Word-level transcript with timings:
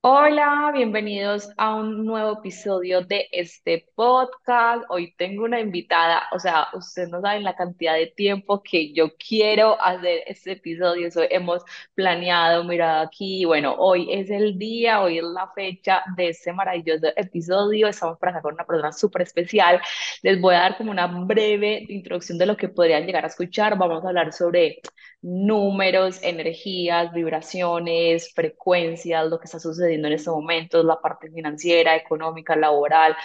Hola, 0.00 0.70
bienvenidos 0.72 1.50
a 1.56 1.74
un 1.74 2.06
nuevo 2.06 2.38
episodio 2.38 3.02
de 3.02 3.28
este 3.32 3.86
podcast. 3.96 4.84
Hoy 4.90 5.12
tengo 5.16 5.44
una 5.44 5.60
invitada, 5.60 6.22
o 6.32 6.38
sea, 6.38 6.68
ustedes 6.72 7.08
no 7.10 7.20
saben 7.20 7.42
la 7.42 7.56
cantidad 7.56 7.94
de 7.94 8.06
tiempo 8.06 8.62
que 8.62 8.92
yo 8.92 9.16
quiero 9.16 9.80
hacer 9.82 10.22
este 10.26 10.52
episodio. 10.52 11.08
Eso 11.08 11.22
hemos 11.28 11.62
planeado, 11.94 12.62
mirado 12.64 13.04
aquí. 13.04 13.44
Bueno, 13.44 13.74
hoy 13.76 14.08
es 14.12 14.30
el 14.30 14.56
día, 14.56 15.00
hoy 15.02 15.18
es 15.18 15.24
la 15.24 15.50
fecha 15.52 16.02
de 16.16 16.28
este 16.28 16.52
maravilloso 16.52 17.08
episodio. 17.16 17.88
Estamos 17.88 18.18
para 18.18 18.32
acá 18.32 18.42
con 18.42 18.54
una 18.54 18.64
persona 18.64 18.92
súper 18.92 19.22
especial. 19.22 19.80
Les 20.22 20.40
voy 20.40 20.54
a 20.54 20.60
dar 20.60 20.76
como 20.76 20.92
una 20.92 21.06
breve 21.08 21.84
introducción 21.88 22.38
de 22.38 22.46
lo 22.46 22.56
que 22.56 22.68
podrían 22.68 23.04
llegar 23.04 23.24
a 23.24 23.28
escuchar. 23.28 23.76
Vamos 23.76 24.04
a 24.04 24.08
hablar 24.08 24.32
sobre 24.32 24.80
números, 25.22 26.20
energías, 26.22 27.12
vibraciones, 27.12 28.32
frecuencias, 28.34 29.28
lo 29.28 29.38
que 29.38 29.46
está 29.46 29.58
sucediendo 29.58 30.08
en 30.08 30.14
estos 30.14 30.34
momentos, 30.34 30.84
la 30.84 31.00
parte 31.00 31.30
financiera, 31.30 31.96
económica, 31.96 32.56
laboral. 32.56 33.16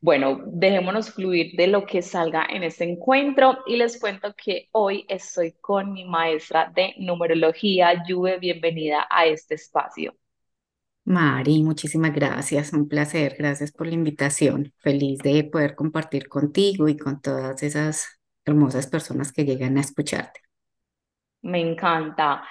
Bueno, 0.00 0.40
dejémonos 0.46 1.10
fluir 1.12 1.56
de 1.56 1.66
lo 1.68 1.86
que 1.86 2.02
salga 2.02 2.46
en 2.50 2.62
este 2.64 2.84
encuentro 2.84 3.58
y 3.66 3.76
les 3.76 3.98
cuento 3.98 4.34
que 4.34 4.68
hoy 4.72 5.06
estoy 5.08 5.52
con 5.60 5.92
mi 5.92 6.04
maestra 6.04 6.70
de 6.74 6.94
numerología, 6.98 8.02
Juve, 8.06 8.38
bienvenida 8.38 9.06
a 9.10 9.26
este 9.26 9.54
espacio. 9.56 10.14
Mari, 11.04 11.62
muchísimas 11.62 12.14
gracias, 12.14 12.72
un 12.74 12.86
placer, 12.88 13.34
gracias 13.38 13.72
por 13.72 13.86
la 13.86 13.94
invitación. 13.94 14.74
Feliz 14.78 15.18
de 15.20 15.42
poder 15.44 15.74
compartir 15.74 16.28
contigo 16.28 16.88
y 16.88 16.96
con 16.98 17.20
todas 17.22 17.62
esas 17.62 18.20
hermosas 18.44 18.86
personas 18.86 19.32
que 19.32 19.44
llegan 19.44 19.78
a 19.78 19.80
escucharte. 19.80 20.47
Me 21.42 21.60
encanta. 21.60 22.42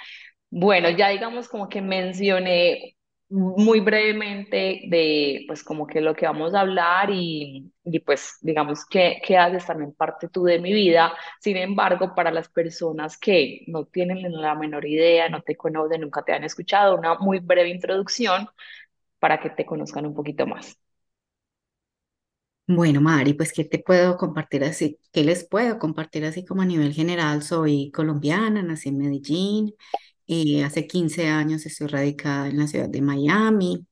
Bueno, 0.50 0.90
ya 0.92 1.10
digamos 1.10 1.48
como 1.50 1.68
que 1.70 1.82
mencioné 1.82 2.96
muy 3.30 3.82
brevemente 3.82 4.84
de 4.90 5.44
pues 5.48 5.64
como 5.64 5.86
que 5.88 6.02
lo 6.02 6.16
que 6.16 6.26
vamos 6.28 6.54
a 6.56 6.62
hablar 6.62 7.10
y, 7.12 7.74
y 7.84 8.00
pues 8.00 8.38
digamos 8.42 8.86
que, 8.86 9.20
que 9.26 9.38
haces 9.38 9.66
también 9.66 9.94
parte 9.94 10.30
tú 10.30 10.44
de 10.46 10.60
mi 10.60 10.74
vida. 10.74 11.14
Sin 11.42 11.58
embargo, 11.58 12.16
para 12.16 12.32
las 12.32 12.50
personas 12.50 13.18
que 13.18 13.64
no 13.68 13.86
tienen 13.86 14.32
la 14.42 14.56
menor 14.56 14.86
idea, 14.86 15.30
no 15.30 15.42
te 15.44 15.58
conocen, 15.58 16.02
nunca 16.02 16.24
te 16.24 16.34
han 16.34 16.44
escuchado, 16.46 16.98
una 16.98 17.16
muy 17.20 17.40
breve 17.40 17.70
introducción 17.70 18.50
para 19.20 19.40
que 19.42 19.50
te 19.52 19.66
conozcan 19.66 20.06
un 20.08 20.16
poquito 20.16 20.48
más. 20.48 20.80
Bueno, 22.70 23.00
Mari, 23.00 23.34
pues 23.34 23.54
¿qué 23.54 23.64
te 23.64 23.80
puedo 23.80 24.18
compartir 24.18 24.64
así? 24.66 25.00
¿Qué 25.14 25.24
les 25.24 25.48
puedo 25.48 25.80
compartir 25.80 26.26
así 26.26 26.44
como 26.44 26.62
a 26.62 26.66
nivel 26.66 26.94
general? 26.94 27.42
Soy 27.42 27.92
colombiana, 27.92 28.62
nací 28.62 28.90
en 28.90 28.98
Medellín, 28.98 29.74
y 30.26 30.62
hace 30.62 30.86
15 30.88 31.28
años 31.30 31.66
estoy 31.66 31.88
radicada 31.88 32.48
en 32.50 32.58
la 32.58 32.68
ciudad 32.68 32.90
de 32.90 33.02
Miami, 33.02 33.86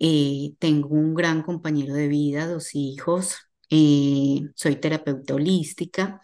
eh, 0.00 0.54
tengo 0.60 0.88
un 0.90 1.14
gran 1.14 1.42
compañero 1.42 1.94
de 1.94 2.08
vida, 2.08 2.46
dos 2.48 2.74
hijos, 2.74 3.36
eh, 3.70 4.42
soy 4.56 4.76
terapeuta 4.76 5.34
holística. 5.36 6.20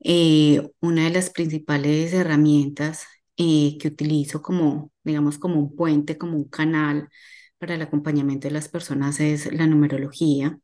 Eh, 0.00 0.62
una 0.80 1.04
de 1.04 1.10
las 1.10 1.30
principales 1.30 2.12
herramientas 2.14 3.04
eh, 3.38 3.78
que 3.80 3.88
utilizo 3.88 4.42
como, 4.42 4.92
digamos, 5.04 5.38
como 5.38 5.60
un 5.60 5.76
puente, 5.76 6.18
como 6.18 6.36
un 6.38 6.48
canal 6.48 7.08
para 7.58 7.74
el 7.76 7.82
acompañamiento 7.82 8.48
de 8.48 8.54
las 8.54 8.68
personas 8.68 9.20
es 9.20 9.52
la 9.52 9.66
numerología. 9.66 10.58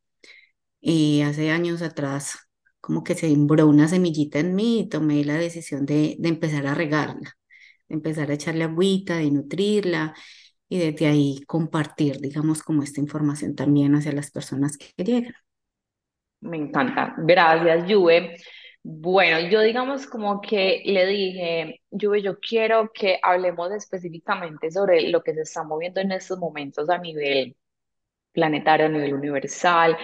Eh, 0.82 1.22
hace 1.24 1.50
años 1.50 1.82
atrás, 1.82 2.38
como 2.80 3.04
que 3.04 3.14
se 3.14 3.28
sembró 3.28 3.66
una 3.68 3.88
semillita 3.88 4.38
en 4.38 4.54
mí 4.54 4.80
y 4.80 4.88
tomé 4.88 5.24
la 5.24 5.34
decisión 5.34 5.86
de, 5.86 6.16
de 6.18 6.28
empezar 6.28 6.66
a 6.66 6.74
regarla, 6.74 7.36
de 7.88 7.96
empezar 7.96 8.30
a 8.30 8.34
echarle 8.34 8.64
agüita, 8.64 9.16
de 9.18 9.30
nutrirla 9.30 10.14
y 10.68 10.78
desde 10.78 11.06
ahí 11.08 11.42
compartir, 11.46 12.20
digamos, 12.20 12.62
como 12.62 12.82
esta 12.82 13.00
información 13.00 13.54
también 13.56 13.94
hacia 13.96 14.12
las 14.12 14.30
personas 14.30 14.76
que 14.78 15.04
llegan. 15.04 15.34
Me 16.40 16.56
encanta. 16.56 17.14
Gracias, 17.18 17.84
Juve. 17.90 18.36
Bueno, 18.82 19.40
yo 19.50 19.60
digamos 19.60 20.06
como 20.06 20.40
que 20.40 20.82
le 20.86 21.06
dije, 21.06 21.82
Juve, 21.90 22.22
yo 22.22 22.38
quiero 22.40 22.90
que 22.92 23.18
hablemos 23.22 23.70
específicamente 23.72 24.70
sobre 24.70 25.02
lo 25.10 25.22
que 25.22 25.34
se 25.34 25.42
está 25.42 25.62
moviendo 25.64 26.00
en 26.00 26.12
estos 26.12 26.38
momentos 26.38 26.88
a 26.88 26.96
nivel 26.98 27.56
planetario, 28.32 28.86
a 28.86 28.88
nivel 28.90 29.14
universal. 29.14 29.96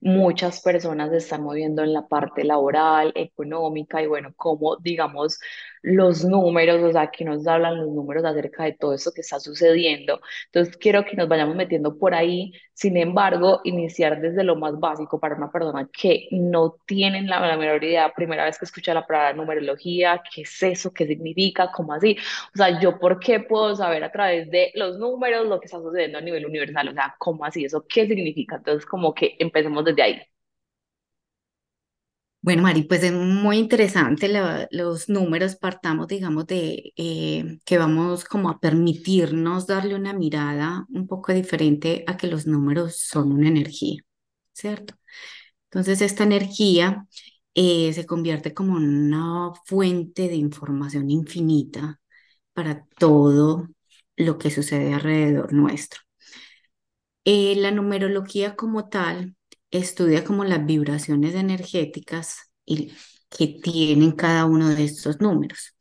Muchas 0.00 0.60
personas 0.62 1.10
se 1.10 1.16
están 1.16 1.42
moviendo 1.42 1.82
en 1.82 1.92
la 1.92 2.06
parte 2.06 2.44
laboral, 2.44 3.12
económica 3.16 4.00
y 4.00 4.06
bueno, 4.06 4.32
como 4.36 4.76
digamos 4.76 5.38
los 5.82 6.24
números, 6.24 6.82
o 6.82 6.92
sea, 6.92 7.10
que 7.10 7.24
nos 7.24 7.46
hablan 7.46 7.78
los 7.78 7.88
números 7.88 8.24
acerca 8.24 8.64
de 8.64 8.72
todo 8.74 8.94
esto 8.94 9.12
que 9.12 9.20
está 9.22 9.40
sucediendo. 9.40 10.20
Entonces, 10.46 10.76
quiero 10.76 11.04
que 11.04 11.16
nos 11.16 11.28
vayamos 11.28 11.56
metiendo 11.56 11.96
por 11.98 12.14
ahí. 12.14 12.52
Sin 12.74 12.96
embargo, 12.96 13.60
iniciar 13.64 14.20
desde 14.20 14.44
lo 14.44 14.54
más 14.56 14.78
básico 14.78 15.18
para 15.18 15.34
una 15.36 15.50
persona 15.50 15.88
que 15.92 16.28
no 16.30 16.76
tienen 16.86 17.26
la, 17.28 17.40
la 17.40 17.56
menor 17.56 17.82
idea, 17.82 18.12
primera 18.14 18.44
vez 18.44 18.58
que 18.58 18.64
escucha 18.66 18.94
la 18.94 19.06
palabra 19.06 19.32
numerología, 19.34 20.22
qué 20.32 20.42
es 20.42 20.62
eso, 20.62 20.92
qué 20.92 21.06
significa, 21.06 21.70
cómo 21.72 21.92
así. 21.92 22.16
O 22.54 22.56
sea, 22.56 22.80
yo 22.80 22.98
por 22.98 23.18
qué 23.20 23.40
puedo 23.40 23.74
saber 23.74 24.04
a 24.04 24.12
través 24.12 24.50
de 24.50 24.70
los 24.74 24.98
números 24.98 25.46
lo 25.46 25.58
que 25.60 25.66
está 25.66 25.78
sucediendo 25.78 26.18
a 26.18 26.20
nivel 26.20 26.46
universal, 26.46 26.88
o 26.88 26.92
sea, 26.92 27.14
cómo 27.18 27.44
así, 27.44 27.64
eso 27.64 27.84
qué 27.88 28.06
significa. 28.06 28.56
Entonces, 28.56 28.86
como 28.86 29.14
que 29.14 29.36
empecemos 29.38 29.84
desde 29.88 30.02
ahí. 30.02 30.22
Bueno, 32.40 32.62
Mari, 32.62 32.84
pues 32.84 33.02
es 33.02 33.12
muy 33.12 33.58
interesante 33.58 34.28
los 34.70 35.08
números, 35.08 35.56
partamos, 35.56 36.06
digamos, 36.06 36.46
de 36.46 36.92
eh, 36.96 37.58
que 37.64 37.78
vamos 37.78 38.24
como 38.24 38.48
a 38.48 38.60
permitirnos 38.60 39.66
darle 39.66 39.96
una 39.96 40.12
mirada 40.14 40.86
un 40.90 41.08
poco 41.08 41.32
diferente 41.32 42.04
a 42.06 42.16
que 42.16 42.28
los 42.28 42.46
números 42.46 42.96
son 43.00 43.32
una 43.32 43.48
energía, 43.48 44.00
¿cierto? 44.52 44.94
Entonces, 45.66 46.02
esta 46.02 46.24
energía 46.24 47.06
eh, 47.54 47.92
se 47.94 48.06
convierte 48.06 48.54
como 48.54 48.74
una 48.76 49.52
fuente 49.66 50.28
de 50.28 50.36
información 50.36 51.10
infinita 51.10 52.00
para 52.54 52.86
todo 52.98 53.68
lo 54.16 54.38
que 54.38 54.50
sucede 54.50 54.94
alrededor 54.94 55.52
nuestro. 55.54 56.00
Eh, 57.24 57.54
la 57.56 57.70
numerología 57.70 58.56
como 58.56 58.88
tal 58.88 59.36
estudia 59.70 60.24
como 60.24 60.44
las 60.44 60.64
vibraciones 60.66 61.34
energéticas 61.34 62.50
y, 62.64 62.92
que 63.30 63.46
tienen 63.62 64.12
cada 64.12 64.46
uno 64.46 64.68
de 64.70 64.84
estos 64.84 65.20
números. 65.20 65.74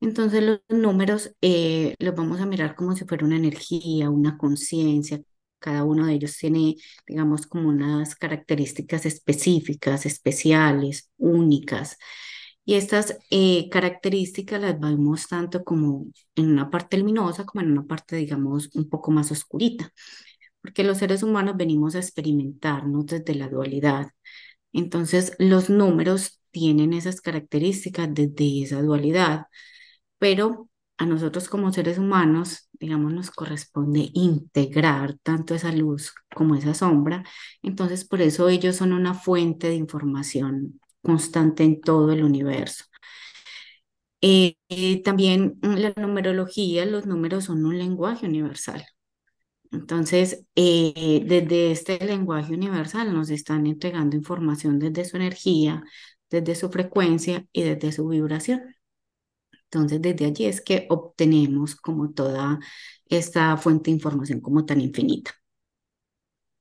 Entonces 0.00 0.42
los 0.42 0.60
números 0.68 1.32
eh, 1.42 1.94
los 1.98 2.14
vamos 2.16 2.40
a 2.40 2.46
mirar 2.46 2.74
como 2.74 2.96
si 2.96 3.04
fuera 3.04 3.24
una 3.24 3.36
energía, 3.36 4.10
una 4.10 4.36
conciencia. 4.36 5.20
Cada 5.58 5.84
uno 5.84 6.06
de 6.06 6.14
ellos 6.14 6.36
tiene, 6.36 6.74
digamos, 7.06 7.46
como 7.46 7.68
unas 7.68 8.16
características 8.16 9.06
específicas, 9.06 10.06
especiales, 10.06 11.10
únicas. 11.18 11.98
Y 12.64 12.74
estas 12.74 13.16
eh, 13.30 13.68
características 13.70 14.60
las 14.60 14.78
vemos 14.80 15.28
tanto 15.28 15.64
como 15.64 16.06
en 16.36 16.50
una 16.50 16.70
parte 16.70 16.98
luminosa 16.98 17.44
como 17.44 17.62
en 17.64 17.72
una 17.72 17.86
parte, 17.86 18.16
digamos, 18.16 18.70
un 18.74 18.88
poco 18.88 19.10
más 19.12 19.30
oscurita 19.32 19.92
porque 20.62 20.84
los 20.84 20.98
seres 20.98 21.22
humanos 21.22 21.56
venimos 21.56 21.94
a 21.94 21.98
experimentarnos 22.00 23.06
desde 23.06 23.34
la 23.34 23.48
dualidad. 23.48 24.08
Entonces, 24.72 25.34
los 25.38 25.70
números 25.70 26.40
tienen 26.52 26.92
esas 26.94 27.20
características 27.20 28.12
desde 28.14 28.62
esa 28.64 28.82
dualidad, 28.82 29.46
pero 30.18 30.68
a 30.98 31.06
nosotros 31.06 31.48
como 31.48 31.72
seres 31.72 31.98
humanos, 31.98 32.68
digamos, 32.72 33.12
nos 33.12 33.30
corresponde 33.30 34.10
integrar 34.14 35.16
tanto 35.22 35.54
esa 35.54 35.72
luz 35.72 36.14
como 36.34 36.54
esa 36.54 36.74
sombra. 36.74 37.24
Entonces, 37.62 38.04
por 38.04 38.22
eso 38.22 38.48
ellos 38.48 38.76
son 38.76 38.92
una 38.92 39.14
fuente 39.14 39.68
de 39.68 39.74
información 39.76 40.80
constante 41.02 41.64
en 41.64 41.80
todo 41.80 42.12
el 42.12 42.22
universo. 42.24 42.84
Eh, 44.20 44.56
eh, 44.68 45.02
también 45.02 45.58
mm, 45.62 45.74
la 45.76 45.92
numerología, 45.96 46.86
los 46.86 47.06
números 47.06 47.44
son 47.44 47.64
un 47.66 47.78
lenguaje 47.78 48.26
universal. 48.26 48.84
Entonces, 49.72 50.46
eh, 50.54 51.22
desde 51.26 51.70
este 51.72 51.98
lenguaje 52.04 52.52
universal 52.54 53.12
nos 53.14 53.30
están 53.30 53.66
entregando 53.66 54.16
información 54.16 54.78
desde 54.78 55.04
su 55.06 55.16
energía, 55.16 55.82
desde 56.30 56.54
su 56.54 56.70
frecuencia 56.70 57.46
y 57.52 57.62
desde 57.62 57.92
su 57.92 58.06
vibración. 58.08 58.76
Entonces, 59.64 60.02
desde 60.02 60.26
allí 60.26 60.46
es 60.46 60.60
que 60.60 60.86
obtenemos 60.90 61.76
como 61.76 62.12
toda 62.12 62.60
esta 63.06 63.56
fuente 63.56 63.90
de 63.90 63.96
información 63.96 64.40
como 64.40 64.64
tan 64.66 64.80
infinita. 64.80 65.32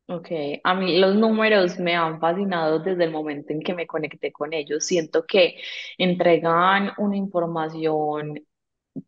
Ok, 0.07 0.27
a 0.65 0.73
mí 0.73 0.99
los 0.99 1.15
números 1.15 1.79
me 1.79 1.95
han 1.95 2.19
fascinado 2.19 2.79
desde 2.79 3.05
el 3.05 3.11
momento 3.11 3.53
en 3.53 3.61
que 3.61 3.73
me 3.73 3.87
conecté 3.87 4.31
con 4.33 4.51
ellos. 4.53 4.85
Siento 4.85 5.25
que 5.25 5.55
entregan 5.97 6.91
una 6.97 7.15
información 7.15 8.45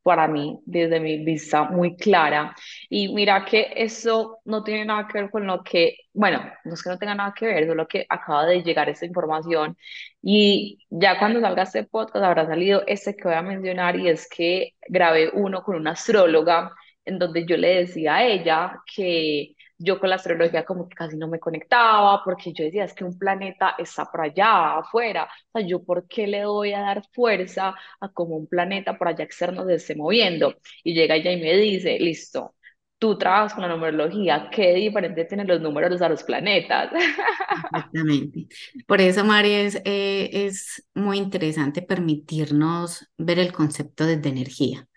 para 0.04 0.28
mí, 0.28 0.60
desde 0.66 1.00
mi 1.00 1.24
vista, 1.24 1.64
muy 1.64 1.96
clara. 1.96 2.56
Y 2.90 3.14
mira 3.14 3.46
que 3.46 3.74
eso 3.76 4.40
no 4.46 4.64
tiene 4.64 4.86
nada 4.86 5.08
que 5.08 5.22
ver 5.22 5.30
con 5.30 5.46
lo 5.48 5.64
que, 5.64 5.98
bueno, 6.14 6.42
no 6.64 6.74
es 6.74 6.84
que 6.84 6.90
no 6.90 6.98
tenga 6.98 7.16
nada 7.16 7.34
que 7.38 7.46
ver, 7.48 7.68
solo 7.68 7.88
que 7.88 8.06
acaba 8.10 8.46
de 8.46 8.64
llegar 8.64 8.90
esta 8.90 9.06
información. 9.06 9.78
Y 10.22 10.80
ya 10.90 11.20
cuando 11.20 11.42
salga 11.42 11.64
este 11.64 11.84
podcast 11.84 12.24
habrá 12.26 12.46
salido 12.48 12.84
este 12.88 13.16
que 13.16 13.24
voy 13.26 13.34
a 13.36 13.42
mencionar 13.42 13.96
y 14.00 14.08
es 14.10 14.28
que 14.30 14.74
grabé 14.88 15.30
uno 15.34 15.64
con 15.64 15.76
una 15.76 15.92
astróloga 15.92 16.72
en 17.06 17.20
donde 17.20 17.46
yo 17.46 17.58
le 17.58 17.76
decía 17.76 18.16
a 18.16 18.26
ella 18.26 18.82
que 18.96 19.56
yo 19.78 20.00
con 20.00 20.10
la 20.10 20.16
astrología 20.18 20.66
como 20.66 20.88
que 20.90 20.96
casi 20.96 21.18
no 21.18 21.28
me 21.28 21.40
conectaba, 21.40 22.24
porque 22.24 22.54
yo 22.54 22.64
decía, 22.66 22.86
es 22.86 22.94
que 22.94 23.04
un 23.04 23.18
planeta 23.18 23.76
está 23.78 24.06
por 24.06 24.22
allá 24.22 24.78
afuera, 24.80 25.26
o 25.54 25.60
sea, 25.60 25.68
yo 25.68 25.84
por 25.84 26.08
qué 26.08 26.28
le 26.28 26.46
voy 26.46 26.74
a 26.74 26.82
dar 26.82 27.04
fuerza 27.14 27.76
a 28.00 28.10
como 28.10 28.36
un 28.38 28.48
planeta 28.48 28.98
por 28.98 29.08
allá 29.10 29.24
externo 29.24 29.66
se 29.66 29.76
esté 29.76 29.96
moviendo. 29.96 30.56
Y 30.84 30.94
llega 30.94 31.16
ella 31.16 31.32
y 31.32 31.42
me 31.42 31.54
dice, 31.56 31.98
listo, 32.00 32.56
tú 32.98 33.18
trabajas 33.18 33.54
con 33.54 33.64
la 33.64 33.70
numerología, 33.70 34.50
¿qué 34.52 34.74
diferente 34.76 35.26
tienen 35.26 35.48
los 35.48 35.62
números 35.62 36.02
a 36.02 36.10
los 36.10 36.24
planetas? 36.24 36.92
Exactamente. 37.50 38.48
Por 38.88 39.00
eso, 39.02 39.24
María, 39.26 39.62
es, 39.62 39.76
eh, 39.86 40.30
es 40.48 40.88
muy 40.96 41.18
interesante 41.20 41.82
permitirnos 41.84 43.08
ver 43.18 43.38
el 43.40 43.52
concepto 43.54 44.06
desde 44.06 44.30
energía. 44.30 44.88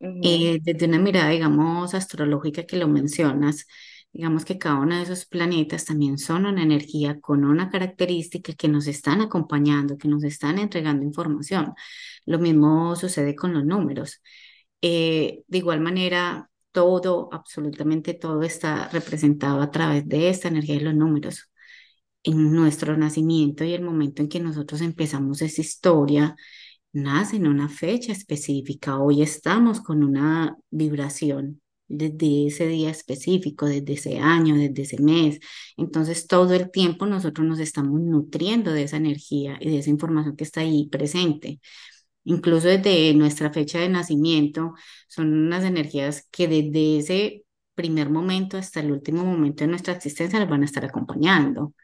Ujú, 0.00 0.22
Eh, 0.22 0.60
desde 0.62 0.86
una 0.86 0.98
mirada, 1.00 1.30
digamos, 1.30 1.94
astrológica 1.94 2.64
que 2.66 2.76
lo 2.78 2.88
mencionas, 2.88 3.66
digamos 4.18 4.44
que 4.44 4.58
cada 4.58 4.80
uno 4.80 4.96
de 4.96 5.02
esos 5.04 5.26
planetas 5.26 5.84
también 5.84 6.18
son 6.18 6.44
una 6.46 6.64
energía 6.64 7.20
con 7.20 7.44
una 7.44 7.70
característica 7.70 8.52
que 8.54 8.66
nos 8.66 8.88
están 8.88 9.20
acompañando, 9.20 9.96
que 9.96 10.08
nos 10.08 10.24
están 10.24 10.58
entregando 10.58 11.04
información. 11.04 11.72
Lo 12.26 12.40
mismo 12.40 12.96
sucede 12.96 13.36
con 13.36 13.54
los 13.54 13.64
números. 13.64 14.20
Eh, 14.82 15.44
de 15.46 15.58
igual 15.58 15.80
manera, 15.80 16.50
todo, 16.72 17.28
absolutamente 17.32 18.14
todo 18.14 18.42
está 18.42 18.88
representado 18.88 19.62
a 19.62 19.70
través 19.70 20.08
de 20.08 20.30
esta 20.30 20.48
energía 20.48 20.78
de 20.78 20.84
los 20.86 20.94
números. 20.96 21.50
En 22.24 22.52
nuestro 22.52 22.96
nacimiento 22.96 23.64
y 23.64 23.74
el 23.74 23.82
momento 23.82 24.22
en 24.22 24.28
que 24.28 24.40
nosotros 24.40 24.80
empezamos 24.80 25.42
esa 25.42 25.60
historia, 25.60 26.34
nace 26.92 27.36
en 27.36 27.46
una 27.46 27.68
fecha 27.68 28.12
específica. 28.12 28.98
Hoy 28.98 29.22
estamos 29.22 29.80
con 29.80 30.02
una 30.02 30.56
vibración 30.70 31.62
desde 31.88 32.46
ese 32.48 32.66
día 32.68 32.90
específico, 32.90 33.66
desde 33.66 33.94
ese 33.94 34.18
año, 34.18 34.56
desde 34.56 34.82
ese 34.82 35.02
mes. 35.02 35.40
Entonces, 35.76 36.26
todo 36.26 36.54
el 36.54 36.70
tiempo 36.70 37.06
nosotros 37.06 37.46
nos 37.46 37.58
estamos 37.60 38.00
nutriendo 38.00 38.72
de 38.72 38.84
esa 38.84 38.98
energía 38.98 39.58
y 39.60 39.70
de 39.70 39.78
esa 39.78 39.90
información 39.90 40.36
que 40.36 40.44
está 40.44 40.60
ahí 40.60 40.88
presente. 40.88 41.60
Incluso 42.24 42.68
desde 42.68 43.14
nuestra 43.14 43.52
fecha 43.52 43.78
de 43.80 43.88
nacimiento, 43.88 44.74
son 45.08 45.32
unas 45.32 45.64
energías 45.64 46.28
que 46.30 46.48
desde 46.48 46.98
ese 46.98 47.44
primer 47.74 48.10
momento 48.10 48.58
hasta 48.58 48.80
el 48.80 48.92
último 48.92 49.24
momento 49.24 49.64
de 49.64 49.68
nuestra 49.68 49.94
existencia 49.94 50.38
nos 50.40 50.48
van 50.50 50.62
a 50.62 50.66
estar 50.66 50.84
acompañando. 50.84 51.74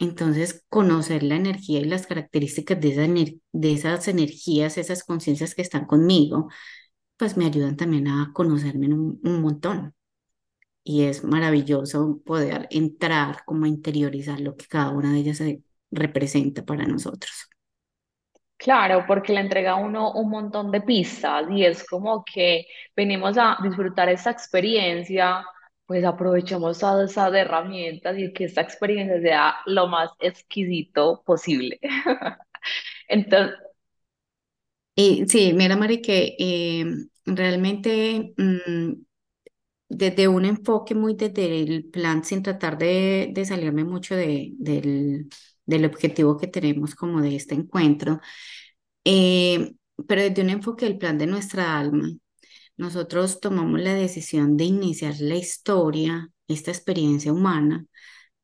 Entonces, 0.00 0.64
conocer 0.68 1.22
la 1.24 1.36
energía 1.36 1.80
y 1.80 1.84
las 1.84 2.06
características 2.06 2.80
de, 2.80 2.90
esa 2.92 3.34
de 3.52 3.72
esas 3.72 4.08
energías, 4.08 4.78
esas 4.78 5.04
conciencias 5.04 5.54
que 5.54 5.62
están 5.62 5.86
conmigo, 5.86 6.48
pues 7.18 7.36
me 7.36 7.46
ayudan 7.46 7.76
también 7.76 8.08
a 8.08 8.32
conocerme 8.34 8.86
un, 8.88 9.20
un 9.24 9.42
montón. 9.42 9.94
Y 10.84 11.04
es 11.04 11.24
maravilloso 11.24 12.20
poder 12.24 12.68
entrar, 12.70 13.44
como 13.46 13.66
interiorizar 13.66 14.40
lo 14.40 14.56
que 14.56 14.66
cada 14.66 14.90
una 14.90 15.12
de 15.12 15.20
ellas 15.20 15.42
representa 15.92 16.64
para 16.64 16.86
nosotros. 16.86 17.32
Claro, 18.56 19.04
porque 19.06 19.32
le 19.32 19.40
entrega 19.40 19.72
a 19.72 19.76
uno 19.76 20.12
un 20.12 20.30
montón 20.30 20.70
de 20.72 20.80
pistas 20.80 21.46
y 21.50 21.64
es 21.64 21.84
como 21.88 22.24
que 22.24 22.66
venimos 22.96 23.36
a 23.38 23.56
disfrutar 23.62 24.08
esta 24.08 24.30
experiencia, 24.32 25.44
pues 25.86 26.04
aprovechemos 26.04 26.78
todas 26.80 27.10
esas 27.10 27.32
herramientas 27.34 28.18
y 28.18 28.32
que 28.32 28.44
esta 28.44 28.60
experiencia 28.62 29.20
sea 29.20 29.54
lo 29.66 29.86
más 29.86 30.10
exquisito 30.18 31.22
posible. 31.24 31.78
Entonces, 33.08 33.56
Y 34.98 35.26
sí, 35.28 35.52
mira, 35.54 35.76
Mari, 35.76 36.02
que 36.02 36.34
eh, 36.40 36.84
realmente 37.24 38.34
mm, 38.36 38.94
desde 39.88 40.28
un 40.28 40.44
enfoque 40.46 40.94
muy 40.94 41.14
desde 41.14 41.62
el 41.62 41.86
plan, 41.90 42.24
sin 42.24 42.42
tratar 42.42 42.78
de, 42.78 43.30
de 43.34 43.44
salirme 43.46 43.84
mucho 43.84 44.16
de, 44.16 44.52
del, 44.58 45.28
del 45.66 45.84
objetivo 45.86 46.36
que 46.38 46.48
tenemos 46.48 46.94
como 46.94 47.22
de 47.22 47.36
este 47.36 47.54
encuentro, 47.54 48.20
eh, 49.04 49.74
pero 50.08 50.22
desde 50.22 50.42
un 50.42 50.50
enfoque 50.50 50.86
del 50.86 50.98
plan 50.98 51.18
de 51.18 51.26
nuestra 51.28 51.78
alma, 51.78 52.10
nosotros 52.76 53.40
tomamos 53.40 53.80
la 53.80 53.94
decisión 53.94 54.56
de 54.56 54.64
iniciar 54.64 55.14
la 55.20 55.36
historia, 55.36 56.30
esta 56.48 56.70
experiencia 56.72 57.32
humana, 57.32 57.86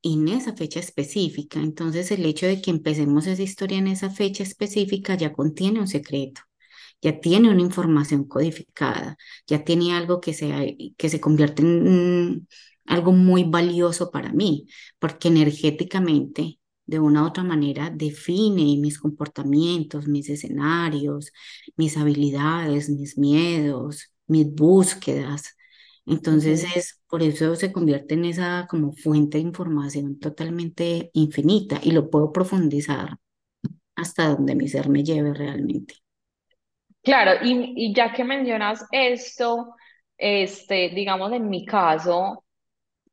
en 0.05 0.29
esa 0.29 0.55
fecha 0.57 0.81
específica. 0.81 1.61
Entonces, 1.61 2.11
el 2.13 2.25
hecho 2.27 2.47
de 2.47 2.61
que 2.63 2.71
empecemos 2.71 3.27
esa 3.27 3.43
historia 3.43 3.79
en 3.79 3.89
esa 3.89 4.11
fecha 4.11 4.43
específica 4.45 5.17
ya 5.17 5.33
contiene 5.33 5.81
un 5.81 5.89
secreto 5.89 6.43
ya 7.03 7.21
tiene 7.21 7.51
una 7.51 7.61
información 7.63 8.25
codificada, 8.25 9.17
ya 9.47 9.65
tiene 9.65 9.95
algo 9.95 10.21
que 10.21 10.33
se, 10.35 10.95
que 10.97 11.09
se 11.09 11.21
convierte 11.21 11.63
en 11.63 12.31
mm, 12.37 12.47
algo 12.87 13.13
muy 13.13 13.45
valioso 13.45 14.11
para 14.11 14.33
mí, 14.33 14.67
porque 14.99 15.29
energéticamente, 15.29 16.59
de 16.87 17.01
una 17.01 17.23
u 17.23 17.27
otra 17.27 17.43
manera, 17.45 17.91
define 17.91 18.77
mis 18.79 18.99
comportamientos, 18.99 20.07
mis 20.09 20.29
escenarios, 20.31 21.33
mis 21.77 21.97
habilidades, 21.97 22.89
mis 22.91 23.17
miedos, 23.19 24.13
mis 24.27 24.53
búsquedas. 24.55 25.57
Entonces 26.07 26.65
es 26.77 27.01
por 27.09 27.23
eso 27.23 27.57
se 27.57 27.73
convierte 27.73 28.15
en 28.15 28.25
esa 28.27 28.67
como 28.69 28.93
fuente 28.93 29.39
de 29.39 29.45
información 29.45 30.19
totalmente 30.19 31.11
infinita 31.15 31.81
y 31.83 31.93
lo 31.93 32.11
puedo 32.11 32.33
profundizar 32.33 33.19
hasta 33.97 34.29
donde 34.29 34.55
mi 34.57 34.69
ser 34.69 34.89
me 34.91 35.05
lleve 35.05 35.35
realmente. 35.35 35.97
Claro, 37.03 37.33
y, 37.45 37.75
y 37.77 37.95
ya 37.95 38.13
que 38.13 38.25
mencionas 38.25 38.87
esto, 38.91 39.75
este, 40.17 40.89
digamos 40.91 41.33
en 41.33 41.49
mi 41.51 41.65
caso, 41.67 42.45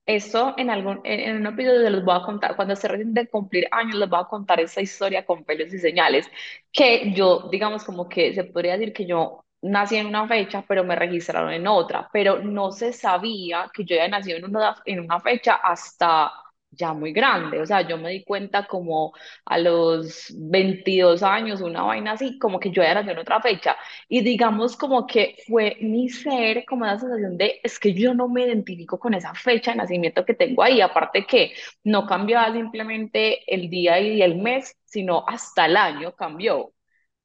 Esto 0.06 0.56
en 0.58 0.70
algún, 0.72 1.02
en, 1.06 1.22
en 1.22 1.38
un 1.38 1.48
episodio 1.48 1.90
les 1.90 2.04
voy 2.06 2.16
a 2.18 2.24
contar, 2.24 2.56
cuando 2.58 2.76
se 2.76 2.88
de 2.90 3.30
cumplir 3.30 3.68
años, 3.72 3.96
les 3.96 4.10
voy 4.10 4.20
a 4.22 4.26
contar 4.26 4.60
esa 4.62 4.82
historia 4.82 5.26
con 5.26 5.46
pelos 5.46 5.74
y 5.74 5.80
señales, 5.80 6.28
que 6.72 7.14
yo, 7.14 7.50
digamos, 7.52 7.84
como 7.86 8.10
que 8.10 8.34
se 8.36 8.46
podría 8.46 8.74
decir 8.78 8.94
que 8.94 9.06
yo 9.08 9.46
nací 9.62 9.98
en 9.98 10.08
una 10.08 10.28
fecha, 10.28 10.64
pero 10.68 10.84
me 10.84 10.96
registraron 10.96 11.52
en 11.54 11.68
otra, 11.68 12.10
pero 12.12 12.40
no 12.40 12.72
se 12.72 12.94
sabía 12.94 13.70
que 13.74 13.86
yo 13.86 13.96
había 13.96 14.08
nacido 14.10 14.38
en 14.38 14.46
una, 14.46 14.76
en 14.86 15.00
una 15.02 15.20
fecha 15.20 15.56
hasta 15.56 16.32
ya 16.74 16.94
muy 16.94 17.12
grande, 17.12 17.60
o 17.60 17.66
sea, 17.66 17.82
yo 17.82 17.98
me 17.98 18.10
di 18.12 18.24
cuenta 18.24 18.66
como 18.66 19.14
a 19.46 19.58
los 19.58 20.34
22 20.38 21.22
años, 21.22 21.60
una 21.62 21.84
vaina 21.84 22.14
así, 22.14 22.40
como 22.40 22.60
que 22.60 22.72
yo 22.72 22.82
había 22.82 22.94
nacido 22.96 23.14
en 23.14 23.20
otra 23.20 23.42
fecha, 23.42 23.76
y 24.08 24.22
digamos 24.22 24.78
como 24.78 25.06
que 25.06 25.36
fue 25.48 25.78
mi 25.82 26.08
ser, 26.10 26.64
como 26.66 26.86
la 26.86 26.98
sensación 27.00 27.38
de, 27.38 27.60
es 27.64 27.78
que 27.80 27.94
yo 27.94 28.14
no 28.14 28.28
me 28.30 28.44
identifico 28.46 28.98
con 29.00 29.14
esa 29.14 29.34
fecha 29.34 29.72
de 29.72 29.78
nacimiento 29.78 30.24
que 30.26 30.34
tengo 30.34 30.64
ahí, 30.64 30.80
aparte 30.82 31.26
que 31.26 31.54
no 31.84 32.06
cambiaba 32.08 32.54
simplemente 32.54 33.44
el 33.54 33.70
día 33.70 34.00
y 34.00 34.22
el 34.22 34.36
mes, 34.38 34.76
sino 34.86 35.26
hasta 35.28 35.66
el 35.66 35.76
año 35.78 36.14
cambió. 36.16 36.72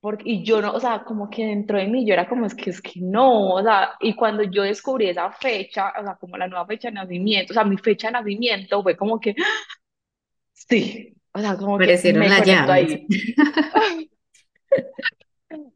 Porque, 0.07 0.23
y 0.25 0.45
yo 0.45 0.63
no, 0.63 0.73
o 0.73 0.79
sea, 0.79 1.03
como 1.03 1.29
que 1.29 1.45
dentro 1.45 1.79
de 1.79 1.89
mí 1.89 2.07
yo 2.07 2.15
era 2.15 2.29
como, 2.29 2.47
es 2.47 2.55
que 2.55 2.71
es 2.71 2.81
que 2.81 3.01
no, 3.01 3.55
o 3.55 3.61
sea, 3.61 3.95
y 3.99 4.15
cuando 4.15 4.45
yo 4.45 4.63
descubrí 4.63 5.09
esa 5.09 5.33
fecha, 5.33 5.93
o 5.99 6.05
sea, 6.05 6.15
como 6.15 6.37
la 6.37 6.47
nueva 6.47 6.65
fecha 6.65 6.87
de 6.87 6.95
nacimiento, 6.95 7.53
o 7.53 7.55
sea, 7.55 7.65
mi 7.65 7.77
fecha 7.77 8.07
de 8.07 8.13
nacimiento 8.13 8.85
fue 8.85 8.97
como 8.97 9.19
que, 9.19 9.35
sí, 10.53 11.13
o 11.33 11.41
sea, 11.41 11.57
como 11.57 11.77
que 11.77 11.87
me 12.15 12.29
llaves. 12.29 12.71
ahí. 12.71 13.07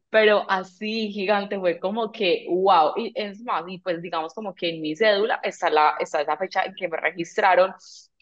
Pero 0.09 0.49
así 0.49 1.11
gigante 1.11 1.59
fue 1.59 1.77
como 1.77 2.09
que, 2.09 2.45
wow, 2.49 2.93
y 2.95 3.11
es 3.13 3.41
más, 3.41 3.65
y 3.67 3.79
pues 3.79 4.01
digamos 4.01 4.33
como 4.33 4.55
que 4.55 4.69
en 4.69 4.79
mi 4.81 4.95
cédula 4.95 5.41
está, 5.43 5.69
la, 5.69 5.95
está 5.99 6.21
esa 6.21 6.37
fecha 6.37 6.63
en 6.63 6.73
que 6.75 6.87
me 6.87 6.95
registraron, 6.95 7.73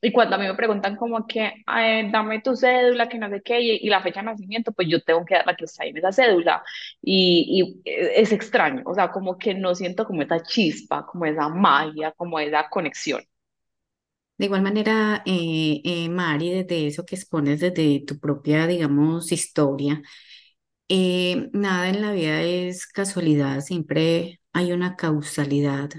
y 0.01 0.12
cuando 0.12 0.36
a 0.36 0.39
mí 0.39 0.46
me 0.48 0.56
preguntan 0.56 0.96
como 0.96 1.25
que, 1.27 1.53
"Ay, 1.65 2.10
dame 2.12 2.41
tu 2.41 2.56
cédula, 2.56 3.10
que 3.10 3.18
no 3.18 3.29
sé 3.29 3.41
qué, 3.44 3.60
y, 3.62 3.72
y 3.86 3.89
la 3.89 4.01
fecha 4.01 4.22
de 4.22 4.27
nacimiento, 4.27 4.72
pues 4.72 4.88
yo 4.89 5.01
tengo 5.03 5.25
que 5.25 5.36
dar 5.36 5.46
la 5.48 5.56
que 5.56 5.65
está 5.65 5.84
ahí 5.84 5.89
en 5.91 5.98
esa 5.98 6.12
cédula, 6.12 6.63
y, 7.01 7.82
y 7.86 7.91
es 8.15 8.32
extraño, 8.32 8.84
o 8.86 8.94
sea, 8.94 9.12
como 9.12 9.38
que 9.38 9.53
no 9.56 9.75
siento 9.75 10.06
como 10.06 10.22
esa 10.22 10.41
chispa, 10.44 11.06
como 11.06 11.25
esa 11.25 11.50
magia, 11.50 12.12
como 12.13 12.39
esa 12.39 12.70
conexión. 12.70 13.22
De 14.38 14.46
igual 14.46 14.62
manera, 14.62 15.22
eh, 15.25 15.82
eh, 15.84 16.08
Mari, 16.10 16.50
desde 16.51 16.88
eso 16.88 17.06
que 17.06 17.15
expones 17.15 17.60
desde 17.60 18.03
tu 18.08 18.20
propia, 18.20 18.68
digamos, 18.68 19.32
historia, 19.34 20.01
eh, 20.89 21.50
nada 21.53 21.89
en 21.89 22.01
la 22.01 22.13
vida 22.13 22.41
es 22.44 22.88
casualidad, 22.88 23.62
siempre 23.62 24.41
hay 24.53 24.74
una 24.74 24.96
causalidad 24.98 25.91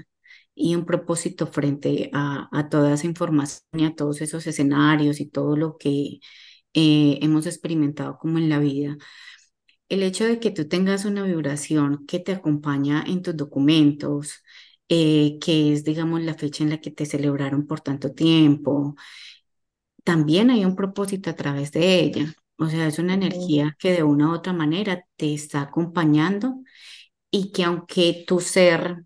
y 0.61 0.75
un 0.75 0.85
propósito 0.85 1.47
frente 1.47 2.09
a, 2.13 2.49
a 2.51 2.69
toda 2.69 2.93
esa 2.93 3.07
información 3.07 3.61
y 3.73 3.85
a 3.85 3.95
todos 3.95 4.21
esos 4.21 4.47
escenarios 4.47 5.19
y 5.21 5.27
todo 5.29 5.57
lo 5.57 5.77
que 5.77 6.19
eh, 6.73 7.19
hemos 7.21 7.45
experimentado 7.47 8.17
como 8.19 8.37
en 8.39 8.49
la 8.49 8.59
vida. 8.59 8.97
El 9.89 10.03
hecho 10.03 10.25
de 10.25 10.39
que 10.39 10.51
tú 10.51 10.67
tengas 10.67 11.05
una 11.05 11.23
vibración 11.23 12.05
que 12.07 12.19
te 12.19 12.31
acompaña 12.33 13.03
en 13.07 13.21
tus 13.21 13.35
documentos, 13.37 14.43
eh, 14.89 15.37
que 15.41 15.73
es, 15.73 15.83
digamos, 15.83 16.21
la 16.21 16.33
fecha 16.35 16.63
en 16.63 16.69
la 16.71 16.79
que 16.81 16.91
te 16.91 17.05
celebraron 17.05 17.67
por 17.67 17.81
tanto 17.81 18.13
tiempo, 18.13 18.95
también 20.03 20.49
hay 20.49 20.65
un 20.65 20.75
propósito 20.75 21.29
a 21.29 21.35
través 21.35 21.71
de 21.71 21.99
ella. 21.99 22.33
O 22.57 22.67
sea, 22.69 22.87
es 22.87 22.99
una 22.99 23.13
energía 23.15 23.75
que 23.79 23.91
de 23.93 24.03
una 24.03 24.29
u 24.29 24.33
otra 24.35 24.53
manera 24.53 25.05
te 25.17 25.33
está 25.33 25.61
acompañando 25.61 26.55
y 27.31 27.51
que 27.51 27.63
aunque 27.65 28.25
tu 28.27 28.39
ser 28.41 29.05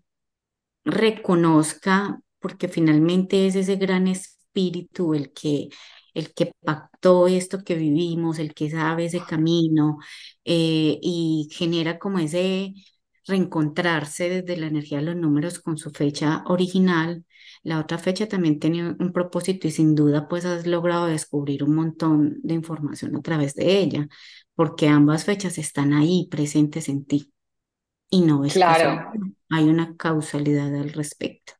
reconozca, 0.86 2.20
porque 2.40 2.68
finalmente 2.68 3.48
es 3.48 3.56
ese 3.56 3.76
gran 3.76 4.08
espíritu 4.08 5.14
el 5.14 5.32
que, 5.34 5.70
el 6.14 6.34
que 6.34 6.52
pactó 6.64 7.28
esto 7.28 7.64
que 7.64 7.76
vivimos, 7.76 8.40
el 8.40 8.54
que 8.54 8.70
sabe 8.70 9.06
ese 9.06 9.26
camino 9.26 9.98
eh, 10.46 10.98
y 11.02 11.48
genera 11.52 11.98
como 12.00 12.20
ese 12.20 12.74
reencontrarse 13.26 14.28
desde 14.30 14.56
la 14.60 14.68
energía 14.68 14.98
de 14.98 15.04
los 15.06 15.16
números 15.16 15.58
con 15.60 15.78
su 15.78 15.90
fecha 15.90 16.44
original. 16.46 17.24
La 17.64 17.80
otra 17.80 17.98
fecha 17.98 18.28
también 18.28 18.60
tenía 18.60 18.96
un 18.98 19.12
propósito 19.12 19.66
y 19.68 19.72
sin 19.72 19.94
duda 19.96 20.28
pues 20.28 20.44
has 20.46 20.66
logrado 20.66 21.06
descubrir 21.06 21.64
un 21.64 21.74
montón 21.74 22.38
de 22.42 22.54
información 22.54 23.16
a 23.16 23.22
través 23.22 23.54
de 23.54 23.78
ella, 23.80 24.08
porque 24.54 24.88
ambas 24.88 25.24
fechas 25.24 25.58
están 25.58 25.92
ahí 25.92 26.28
presentes 26.30 26.88
en 26.88 27.04
ti 27.06 27.32
y 28.10 28.22
no 28.22 28.44
es 28.44 28.58
casual, 28.60 29.06
Claro. 29.12 29.35
Hay 29.50 29.64
una 29.64 29.96
causalidad 29.96 30.74
al 30.74 30.92
respecto. 30.92 31.54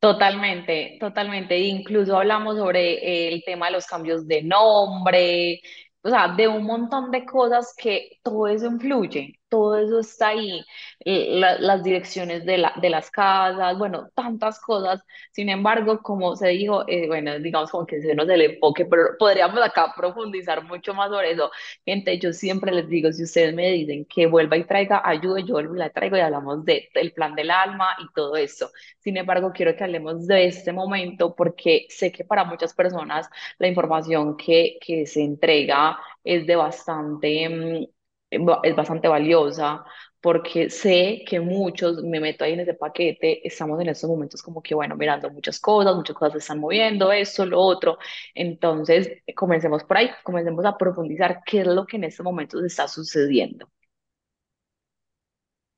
Totalmente, 0.00 0.96
totalmente. 1.00 1.58
Incluso 1.58 2.16
hablamos 2.16 2.56
sobre 2.56 3.28
el 3.34 3.42
tema 3.44 3.66
de 3.66 3.72
los 3.72 3.86
cambios 3.86 4.26
de 4.28 4.42
nombre, 4.42 5.60
o 6.02 6.08
sea, 6.08 6.28
de 6.28 6.46
un 6.46 6.64
montón 6.64 7.10
de 7.10 7.24
cosas 7.24 7.74
que 7.76 8.18
todo 8.22 8.46
eso 8.46 8.66
influye, 8.66 9.37
todo 9.48 9.76
eso 9.78 10.00
está 10.00 10.28
ahí, 10.28 10.64
eh, 11.04 11.28
la- 11.38 11.58
las 11.58 11.82
direcciones 11.82 12.44
de 12.44 12.58
la, 12.58 12.72
de 12.80 12.90
las 12.90 13.10
casas, 13.10 13.76
bueno, 13.78 14.10
tantas 14.14 14.60
cosas. 14.60 15.00
Sin 15.32 15.48
embargo, 15.48 16.00
como 16.02 16.36
se 16.36 16.48
dijo, 16.48 16.84
eh, 16.88 17.06
bueno, 17.06 17.38
digamos 17.38 17.70
como 17.70 17.86
que 17.86 18.00
se 18.02 18.14
nos 18.14 18.28
el 18.28 18.42
enfoque, 18.42 18.84
pero 18.86 19.16
podríamos 19.18 19.60
acá 19.62 19.92
profundizar 19.96 20.62
mucho 20.64 20.94
más 20.94 21.10
sobre 21.10 21.32
eso. 21.32 21.50
Gente, 21.84 22.18
yo 22.18 22.32
siempre 22.32 22.72
les 22.72 22.88
digo, 22.88 23.12
si 23.12 23.22
ustedes 23.24 23.54
me 23.54 23.70
dicen 23.70 24.04
que 24.06 24.26
vuelva 24.26 24.56
y 24.56 24.64
traiga 24.64 25.02
ayuda, 25.04 25.40
yo 25.40 25.60
la 25.62 25.90
traigo 25.90 26.16
y 26.16 26.20
hablamos 26.20 26.64
de, 26.64 26.88
del 26.94 27.12
plan 27.12 27.34
del 27.34 27.50
alma 27.50 27.96
y 28.00 28.12
todo 28.14 28.36
eso. 28.36 28.70
Sin 29.00 29.16
embargo, 29.16 29.52
quiero 29.52 29.74
que 29.76 29.84
hablemos 29.84 30.26
de 30.26 30.46
este 30.46 30.72
momento 30.72 31.34
porque 31.34 31.86
sé 31.90 32.12
que 32.12 32.24
para 32.24 32.44
muchas 32.44 32.74
personas 32.74 33.28
la 33.58 33.68
información 33.68 34.36
que, 34.36 34.78
que 34.80 35.06
se 35.06 35.22
entrega 35.22 35.98
es 36.24 36.46
de 36.46 36.56
bastante, 36.56 37.48
mm, 37.48 37.86
es 38.30 38.76
bastante 38.76 39.08
valiosa 39.08 39.84
porque 40.20 40.68
sé 40.70 41.22
que 41.26 41.40
muchos, 41.40 42.02
me 42.02 42.20
meto 42.20 42.44
ahí 42.44 42.52
en 42.54 42.60
ese 42.60 42.74
paquete, 42.74 43.46
estamos 43.46 43.80
en 43.80 43.88
estos 43.88 44.10
momentos 44.10 44.42
como 44.42 44.62
que, 44.62 44.74
bueno, 44.74 44.96
mirando 44.96 45.30
muchas 45.30 45.60
cosas, 45.60 45.94
muchas 45.94 46.16
cosas 46.16 46.32
se 46.32 46.38
están 46.40 46.58
moviendo, 46.60 47.12
esto, 47.12 47.46
lo 47.46 47.60
otro. 47.60 47.98
Entonces, 48.34 49.10
comencemos 49.36 49.84
por 49.84 49.96
ahí, 49.98 50.10
comencemos 50.24 50.64
a 50.64 50.76
profundizar 50.76 51.42
qué 51.46 51.60
es 51.60 51.66
lo 51.68 51.86
que 51.86 51.96
en 51.98 52.04
estos 52.04 52.24
momentos 52.24 52.64
está 52.64 52.88
sucediendo. 52.88 53.68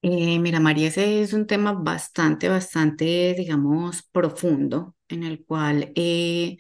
Eh, 0.02 0.38
mira, 0.38 0.60
María, 0.60 0.88
ese 0.88 1.20
es 1.22 1.34
un 1.34 1.46
tema 1.46 1.72
bastante, 1.74 2.48
bastante, 2.48 3.34
digamos, 3.36 4.02
profundo, 4.10 4.96
en 5.08 5.24
el 5.24 5.44
cual 5.44 5.92
eh, 5.94 6.56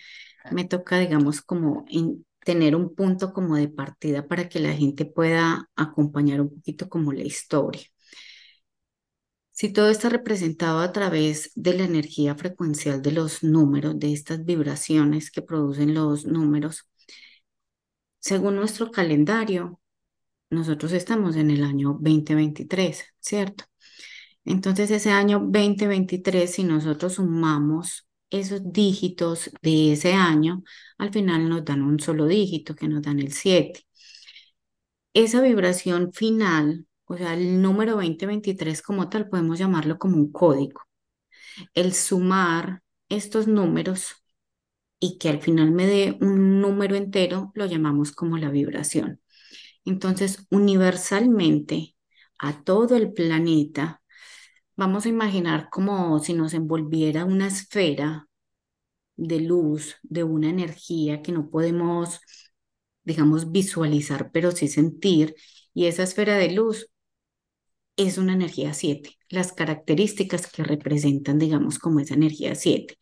me 0.52 0.64
toca, 0.66 0.98
digamos, 0.98 1.40
como 1.40 1.84
en- 1.88 2.26
tener 2.44 2.74
un 2.76 2.94
punto 2.94 3.32
como 3.32 3.56
de 3.56 3.68
partida 3.68 4.26
para 4.26 4.48
que 4.48 4.60
la 4.60 4.72
gente 4.72 5.04
pueda 5.06 5.68
acompañar 5.76 6.40
un 6.40 6.50
poquito 6.50 6.88
como 6.88 7.12
la 7.12 7.22
historia. 7.22 7.82
Si 9.52 9.72
todo 9.72 9.90
está 9.90 10.08
representado 10.08 10.80
a 10.80 10.90
través 10.92 11.52
de 11.54 11.74
la 11.74 11.84
energía 11.84 12.34
frecuencial 12.34 13.02
de 13.02 13.12
los 13.12 13.42
números, 13.42 13.98
de 13.98 14.12
estas 14.12 14.44
vibraciones 14.44 15.30
que 15.30 15.42
producen 15.42 15.92
los 15.94 16.24
números, 16.24 16.88
según 18.18 18.56
nuestro 18.56 18.90
calendario, 18.90 19.80
nosotros 20.50 20.92
estamos 20.92 21.36
en 21.36 21.50
el 21.50 21.64
año 21.64 21.98
2023, 22.00 23.04
¿cierto? 23.20 23.64
Entonces, 24.44 24.90
ese 24.90 25.10
año 25.10 25.40
2023, 25.40 26.50
si 26.50 26.64
nosotros 26.64 27.14
sumamos 27.14 28.08
esos 28.30 28.72
dígitos 28.72 29.50
de 29.62 29.92
ese 29.92 30.12
año, 30.14 30.62
al 30.98 31.12
final 31.12 31.48
nos 31.48 31.64
dan 31.64 31.82
un 31.82 32.00
solo 32.00 32.26
dígito, 32.26 32.74
que 32.76 32.88
nos 32.88 33.02
dan 33.02 33.20
el 33.20 33.32
7. 33.32 33.80
Esa 35.14 35.40
vibración 35.40 36.12
final, 36.12 36.86
o 37.06 37.16
sea, 37.16 37.34
el 37.34 37.60
número 37.62 37.92
2023 37.96 38.82
como 38.82 39.08
tal, 39.08 39.28
podemos 39.28 39.58
llamarlo 39.58 39.98
como 39.98 40.16
un 40.16 40.30
código. 40.32 40.80
El 41.74 41.94
sumar 41.94 42.82
estos 43.08 43.46
números 43.48 44.14
y 45.00 45.18
que 45.18 45.28
al 45.30 45.40
final 45.42 45.70
me 45.72 45.86
dé 45.86 46.18
un 46.20 46.60
número 46.60 46.96
entero, 46.96 47.52
lo 47.54 47.66
llamamos 47.66 48.12
como 48.12 48.38
la 48.38 48.50
vibración. 48.50 49.20
Entonces, 49.84 50.46
universalmente, 50.50 51.96
a 52.38 52.64
todo 52.64 52.96
el 52.96 53.12
planeta, 53.12 53.99
Vamos 54.80 55.04
a 55.04 55.10
imaginar 55.10 55.68
como 55.68 56.18
si 56.20 56.32
nos 56.32 56.54
envolviera 56.54 57.26
una 57.26 57.48
esfera 57.48 58.28
de 59.14 59.40
luz, 59.40 59.96
de 60.02 60.24
una 60.24 60.48
energía 60.48 61.20
que 61.20 61.32
no 61.32 61.50
podemos, 61.50 62.20
digamos, 63.04 63.52
visualizar, 63.52 64.30
pero 64.32 64.52
sí 64.52 64.68
sentir. 64.68 65.34
Y 65.74 65.84
esa 65.84 66.04
esfera 66.04 66.38
de 66.38 66.52
luz 66.52 66.88
es 67.98 68.16
una 68.16 68.32
energía 68.32 68.72
7, 68.72 69.18
las 69.28 69.52
características 69.52 70.50
que 70.50 70.64
representan, 70.64 71.38
digamos, 71.38 71.78
como 71.78 72.00
esa 72.00 72.14
energía 72.14 72.54
7. 72.54 72.96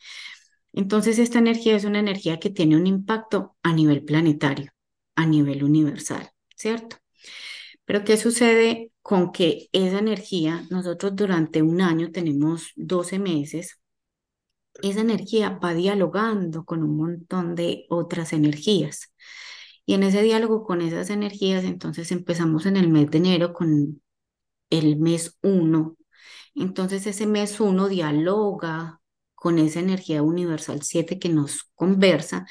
Entonces, 0.73 1.21
esta 1.21 1.39
energía 1.39 1.77
es 1.77 1.85
una 1.85 2.01
energía 2.01 2.41
que 2.41 2.51
tiene 2.51 2.77
un 2.77 2.89
impacto 2.89 3.57
a 3.63 3.73
nivel 3.73 4.05
planetario, 4.05 4.73
a 5.15 5.27
nivel 5.27 5.63
universal, 5.63 6.29
¿cierto? 6.57 6.97
Pero 7.89 8.05
¿qué 8.05 8.19
sucede 8.19 8.93
con 9.01 9.33
que 9.33 9.71
esa 9.73 9.99
energía, 9.99 10.67
nosotros 10.69 11.17
durante 11.17 11.63
un 11.63 11.81
año 11.81 12.11
tenemos 12.13 12.73
12 12.77 13.19
meses, 13.19 13.81
esa 14.83 15.01
energía 15.01 15.59
va 15.65 15.73
dialogando 15.73 16.67
con 16.67 16.83
un 16.83 16.99
montón 16.99 17.55
de 17.55 17.87
otras 17.89 18.35
energías. 18.35 19.15
Y 19.87 19.95
en 19.95 20.03
ese 20.03 20.23
diálogo 20.23 20.65
con 20.65 20.83
esas 20.83 21.09
energías, 21.09 21.65
entonces 21.65 22.13
empezamos 22.13 22.67
en 22.67 22.77
el 22.77 22.91
mes 22.91 23.11
de 23.11 23.19
enero 23.19 23.55
con 23.55 24.03
el 24.69 24.99
mes 24.99 25.39
uno. 25.43 25.97
Entonces 26.55 27.07
ese 27.07 27.27
mes 27.27 27.59
uno 27.59 27.89
dialoga 27.89 29.01
con 29.35 29.59
esa 29.59 29.81
energía 29.81 30.23
universal 30.23 30.83
7 30.83 31.19
que 31.19 31.31
nos 31.31 31.71
conversa 31.75 32.47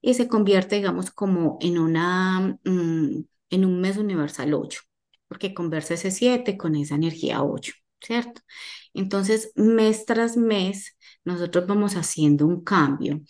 y 0.00 0.14
se 0.14 0.28
convierte, 0.28 0.76
digamos, 0.76 1.10
como 1.10 1.58
en 1.60 1.78
una, 1.78 2.58
mm, 2.64 3.24
en 3.50 3.64
un 3.64 3.80
mes 3.80 3.96
universal 3.96 4.54
8, 4.54 4.82
porque 5.28 5.54
conversa 5.54 5.94
ese 5.94 6.10
7 6.10 6.56
con 6.56 6.76
esa 6.76 6.94
energía 6.96 7.42
8, 7.42 7.72
¿cierto? 8.00 8.42
Entonces, 8.94 9.52
mes 9.56 10.04
tras 10.06 10.36
mes, 10.36 10.96
nosotros 11.24 11.66
vamos 11.66 11.94
haciendo 11.96 12.46
un 12.46 12.62
cambio. 12.62 13.20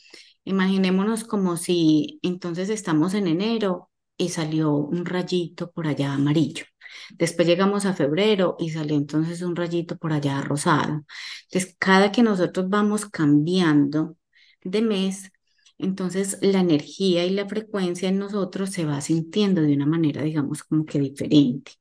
Imaginémonos 0.45 1.25
como 1.25 1.57
si 1.57 2.19
entonces 2.23 2.71
estamos 2.71 3.15
en 3.15 3.27
enero 3.27 3.91
y 4.17 4.31
salió 4.31 4.73
un 4.75 5.05
rayito 5.05 5.71
por 5.73 5.87
allá 5.87 6.15
amarillo. 6.15 6.65
Después 7.11 7.47
llegamos 7.47 7.85
a 7.87 7.95
febrero 7.95 8.57
y 8.59 8.71
salió 8.71 8.97
entonces 8.97 9.43
un 9.43 9.57
rayito 9.57 9.97
por 9.99 10.13
allá 10.13 10.41
rosado. 10.43 11.05
Entonces, 11.45 11.77
cada 11.79 12.13
que 12.13 12.23
nosotros 12.23 12.69
vamos 12.69 13.07
cambiando 13.07 14.17
de 14.63 14.83
mes, 14.83 15.31
entonces 15.79 16.39
la 16.43 16.61
energía 16.61 17.25
y 17.27 17.31
la 17.31 17.49
frecuencia 17.49 18.09
en 18.09 18.19
nosotros 18.19 18.71
se 18.71 18.85
va 18.85 19.01
sintiendo 19.01 19.63
de 19.63 19.75
una 19.75 19.87
manera, 19.87 20.23
digamos, 20.23 20.65
como 20.65 20.85
que 20.85 20.99
diferente. 21.01 21.73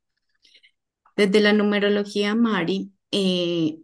Desde 1.16 1.40
la 1.42 1.54
numerología, 1.54 2.36
Mari, 2.36 2.92
eh, 3.12 3.80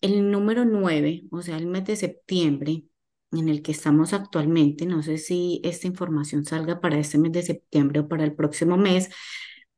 el 0.00 0.30
número 0.30 0.64
9, 0.64 1.24
o 1.30 1.42
sea, 1.42 1.56
el 1.58 1.66
mes 1.66 1.84
de 1.86 1.96
septiembre, 1.96 2.84
en 3.32 3.48
el 3.48 3.62
que 3.62 3.72
estamos 3.72 4.12
actualmente, 4.12 4.86
no 4.86 5.02
sé 5.02 5.18
si 5.18 5.60
esta 5.64 5.86
información 5.86 6.44
salga 6.44 6.80
para 6.80 6.98
este 6.98 7.18
mes 7.18 7.32
de 7.32 7.42
septiembre 7.42 8.00
o 8.00 8.08
para 8.08 8.24
el 8.24 8.34
próximo 8.34 8.76
mes, 8.76 9.10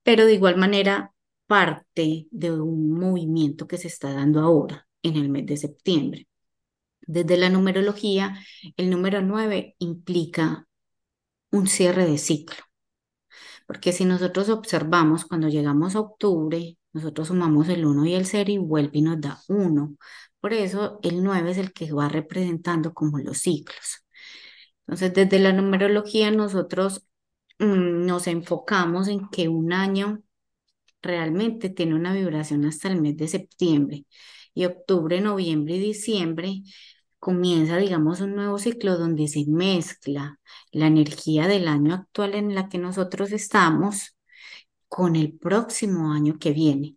pero 0.02 0.26
de 0.26 0.34
igual 0.34 0.56
manera 0.56 1.12
parte 1.46 2.28
de 2.30 2.50
un 2.52 2.92
movimiento 2.92 3.66
que 3.68 3.78
se 3.78 3.88
está 3.88 4.12
dando 4.12 4.40
ahora 4.40 4.88
en 5.02 5.16
el 5.16 5.28
mes 5.28 5.46
de 5.46 5.56
septiembre. 5.56 6.26
Desde 7.06 7.37
la 7.37 7.50
numerología, 7.50 8.38
el 8.76 8.90
número 8.90 9.23
9 9.23 9.76
implica 9.78 10.66
un 11.50 11.66
cierre 11.66 12.06
de 12.06 12.18
ciclo, 12.18 12.59
porque 13.66 13.92
si 13.92 14.04
nosotros 14.04 14.49
observamos 14.49 15.25
cuando 15.25 15.49
llegamos 15.49 15.97
a 15.97 16.00
octubre, 16.00 16.76
nosotros 16.92 17.28
sumamos 17.28 17.68
el 17.68 17.85
1 17.87 18.06
y 18.06 18.14
el 18.14 18.26
0 18.26 18.50
y 18.52 18.59
vuelve 18.59 18.99
y 18.99 19.02
nos 19.02 19.21
da 19.21 19.40
1. 19.49 19.97
Por 20.40 20.52
eso 20.52 20.99
el 21.02 21.23
9 21.23 21.52
es 21.52 21.59
el 21.59 21.73
que 21.73 21.92
va 21.92 22.09
representando 22.09 22.92
como 22.94 23.18
los 23.18 23.38
ciclos. 23.38 24.04
Entonces, 24.87 25.14
desde 25.14 25.38
la 25.38 25.52
numerología 25.52 26.30
nosotros 26.30 27.06
mm, 27.59 28.06
nos 28.06 28.26
enfocamos 28.26 29.09
en 29.09 29.28
que 29.30 29.49
un 29.49 29.73
año 29.73 30.23
realmente 31.02 31.71
tiene 31.71 31.94
una 31.94 32.14
vibración 32.14 32.64
hasta 32.64 32.88
el 32.88 33.00
mes 33.00 33.16
de 33.16 33.28
septiembre 33.28 34.06
y 34.54 34.64
octubre, 34.66 35.21
noviembre 35.21 35.76
y 35.76 35.80
diciembre 35.80 36.62
comienza, 37.22 37.76
digamos, 37.76 38.20
un 38.20 38.34
nuevo 38.34 38.58
ciclo 38.58 38.98
donde 38.98 39.28
se 39.28 39.44
mezcla 39.46 40.40
la 40.72 40.88
energía 40.88 41.46
del 41.46 41.68
año 41.68 41.94
actual 41.94 42.34
en 42.34 42.52
la 42.56 42.68
que 42.68 42.78
nosotros 42.78 43.30
estamos 43.30 44.16
con 44.88 45.16
el 45.16 45.32
próximo 45.38 46.12
año 46.12 46.38
que 46.40 46.52
viene. 46.52 46.96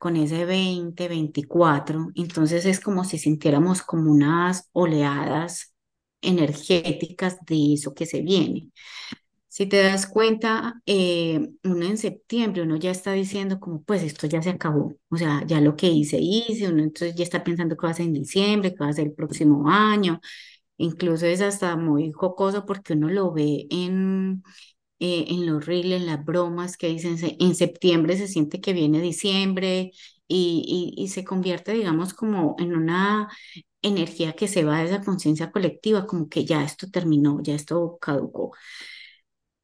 con 0.00 0.16
ese 0.16 0.44
20, 0.46 1.08
24. 1.08 2.08
Entonces 2.16 2.66
es 2.66 2.80
como 2.80 3.04
si 3.04 3.18
sintiéramos 3.18 3.82
como 3.82 4.10
unas 4.12 4.68
oleadas 4.72 5.74
energéticas 6.22 7.38
de 7.46 7.74
eso 7.74 7.94
que 7.94 8.06
se 8.06 8.22
viene. 8.22 8.70
Si 9.50 9.66
te 9.66 9.82
das 9.82 10.06
cuenta, 10.06 10.74
eh, 10.86 11.48
uno 11.64 11.86
en 11.86 11.96
septiembre, 11.98 12.62
uno 12.62 12.76
ya 12.76 12.90
está 12.90 13.12
diciendo 13.12 13.58
como, 13.60 13.82
pues 13.82 14.02
esto 14.02 14.26
ya 14.26 14.42
se 14.42 14.50
acabó, 14.50 14.94
o 15.08 15.16
sea, 15.16 15.42
ya 15.46 15.60
lo 15.60 15.74
que 15.74 15.88
hice, 15.88 16.18
hice, 16.20 16.68
uno 16.68 16.82
entonces 16.82 17.14
ya 17.16 17.24
está 17.24 17.42
pensando 17.44 17.76
qué 17.76 17.86
va 17.86 17.90
a 17.92 17.94
ser 17.94 18.06
en 18.06 18.12
diciembre, 18.14 18.72
qué 18.74 18.84
va 18.84 18.88
a 18.90 18.92
ser 18.92 19.06
el 19.08 19.14
próximo 19.14 19.68
año, 19.70 20.20
incluso 20.78 21.26
es 21.26 21.40
hasta 21.42 21.76
muy 21.76 22.12
jocoso 22.12 22.66
porque 22.66 22.94
uno 22.94 23.08
lo 23.10 23.32
ve 23.32 23.66
en, 23.70 24.42
eh, 25.00 25.26
en 25.28 25.46
los 25.46 25.66
reels, 25.66 25.92
en 25.94 26.06
las 26.06 26.24
bromas 26.24 26.76
que 26.76 26.88
dicen, 26.88 27.16
en 27.40 27.54
septiembre 27.54 28.16
se 28.16 28.28
siente 28.28 28.60
que 28.60 28.72
viene 28.74 29.00
diciembre 29.00 29.92
y, 30.28 30.94
y, 30.98 31.02
y 31.02 31.08
se 31.08 31.24
convierte, 31.24 31.72
digamos, 31.74 32.14
como 32.14 32.56
en 32.58 32.76
una 32.76 33.28
energía 33.82 34.32
que 34.34 34.48
se 34.48 34.64
va 34.64 34.78
de 34.80 34.86
esa 34.86 35.02
conciencia 35.04 35.50
colectiva, 35.52 36.06
como 36.06 36.28
que 36.28 36.44
ya 36.44 36.64
esto 36.64 36.88
terminó, 36.90 37.40
ya 37.42 37.54
esto 37.54 37.98
caducó. 38.00 38.52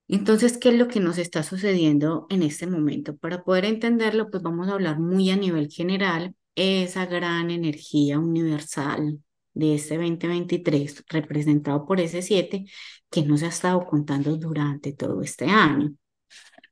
Entonces, 0.08 0.58
¿qué 0.58 0.68
es 0.70 0.75
lo 0.76 0.88
que 0.88 1.00
nos 1.00 1.18
está 1.18 1.42
sucediendo 1.42 2.26
en 2.30 2.42
este 2.42 2.66
momento? 2.66 3.16
Para 3.16 3.42
poder 3.42 3.64
entenderlo, 3.64 4.30
pues 4.30 4.42
vamos 4.42 4.68
a 4.68 4.73
hablar 4.73 4.99
muy 5.00 5.30
a 5.30 5.37
nivel 5.37 5.70
general, 5.70 6.34
esa 6.54 7.06
gran 7.06 7.50
energía 7.50 8.18
universal 8.18 9.20
de 9.54 9.75
este 9.75 9.96
2023, 9.96 11.04
representado 11.08 11.87
por 11.87 12.00
ese 12.00 12.23
7, 12.23 12.64
que 13.11 13.23
nos 13.23 13.42
ha 13.42 13.49
estado 13.49 13.87
contando 13.87 14.37
durante 14.37 14.92
todo 14.92 15.23
este 15.23 15.46
año. 15.46 15.94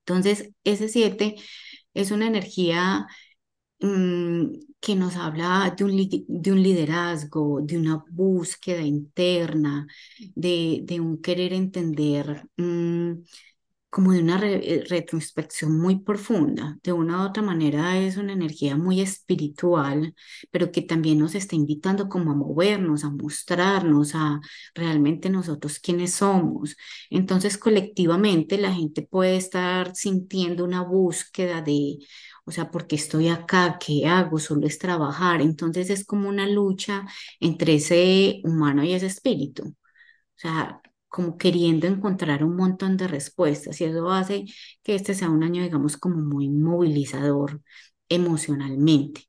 Entonces, 0.00 0.50
ese 0.64 0.88
7 0.88 1.36
es 1.94 2.10
una 2.10 2.26
energía 2.26 3.06
mm, 3.80 4.46
que 4.82 4.96
nos 4.96 5.16
habla 5.16 5.74
de 5.78 5.84
un, 5.84 5.96
de 6.28 6.52
un 6.52 6.62
liderazgo, 6.62 7.60
de 7.62 7.78
una 7.78 8.04
búsqueda 8.10 8.82
interna, 8.82 9.86
de, 10.34 10.80
de 10.84 11.00
un 11.00 11.22
querer 11.22 11.54
entender. 11.54 12.44
mm, 12.58 13.12
como 13.90 14.12
de 14.12 14.20
una 14.22 14.38
re- 14.38 14.60
eh, 14.80 14.84
retrospección 14.88 15.78
muy 15.78 16.00
profunda. 16.00 16.78
De 16.82 16.92
una 16.92 17.22
u 17.22 17.26
otra 17.28 17.42
manera 17.42 17.98
es 17.98 18.16
una 18.16 18.32
energía 18.32 18.74
muy 18.76 19.00
espiritual, 19.02 20.14
pero 20.50 20.72
que 20.72 20.80
también 20.82 21.18
nos 21.18 21.34
está 21.34 21.56
invitando 21.56 22.08
como 22.08 22.32
a 22.32 22.34
movernos, 22.34 23.04
a 23.04 23.10
mostrarnos, 23.10 24.14
a 24.14 24.40
realmente 24.74 25.28
nosotros 25.30 25.78
quiénes 25.78 26.14
somos. 26.14 26.74
Entonces, 27.10 27.58
colectivamente 27.58 28.56
la 28.58 28.72
gente 28.72 29.02
puede 29.02 29.36
estar 29.36 29.94
sintiendo 29.94 30.64
una 30.64 30.82
búsqueda 30.82 31.60
de, 31.60 31.98
o 32.44 32.50
sea, 32.52 32.70
¿por 32.70 32.86
qué 32.86 32.96
estoy 32.96 33.28
acá? 33.28 33.78
¿Qué 33.84 34.06
hago? 34.06 34.38
Solo 34.38 34.66
es 34.66 34.78
trabajar. 34.78 35.40
Entonces 35.42 35.90
es 35.90 36.04
como 36.04 36.28
una 36.28 36.46
lucha 36.48 37.06
entre 37.40 37.74
ese 37.76 38.40
humano 38.44 38.84
y 38.84 38.92
ese 38.94 39.06
espíritu. 39.06 39.64
O 39.68 39.74
sea, 40.36 40.80
como 41.08 41.38
queriendo 41.38 41.86
encontrar 41.86 42.44
un 42.44 42.56
montón 42.56 42.96
de 42.96 43.08
respuestas 43.08 43.80
y 43.80 43.84
eso 43.84 44.10
hace 44.10 44.46
que 44.82 44.94
este 44.94 45.14
sea 45.14 45.30
un 45.30 45.42
año, 45.44 45.62
digamos, 45.62 45.96
como 45.96 46.16
muy 46.18 46.48
movilizador 46.50 47.62
emocionalmente. 48.08 49.22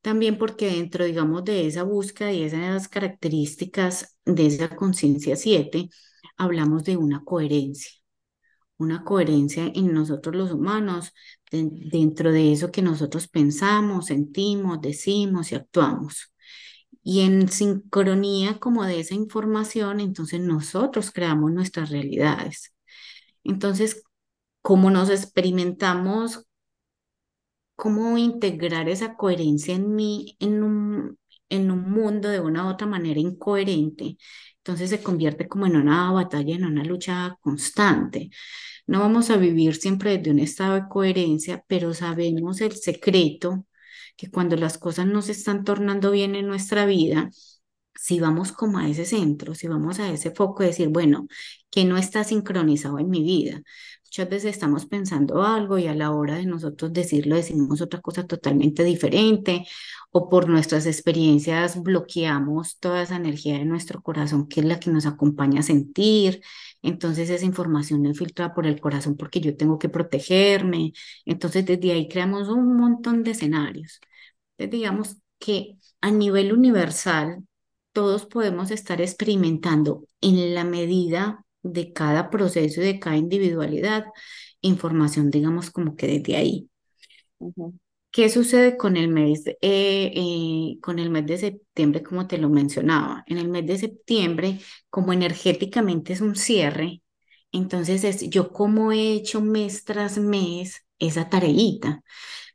También 0.00 0.38
porque 0.38 0.66
dentro, 0.70 1.04
digamos, 1.04 1.44
de 1.44 1.66
esa 1.66 1.82
búsqueda 1.82 2.32
y 2.32 2.42
esas 2.42 2.88
características 2.88 4.16
de 4.24 4.46
esa 4.46 4.74
conciencia 4.76 5.36
7 5.36 5.88
hablamos 6.36 6.84
de 6.84 6.96
una 6.96 7.24
coherencia, 7.24 7.90
una 8.78 9.04
coherencia 9.04 9.70
en 9.74 9.92
nosotros 9.94 10.34
los 10.36 10.52
humanos, 10.52 11.12
de- 11.50 11.68
dentro 11.72 12.32
de 12.32 12.52
eso 12.52 12.70
que 12.72 12.82
nosotros 12.82 13.28
pensamos, 13.28 14.06
sentimos, 14.06 14.80
decimos 14.80 15.52
y 15.52 15.56
actuamos. 15.56 16.32
Y 17.02 17.20
en 17.22 17.48
sincronía 17.48 18.58
como 18.58 18.84
de 18.84 19.00
esa 19.00 19.14
información, 19.14 20.00
entonces 20.00 20.40
nosotros 20.40 21.10
creamos 21.12 21.52
nuestras 21.52 21.90
realidades. 21.90 22.74
Entonces, 23.44 24.02
como 24.62 24.90
nos 24.90 25.10
experimentamos, 25.10 26.46
cómo 27.74 28.16
integrar 28.18 28.88
esa 28.88 29.16
coherencia 29.16 29.74
en 29.74 29.94
mí, 29.94 30.36
en 30.40 30.62
un, 30.62 31.18
en 31.48 31.70
un 31.70 31.90
mundo 31.90 32.28
de 32.28 32.40
una 32.40 32.66
u 32.66 32.70
otra 32.70 32.86
manera 32.86 33.20
incoherente, 33.20 34.16
entonces 34.66 34.90
se 34.90 35.00
convierte 35.02 35.46
como 35.46 35.66
en 35.66 35.76
una 35.76 36.10
batalla, 36.10 36.56
en 36.56 36.64
una 36.64 36.82
lucha 36.82 37.38
constante. 37.40 38.30
No 38.86 38.98
vamos 39.00 39.30
a 39.30 39.36
vivir 39.36 39.76
siempre 39.76 40.18
desde 40.18 40.32
un 40.32 40.40
estado 40.40 40.74
de 40.74 40.88
coherencia, 40.88 41.64
pero 41.68 41.94
sabemos 41.94 42.60
el 42.60 42.72
secreto 42.76 43.64
que 44.16 44.28
cuando 44.30 44.56
las 44.56 44.76
cosas 44.78 45.06
no 45.06 45.22
se 45.22 45.32
están 45.32 45.62
tornando 45.64 46.10
bien 46.10 46.34
en 46.34 46.48
nuestra 46.48 46.84
vida, 46.86 47.30
si 47.94 48.18
vamos 48.20 48.50
como 48.52 48.78
a 48.78 48.88
ese 48.88 49.04
centro, 49.04 49.54
si 49.54 49.68
vamos 49.68 50.00
a 50.00 50.10
ese 50.10 50.32
foco 50.32 50.62
de 50.62 50.70
decir, 50.70 50.88
bueno, 50.88 51.28
que 51.70 51.84
no 51.84 51.96
está 51.96 52.24
sincronizado 52.24 52.98
en 52.98 53.08
mi 53.10 53.22
vida. 53.22 53.62
Muchas 54.16 54.30
veces 54.30 54.52
estamos 54.52 54.86
pensando 54.86 55.42
algo 55.42 55.76
y 55.76 55.88
a 55.88 55.94
la 55.94 56.10
hora 56.10 56.36
de 56.36 56.46
nosotros 56.46 56.90
decirlo 56.90 57.36
decimos 57.36 57.82
otra 57.82 58.00
cosa 58.00 58.26
totalmente 58.26 58.82
diferente 58.82 59.66
o 60.10 60.30
por 60.30 60.48
nuestras 60.48 60.86
experiencias 60.86 61.82
bloqueamos 61.82 62.78
toda 62.78 63.02
esa 63.02 63.16
energía 63.16 63.58
de 63.58 63.66
nuestro 63.66 64.00
corazón 64.00 64.48
que 64.48 64.60
es 64.60 64.66
la 64.66 64.80
que 64.80 64.90
nos 64.90 65.04
acompaña 65.04 65.60
a 65.60 65.62
sentir. 65.62 66.40
Entonces 66.80 67.28
esa 67.28 67.44
información 67.44 68.06
es 68.06 68.18
filtrada 68.18 68.54
por 68.54 68.66
el 68.66 68.80
corazón 68.80 69.18
porque 69.18 69.40
yo 69.40 69.54
tengo 69.54 69.78
que 69.78 69.90
protegerme. 69.90 70.94
Entonces 71.26 71.66
desde 71.66 71.92
ahí 71.92 72.08
creamos 72.08 72.48
un 72.48 72.74
montón 72.74 73.22
de 73.22 73.32
escenarios. 73.32 74.00
Entonces 74.56 74.80
digamos 74.80 75.16
que 75.38 75.76
a 76.00 76.10
nivel 76.10 76.54
universal 76.54 77.44
todos 77.92 78.24
podemos 78.24 78.70
estar 78.70 79.02
experimentando 79.02 80.04
en 80.22 80.54
la 80.54 80.64
medida 80.64 81.45
de 81.72 81.92
cada 81.92 82.30
proceso 82.30 82.80
y 82.82 82.84
de 82.86 83.00
cada 83.00 83.16
individualidad 83.16 84.06
información, 84.62 85.30
digamos, 85.30 85.70
como 85.70 85.96
que 85.96 86.06
desde 86.08 86.36
ahí. 86.36 86.68
¿Qué 88.10 88.30
sucede 88.30 88.76
con 88.78 88.96
el 88.96 89.08
mes, 89.08 89.46
eh, 89.46 89.56
eh, 89.60 90.78
con 90.80 90.98
el 90.98 91.10
mes 91.10 91.26
de 91.26 91.36
septiembre, 91.38 92.02
como 92.02 92.26
te 92.26 92.38
lo 92.38 92.48
mencionaba? 92.48 93.24
En 93.26 93.36
el 93.38 93.48
mes 93.48 93.66
de 93.66 93.76
septiembre, 93.78 94.58
como 94.88 95.12
energéticamente 95.12 96.14
es 96.14 96.22
un 96.22 96.34
cierre, 96.34 97.02
entonces 97.52 98.04
es 98.04 98.28
yo 98.30 98.52
como 98.52 98.90
he 98.92 99.12
hecho 99.12 99.42
mes 99.42 99.84
tras 99.84 100.16
mes 100.18 100.82
esa 100.98 101.28
tareita 101.28 102.02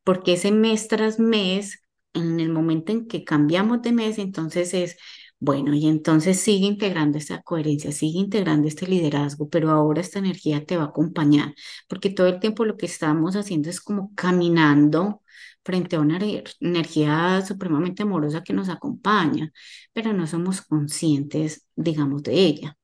porque 0.04 0.34
ese 0.34 0.52
mes 0.52 0.88
tras 0.88 1.20
mes, 1.20 1.84
en 2.14 2.40
el 2.40 2.50
momento 2.50 2.92
en 2.92 3.08
que 3.08 3.24
cambiamos 3.26 3.82
de 3.82 3.92
mes, 3.94 4.20
entonces 4.20 4.74
es, 4.74 4.98
bueno, 5.42 5.74
y 5.74 5.88
entonces 5.88 6.40
sigue 6.40 6.68
integrando 6.68 7.18
esa 7.18 7.42
coherencia, 7.42 7.92
sigue 7.92 8.20
integrando 8.20 8.68
este 8.68 8.88
liderazgo, 8.88 9.50
pero 9.50 9.72
ahora 9.72 10.02
esta 10.02 10.20
energía 10.20 10.66
te 10.66 10.78
va 10.78 10.84
a 10.84 10.88
acompañar, 10.88 11.56
porque 11.90 12.12
todo 12.12 12.28
el 12.28 12.40
tiempo 12.40 12.64
lo 12.64 12.78
que 12.78 12.86
estamos 12.86 13.36
haciendo 13.36 13.70
es 13.72 13.82
como 13.82 14.14
caminando 14.16 15.24
frente 15.64 15.96
a 15.96 16.00
una 16.02 16.20
energía 16.60 17.42
supremamente 17.46 18.04
amorosa 18.04 18.44
que 18.44 18.54
nos 18.54 18.70
acompaña, 18.70 19.52
pero 19.94 20.14
no 20.14 20.28
somos 20.28 20.62
conscientes, 20.62 21.68
digamos, 21.76 22.22
de 22.24 22.34
ella. 22.34 22.78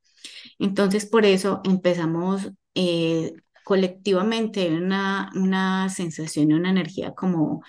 Entonces, 0.59 1.05
por 1.05 1.25
eso 1.25 1.61
empezamos 1.63 2.51
eh, 2.75 3.33
colectivamente 3.63 4.69
una, 4.71 5.31
una 5.35 5.89
sensación 5.89 6.53
una 6.53 6.69
energía 6.71 7.13
como, 7.13 7.61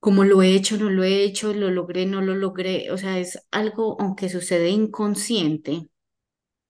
como 0.00 0.24
lo 0.24 0.42
he 0.42 0.54
hecho, 0.54 0.76
no 0.78 0.90
lo 0.90 1.04
he 1.04 1.24
hecho, 1.24 1.52
lo 1.54 1.70
logré, 1.70 2.06
no 2.06 2.20
lo 2.22 2.34
logré. 2.34 2.90
O 2.92 2.98
sea, 2.98 3.18
es 3.18 3.40
algo, 3.50 3.96
aunque 4.00 4.28
sucede 4.28 4.70
inconsciente, 4.70 5.88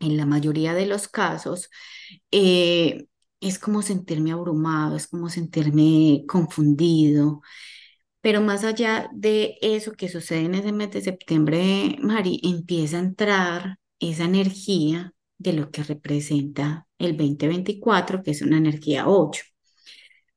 en 0.01 0.17
la 0.17 0.27
mayoría 0.27 0.75
de 0.75 0.87
los 0.87 1.09
casos, 1.09 1.71
eh, 2.31 3.07
es 3.41 3.59
como 3.59 3.83
sentirme 3.83 4.33
abrumado, 4.33 4.97
es 4.97 5.09
como 5.09 5.29
sentirme 5.31 6.25
confundido. 6.29 7.43
Pero 8.21 8.41
más 8.43 8.65
allá 8.65 9.09
de 9.15 9.59
eso 9.63 9.93
que 9.93 10.09
sucede 10.09 10.41
en 10.41 10.55
ese 10.55 10.73
mes 10.73 10.91
de 10.93 11.03
septiembre, 11.03 11.97
Mari, 12.03 12.41
empieza 12.45 12.99
a 12.99 13.01
entrar 13.01 13.79
esa 14.01 14.25
energía 14.25 15.15
de 15.39 15.53
lo 15.53 15.71
que 15.71 15.85
representa 15.85 16.87
el 16.99 17.17
2024, 17.17 18.23
que 18.23 18.33
es 18.33 18.43
una 18.43 18.59
energía 18.59 19.09
8, 19.09 19.45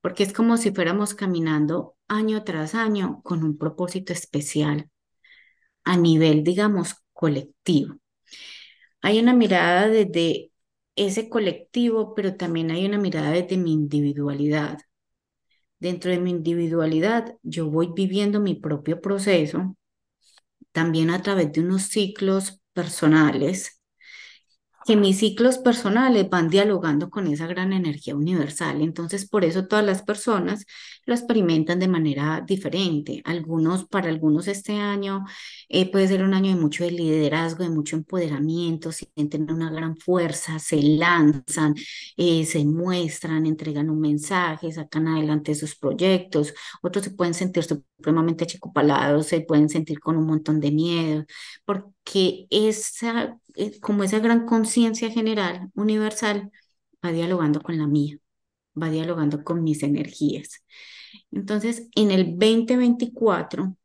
porque 0.01 0.23
es 0.23 0.33
como 0.33 0.57
si 0.57 0.71
fuéramos 0.71 1.13
caminando 1.15 1.95
año 2.11 2.43
tras 2.43 2.75
año 2.75 3.21
con 3.23 3.43
un 3.43 3.57
propósito 3.57 4.13
especial 4.13 4.89
a 5.83 5.97
nivel, 5.97 6.43
digamos, 6.43 6.95
colectivo. 7.13 7.97
Hay 9.01 9.19
una 9.19 9.33
mirada 9.33 9.87
desde 9.89 10.51
ese 10.95 11.29
colectivo, 11.29 12.13
pero 12.15 12.35
también 12.35 12.71
hay 12.71 12.85
una 12.85 12.97
mirada 12.97 13.31
desde 13.31 13.57
mi 13.57 13.73
individualidad. 13.73 14.79
Dentro 15.79 16.11
de 16.11 16.19
mi 16.19 16.31
individualidad, 16.31 17.35
yo 17.43 17.69
voy 17.69 17.91
viviendo 17.95 18.39
mi 18.39 18.55
propio 18.55 19.01
proceso 19.01 19.75
también 20.73 21.09
a 21.11 21.23
través 21.23 21.51
de 21.53 21.61
unos 21.61 21.83
ciclos 21.83 22.61
personales 22.73 23.80
que 24.85 24.95
mis 24.95 25.19
ciclos 25.19 25.57
personales 25.59 26.29
van 26.29 26.49
dialogando 26.49 27.09
con 27.09 27.27
esa 27.27 27.47
gran 27.47 27.73
energía 27.73 28.15
universal. 28.15 28.81
Entonces, 28.81 29.27
por 29.27 29.45
eso 29.45 29.67
todas 29.67 29.85
las 29.85 30.01
personas 30.03 30.65
lo 31.05 31.13
experimentan 31.13 31.79
de 31.79 31.87
manera 31.87 32.43
diferente. 32.45 33.21
Algunos, 33.25 33.85
para 33.85 34.09
algunos 34.09 34.47
este 34.47 34.73
año 34.77 35.23
eh, 35.69 35.91
puede 35.91 36.07
ser 36.07 36.23
un 36.23 36.33
año 36.33 36.55
de 36.55 36.59
mucho 36.59 36.83
de 36.83 36.91
liderazgo, 36.91 37.63
de 37.63 37.69
mucho 37.69 37.95
empoderamiento, 37.95 38.91
sienten 38.91 39.51
una 39.51 39.69
gran 39.71 39.97
fuerza, 39.97 40.59
se 40.59 40.81
lanzan, 40.81 41.75
eh, 42.17 42.45
se 42.45 42.65
muestran, 42.65 43.45
entregan 43.45 43.89
un 43.89 43.99
mensaje, 43.99 44.71
sacan 44.71 45.07
adelante 45.07 45.55
sus 45.55 45.75
proyectos. 45.75 46.53
Otros 46.81 47.05
se 47.05 47.11
pueden 47.11 47.33
sentir 47.33 47.63
supremamente 47.63 48.43
achicopalados, 48.45 49.27
se 49.27 49.41
pueden 49.41 49.69
sentir 49.69 49.99
con 49.99 50.17
un 50.17 50.25
montón 50.25 50.59
de 50.59 50.71
miedo, 50.71 51.25
porque 51.65 51.91
esa, 52.49 53.37
eh, 53.55 53.79
como 53.79 54.03
esa 54.03 54.19
gran 54.19 54.45
conciencia 54.45 55.09
general, 55.11 55.71
universal, 55.75 56.51
va 57.05 57.11
dialogando 57.11 57.61
con 57.61 57.77
la 57.77 57.87
mía, 57.87 58.17
va 58.81 58.89
dialogando 58.89 59.43
con 59.43 59.63
mis 59.63 59.83
energías. 59.83 60.63
Entonces, 61.31 61.89
en 61.95 62.11
el 62.11 62.37
2024, 62.39 63.75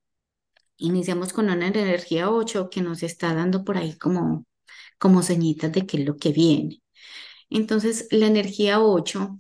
iniciamos 0.79 1.33
con 1.33 1.51
una 1.51 1.69
energía 1.69 2.31
8 2.31 2.71
que 2.71 2.83
nos 2.83 3.03
está 3.03 3.35
dando 3.35 3.65
por 3.65 3.79
ahí 3.79 3.97
como, 3.99 4.47
como 4.99 5.23
señitas 5.23 5.73
de 5.73 5.87
qué 5.87 5.99
es 5.99 6.07
lo 6.07 6.17
que 6.19 6.33
viene. 6.33 6.83
Entonces, 7.51 8.09
la 8.13 8.29
energía 8.29 8.81
8, 8.83 9.39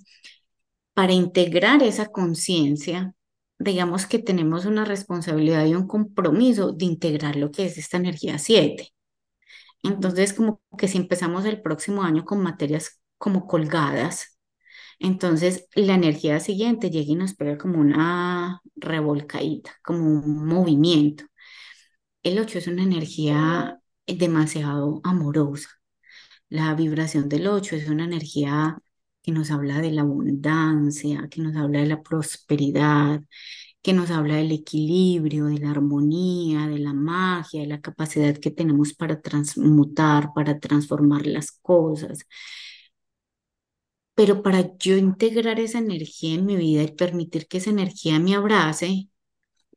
para 0.94 1.12
integrar 1.14 1.82
esa 1.82 2.06
conciencia, 2.08 3.14
digamos 3.58 4.06
que 4.06 4.18
tenemos 4.18 4.66
una 4.66 4.84
responsabilidad 4.84 5.66
y 5.66 5.74
un 5.74 5.86
compromiso 5.86 6.72
de 6.72 6.84
integrar 6.86 7.36
lo 7.36 7.50
que 7.50 7.66
es 7.66 7.78
esta 7.78 7.96
energía 7.98 8.38
7. 8.38 8.92
Entonces, 9.82 10.32
como 10.32 10.60
que 10.78 10.88
si 10.88 10.98
empezamos 10.98 11.44
el 11.44 11.62
próximo 11.62 12.02
año 12.02 12.24
con 12.24 12.42
materias 12.42 13.00
como 13.18 13.46
colgadas, 13.46 14.38
entonces 14.98 15.68
la 15.74 15.94
energía 15.94 16.40
siguiente 16.40 16.90
llega 16.90 17.12
y 17.12 17.16
nos 17.16 17.34
pega 17.34 17.58
como 17.58 17.80
una 17.80 18.60
revolcadita, 18.76 19.72
como 19.84 20.00
un 20.10 20.46
movimiento. 20.46 21.24
El 22.22 22.38
8 22.38 22.58
es 22.58 22.66
una 22.66 22.82
energía 22.82 23.80
demasiado 24.06 25.00
amorosa. 25.04 25.68
La 26.48 26.74
vibración 26.74 27.28
del 27.28 27.46
8 27.48 27.76
es 27.76 27.88
una 27.88 28.04
energía 28.04 28.78
que 29.26 29.32
nos 29.32 29.50
habla 29.50 29.80
de 29.80 29.90
la 29.92 30.02
abundancia, 30.02 31.28
que 31.30 31.42
nos 31.42 31.56
habla 31.56 31.80
de 31.80 31.86
la 31.86 32.02
prosperidad, 32.02 33.22
que 33.82 33.92
nos 33.92 34.10
habla 34.10 34.36
del 34.36 34.52
equilibrio, 34.52 35.46
de 35.46 35.58
la 35.58 35.70
armonía, 35.72 36.68
de 36.68 36.78
la 36.78 36.92
magia, 36.94 37.62
de 37.62 37.66
la 37.68 37.80
capacidad 37.80 38.36
que 38.38 38.50
tenemos 38.52 38.94
para 38.94 39.20
transmutar, 39.20 40.32
para 40.34 40.60
transformar 40.60 41.26
las 41.26 41.52
cosas. 41.52 42.20
Pero 44.14 44.42
para 44.42 44.76
yo 44.78 44.96
integrar 44.96 45.60
esa 45.60 45.78
energía 45.78 46.34
en 46.34 46.46
mi 46.46 46.56
vida 46.56 46.82
y 46.82 46.92
permitir 46.92 47.46
que 47.48 47.58
esa 47.58 47.70
energía 47.70 48.18
me 48.18 48.34
abrace, 48.34 49.08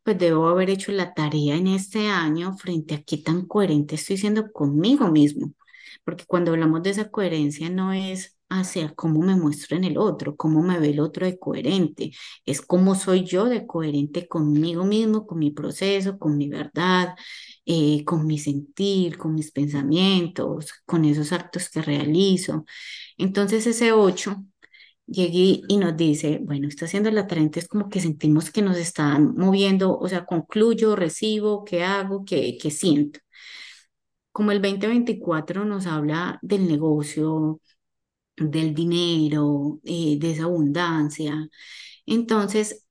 pues 0.03 0.17
debo 0.19 0.47
haber 0.49 0.69
hecho 0.71 0.91
la 0.93 1.13
tarea 1.13 1.55
en 1.57 1.67
este 1.67 2.07
año 2.07 2.57
frente 2.57 2.95
a 2.95 3.03
qué 3.03 3.17
tan 3.17 3.47
coherente 3.47 3.95
estoy 3.95 4.17
siendo 4.17 4.51
conmigo 4.51 5.09
mismo. 5.12 5.53
Porque 6.05 6.25
cuando 6.25 6.51
hablamos 6.51 6.83
de 6.83 6.91
esa 6.91 7.12
coherencia 7.12 7.69
no 7.69 7.93
es 7.93 8.38
hacia 8.49 8.93
cómo 8.95 9.21
me 9.21 9.35
muestro 9.35 9.77
en 9.77 9.83
el 9.83 9.97
otro, 9.97 10.35
cómo 10.35 10.62
me 10.63 10.79
ve 10.79 10.89
el 10.89 10.99
otro 10.99 11.25
de 11.25 11.38
coherente, 11.39 12.12
es 12.45 12.62
cómo 12.62 12.95
soy 12.95 13.23
yo 13.25 13.45
de 13.45 13.67
coherente 13.67 14.27
conmigo 14.27 14.85
mismo, 14.85 15.25
con 15.27 15.39
mi 15.39 15.51
proceso, 15.51 16.17
con 16.19 16.38
mi 16.38 16.49
verdad, 16.49 17.15
eh, 17.65 18.03
con 18.05 18.25
mi 18.25 18.39
sentir, 18.39 19.17
con 19.17 19.33
mis 19.35 19.51
pensamientos, 19.51 20.73
con 20.85 21.05
esos 21.05 21.31
actos 21.31 21.69
que 21.69 21.81
realizo. 21.81 22.65
Entonces 23.17 23.67
ese 23.67 23.91
8 23.93 24.43
llegué 25.07 25.62
y 25.67 25.77
nos 25.77 25.97
dice, 25.97 26.39
bueno, 26.43 26.67
está 26.67 26.85
haciendo 26.85 27.12
la 27.12 27.27
tarea, 27.27 27.49
es 27.55 27.67
como 27.67 27.89
que 27.89 27.99
sentimos 28.01 28.51
que 28.51 28.62
nos 28.62 28.77
están 28.77 29.35
moviendo, 29.35 29.97
o 29.97 30.07
sea, 30.09 30.25
concluyo, 30.25 30.95
recibo, 30.95 31.63
¿qué 31.65 31.83
hago? 31.83 32.25
¿Qué, 32.25 32.57
qué 32.62 32.71
siento? 32.71 33.19
Como 34.31 34.51
el 34.51 34.62
2024 34.62 35.65
nos 35.65 35.85
habla 35.88 36.39
del 36.41 36.67
negocio, 36.67 37.59
del 38.39 38.73
dinero, 38.75 39.80
eh, 39.84 40.17
de 40.19 40.32
esa 40.32 40.43
abundancia. 40.43 41.49
Entonces, 42.06 42.86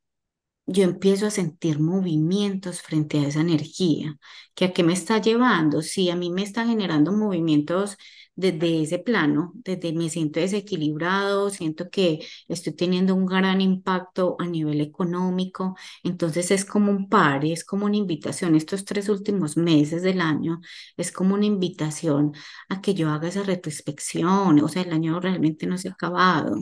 yo 0.67 0.85
empiezo 0.85 1.27
a 1.27 1.31
sentir 1.31 1.81
movimientos 1.81 2.83
frente 2.83 3.19
a 3.19 3.29
esa 3.29 3.41
energía, 3.41 4.19
que 4.55 4.67
a 4.67 4.73
qué 4.73 4.83
me 4.85 4.93
está 4.93 5.21
llevando. 5.21 5.83
Si 5.83 6.11
a 6.11 6.17
mí 6.17 6.31
me 6.31 6.43
está 6.43 6.67
generando 6.67 7.13
movimientos 7.13 7.97
desde 8.39 8.83
ese 8.83 9.01
plano, 9.01 9.53
desde 9.65 9.93
me 9.93 10.09
siento 10.09 10.39
desequilibrado, 10.39 11.51
siento 11.51 11.91
que 11.91 12.21
estoy 12.47 12.73
teniendo 12.73 13.15
un 13.17 13.27
gran 13.27 13.61
impacto 13.61 14.37
a 14.39 14.47
nivel 14.47 14.81
económico, 14.81 15.77
entonces 16.05 16.53
es 16.53 16.65
como 16.65 16.93
un 16.93 17.09
par, 17.09 17.45
es 17.45 17.65
como 17.65 17.87
una 17.87 17.97
invitación. 17.97 18.55
Estos 18.55 18.85
tres 18.85 19.09
últimos 19.09 19.57
meses 19.57 20.03
del 20.03 20.21
año 20.21 20.61
es 20.97 21.11
como 21.11 21.35
una 21.35 21.47
invitación 21.47 22.33
a 22.69 22.81
que 22.81 22.95
yo 22.95 23.11
haga 23.11 23.27
esa 23.29 23.43
retrospección, 23.43 24.61
o 24.61 24.69
sea, 24.69 24.83
el 24.83 24.93
año 24.93 25.19
realmente 25.21 25.67
no 25.67 25.77
se 25.77 25.89
ha 25.89 25.93
acabado. 25.93 26.57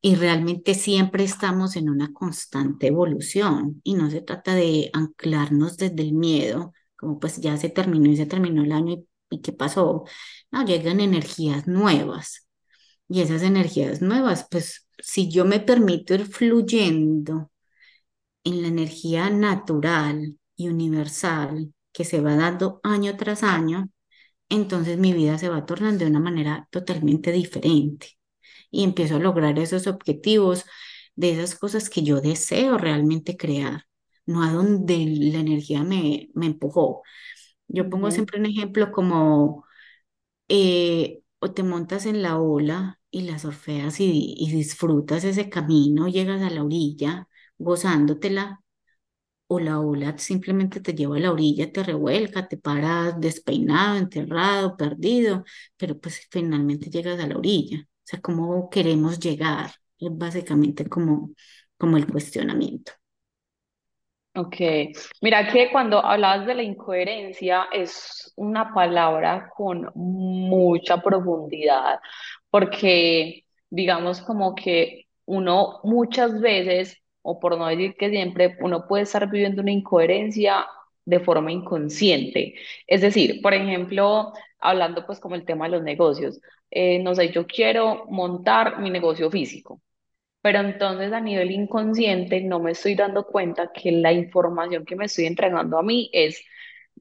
Y 0.00 0.14
realmente 0.14 0.74
siempre 0.74 1.24
estamos 1.24 1.76
en 1.76 1.90
una 1.90 2.12
constante 2.12 2.86
evolución 2.88 3.80
y 3.84 3.94
no 3.94 4.10
se 4.10 4.22
trata 4.22 4.54
de 4.54 4.90
anclarnos 4.92 5.76
desde 5.78 6.02
el 6.02 6.12
miedo, 6.14 6.72
como 6.96 7.18
pues 7.18 7.38
ya 7.40 7.56
se 7.56 7.70
terminó 7.70 8.10
y 8.10 8.16
se 8.16 8.26
terminó 8.26 8.62
el 8.62 8.72
año 8.72 8.98
¿Y 9.30 9.40
qué 9.42 9.52
pasó? 9.52 10.04
No, 10.50 10.64
llegan 10.64 11.00
energías 11.00 11.66
nuevas. 11.66 12.48
Y 13.08 13.22
esas 13.22 13.42
energías 13.42 14.02
nuevas, 14.02 14.46
pues 14.50 14.88
si 15.00 15.30
yo 15.30 15.44
me 15.44 15.60
permito 15.60 16.14
ir 16.14 16.26
fluyendo 16.26 17.50
en 18.44 18.62
la 18.62 18.68
energía 18.68 19.30
natural 19.30 20.38
y 20.56 20.68
universal 20.68 21.74
que 21.92 22.04
se 22.04 22.20
va 22.20 22.36
dando 22.36 22.80
año 22.84 23.16
tras 23.16 23.42
año, 23.42 23.90
entonces 24.48 24.98
mi 24.98 25.12
vida 25.14 25.38
se 25.38 25.48
va 25.48 25.66
tornando 25.66 26.04
de 26.04 26.10
una 26.10 26.20
manera 26.20 26.68
totalmente 26.70 27.32
diferente. 27.32 28.18
Y 28.70 28.84
empiezo 28.84 29.16
a 29.16 29.20
lograr 29.20 29.58
esos 29.58 29.86
objetivos 29.86 30.64
de 31.16 31.32
esas 31.32 31.56
cosas 31.58 31.90
que 31.90 32.02
yo 32.02 32.20
deseo 32.20 32.78
realmente 32.78 33.36
crear, 33.36 33.84
no 34.26 34.42
a 34.44 34.52
donde 34.52 34.98
la 34.98 35.40
energía 35.40 35.82
me, 35.84 36.30
me 36.34 36.46
empujó. 36.46 37.02
Yo 37.68 37.88
pongo 37.90 38.10
siempre 38.10 38.38
un 38.40 38.46
ejemplo 38.46 38.92
como 38.92 39.64
eh, 40.48 41.22
o 41.40 41.52
te 41.52 41.62
montas 41.62 42.06
en 42.06 42.22
la 42.22 42.38
ola 42.40 43.00
y 43.10 43.22
la 43.22 43.38
surfeas 43.38 44.00
y, 44.00 44.34
y 44.38 44.50
disfrutas 44.52 45.24
ese 45.24 45.50
camino, 45.50 46.08
llegas 46.08 46.42
a 46.42 46.50
la 46.50 46.64
orilla 46.64 47.28
gozándotela, 47.58 48.62
o 49.48 49.60
la 49.60 49.80
ola 49.80 50.18
simplemente 50.18 50.80
te 50.80 50.94
lleva 50.94 51.16
a 51.16 51.20
la 51.20 51.32
orilla, 51.32 51.70
te 51.72 51.82
revuelca, 51.82 52.48
te 52.48 52.56
paras 52.58 53.20
despeinado, 53.20 53.96
enterrado, 53.98 54.76
perdido, 54.76 55.44
pero 55.76 55.98
pues 55.98 56.26
finalmente 56.30 56.90
llegas 56.90 57.20
a 57.20 57.26
la 57.28 57.36
orilla. 57.38 57.80
O 57.82 57.86
sea, 58.04 58.20
¿cómo 58.20 58.68
queremos 58.70 59.20
llegar? 59.20 59.72
Es 59.98 60.10
básicamente 60.16 60.88
como, 60.88 61.32
como 61.78 61.96
el 61.96 62.06
cuestionamiento. 62.10 62.92
Ok, 64.38 64.56
mira 65.22 65.50
que 65.50 65.70
cuando 65.72 66.04
hablabas 66.04 66.46
de 66.46 66.54
la 66.54 66.62
incoherencia 66.62 67.68
es 67.72 68.32
una 68.36 68.74
palabra 68.74 69.48
con 69.56 69.90
mucha 69.94 71.00
profundidad, 71.00 72.00
porque 72.50 73.44
digamos 73.70 74.20
como 74.20 74.54
que 74.54 75.06
uno 75.24 75.80
muchas 75.84 76.38
veces, 76.40 76.98
o 77.22 77.40
por 77.40 77.56
no 77.56 77.66
decir 77.66 77.94
que 77.96 78.10
siempre, 78.10 78.56
uno 78.60 78.86
puede 78.86 79.04
estar 79.04 79.30
viviendo 79.30 79.62
una 79.62 79.72
incoherencia 79.72 80.66
de 81.06 81.20
forma 81.20 81.50
inconsciente. 81.50 82.54
Es 82.86 83.00
decir, 83.00 83.40
por 83.40 83.54
ejemplo, 83.54 84.32
hablando 84.58 85.06
pues 85.06 85.18
como 85.18 85.34
el 85.34 85.46
tema 85.46 85.64
de 85.66 85.72
los 85.72 85.82
negocios, 85.82 86.40
eh, 86.70 86.98
no 87.02 87.14
sé, 87.14 87.30
yo 87.32 87.46
quiero 87.46 88.04
montar 88.10 88.80
mi 88.80 88.90
negocio 88.90 89.30
físico 89.30 89.80
pero 90.46 90.60
entonces 90.60 91.12
a 91.12 91.20
nivel 91.20 91.50
inconsciente 91.50 92.40
no 92.40 92.60
me 92.60 92.70
estoy 92.72 92.94
dando 92.94 93.26
cuenta 93.26 93.72
que 93.72 93.90
la 93.92 94.12
información 94.12 94.84
que 94.84 94.94
me 94.96 95.06
estoy 95.06 95.26
entregando 95.26 95.76
a 95.78 95.82
mí 95.82 96.08
es, 96.12 96.40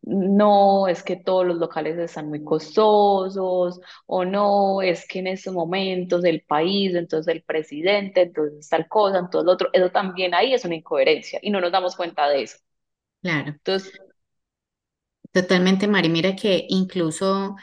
no, 0.03 0.87
es 0.87 1.03
que 1.03 1.15
todos 1.17 1.45
los 1.45 1.57
locales 1.57 1.97
están 1.99 2.29
muy 2.29 2.43
costosos, 2.43 3.79
o 4.07 4.25
no, 4.25 4.81
es 4.81 5.07
que 5.07 5.19
en 5.19 5.27
estos 5.27 5.53
momentos 5.53 6.23
el 6.25 6.41
país, 6.43 6.95
entonces 6.95 7.33
el 7.35 7.43
presidente, 7.43 8.23
entonces 8.23 8.67
tal 8.69 8.87
cosa, 8.87 9.19
entonces 9.19 9.45
lo 9.45 9.51
otro, 9.53 9.69
eso 9.73 9.91
también 9.91 10.33
ahí 10.33 10.53
es 10.53 10.65
una 10.65 10.75
incoherencia 10.75 11.39
y 11.43 11.51
no 11.51 11.61
nos 11.61 11.71
damos 11.71 11.95
cuenta 11.95 12.27
de 12.29 12.43
eso. 12.43 12.57
Claro, 13.21 13.59
Entonces, 13.65 13.93
totalmente, 15.31 15.87
Mari. 15.87 16.09
Mira 16.09 16.35
que 16.35 16.65
incluso 16.69 17.55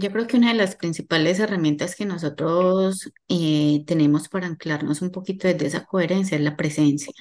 Yo 0.00 0.12
creo 0.12 0.26
que 0.28 0.36
una 0.36 0.48
de 0.48 0.54
las 0.54 0.76
principales 0.76 1.40
herramientas 1.40 1.96
que 1.96 2.06
nosotros 2.06 3.10
eh, 3.28 3.84
tenemos 3.86 4.28
para 4.28 4.46
anclarnos 4.46 5.02
un 5.02 5.10
poquito 5.10 5.48
desde 5.48 5.66
esa 5.66 5.84
coherencia 5.86 6.36
es 6.36 6.42
la 6.44 6.56
presencia. 6.56 7.12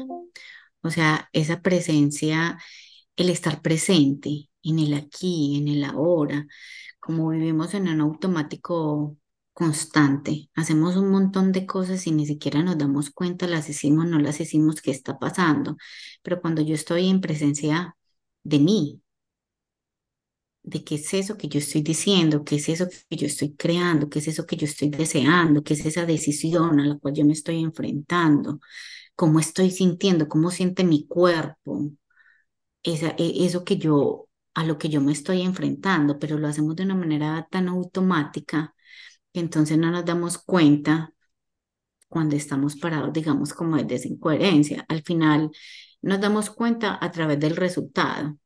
O 0.81 0.89
sea, 0.91 1.29
esa 1.33 1.61
presencia, 1.61 2.57
el 3.15 3.29
estar 3.29 3.61
presente. 3.61 4.49
en 4.63 4.79
el 4.79 4.93
aquí, 4.95 5.57
en 5.57 5.67
el 5.69 5.83
ahora, 5.85 6.47
como 6.99 7.29
vivimos 7.29 7.73
en 7.73 7.87
un 7.89 8.01
automático 8.01 9.17
constante, 9.53 10.49
hacemos 10.55 10.95
un 10.97 11.09
montón 11.09 11.51
de 11.51 11.65
cosas 11.65 12.05
y 12.07 12.11
ni 12.11 12.25
siquiera 12.27 12.61
nos 12.63 12.77
damos 12.77 13.09
cuenta, 13.11 13.47
las 13.47 13.69
hicimos, 13.69 14.07
no 14.07 14.19
las 14.19 14.39
hicimos, 14.41 14.81
qué 14.81 14.91
está 14.91 15.17
pasando. 15.19 15.77
Pero 16.21 16.41
cuando 16.41 16.61
yo 16.61 16.75
estoy 16.75 17.09
en 17.09 17.21
presencia 17.21 17.95
de 18.43 18.59
mí, 18.59 19.01
de 20.67 20.83
qué 20.83 20.95
es 20.95 21.13
eso 21.13 21.37
que 21.37 21.47
yo 21.49 21.59
estoy 21.59 21.81
diciendo, 21.81 22.43
qué 22.43 22.57
es 22.57 22.69
eso 22.69 22.87
que 23.09 23.15
yo 23.17 23.27
estoy 23.27 23.55
creando, 23.55 24.09
qué 24.09 24.19
es 24.19 24.27
eso 24.27 24.45
que 24.45 24.57
yo 24.57 24.65
estoy 24.67 24.89
deseando, 24.89 25.63
qué 25.63 25.73
es 25.75 25.85
esa 25.85 26.05
decisión 26.05 26.79
a 26.81 26.85
la 26.87 26.97
cual 26.99 27.13
yo 27.15 27.25
me 27.25 27.33
estoy 27.33 27.59
enfrentando, 27.63 28.59
cómo 29.15 29.39
estoy 29.39 29.71
sintiendo, 29.71 30.27
cómo 30.29 30.51
siente 30.51 30.83
mi 30.85 31.07
cuerpo, 31.07 31.91
esa, 32.83 33.09
e- 33.17 33.45
eso 33.45 33.63
que 33.65 33.77
yo, 33.77 34.27
a 34.55 34.65
lo 34.65 34.77
que 34.77 34.89
yo 34.89 35.01
me 35.01 35.11
estoy 35.13 35.41
enfrentando, 35.43 36.19
pero 36.19 36.37
lo 36.39 36.47
hacemos 36.47 36.75
de 36.75 36.83
una 36.83 36.95
manera 36.95 37.47
tan 37.51 37.67
automática 37.69 38.75
que 39.33 39.39
entonces 39.41 39.77
no 39.77 39.91
nos 39.91 40.05
damos 40.05 40.37
cuenta 40.39 41.13
cuando 42.09 42.35
estamos 42.35 42.75
parados, 42.77 43.13
digamos, 43.13 43.53
como 43.53 43.77
de 43.77 43.95
esa 43.95 44.07
incoherencia. 44.07 44.85
Al 44.89 45.03
final 45.03 45.51
nos 46.01 46.21
damos 46.21 46.49
cuenta 46.49 46.97
a 47.01 47.11
través 47.11 47.39
del 47.39 47.55
resultado 47.55 48.37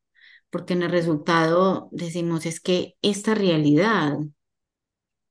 porque 0.51 0.73
en 0.73 0.83
el 0.83 0.91
resultado 0.91 1.89
decimos 1.91 2.45
es 2.45 2.59
que 2.61 2.95
esta 3.01 3.35
realidad 3.35 4.19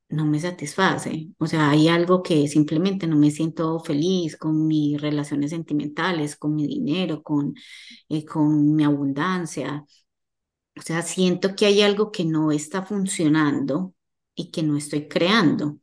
no 0.09 0.25
me 0.25 0.39
satisface, 0.41 1.29
o 1.39 1.47
sea, 1.47 1.69
hay 1.69 1.87
algo 1.87 2.21
que 2.21 2.47
simplemente 2.49 3.07
no 3.07 3.15
me 3.17 3.31
siento 3.31 3.79
feliz 3.79 4.35
con 4.37 4.67
mis 4.67 4.99
relaciones 4.99 5.51
sentimentales, 5.51 6.35
con 6.35 6.53
mi 6.55 6.67
dinero, 6.67 7.23
con, 7.23 7.53
eh, 8.09 8.25
con 8.25 8.75
mi 8.75 8.83
abundancia, 8.83 9.85
o 10.77 10.81
sea, 10.81 11.01
siento 11.03 11.55
que 11.55 11.65
hay 11.67 11.81
algo 11.81 12.11
que 12.11 12.25
no 12.25 12.51
está 12.51 12.83
funcionando 12.85 13.93
y 14.35 14.51
que 14.51 14.63
no 14.63 14.77
estoy 14.77 15.07
creando. 15.07 15.79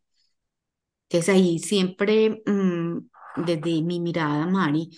Entonces 1.08 1.34
ahí 1.34 1.58
siempre, 1.58 2.42
mm, 2.46 2.98
desde 3.46 3.82
mi 3.82 4.00
mirada, 4.00 4.46
Mari, 4.46 4.90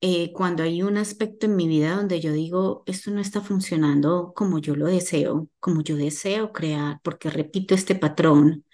eh, 0.00 0.32
cuando 0.32 0.62
hay 0.62 0.82
un 0.82 0.96
aspecto 0.96 1.46
en 1.46 1.56
mi 1.56 1.66
vida 1.68 1.96
donde 1.96 2.20
yo 2.20 2.32
digo, 2.32 2.82
esto 2.86 3.10
no 3.10 3.20
está 3.20 3.40
funcionando 3.40 4.32
como 4.34 4.58
yo 4.60 4.76
lo 4.76 4.86
deseo, 4.86 5.48
como 5.60 5.82
yo 5.82 5.96
deseo 5.96 6.52
crear, 6.52 7.00
porque 7.02 7.30
repito 7.30 7.74
este 7.74 7.94
patrón, 7.96 8.64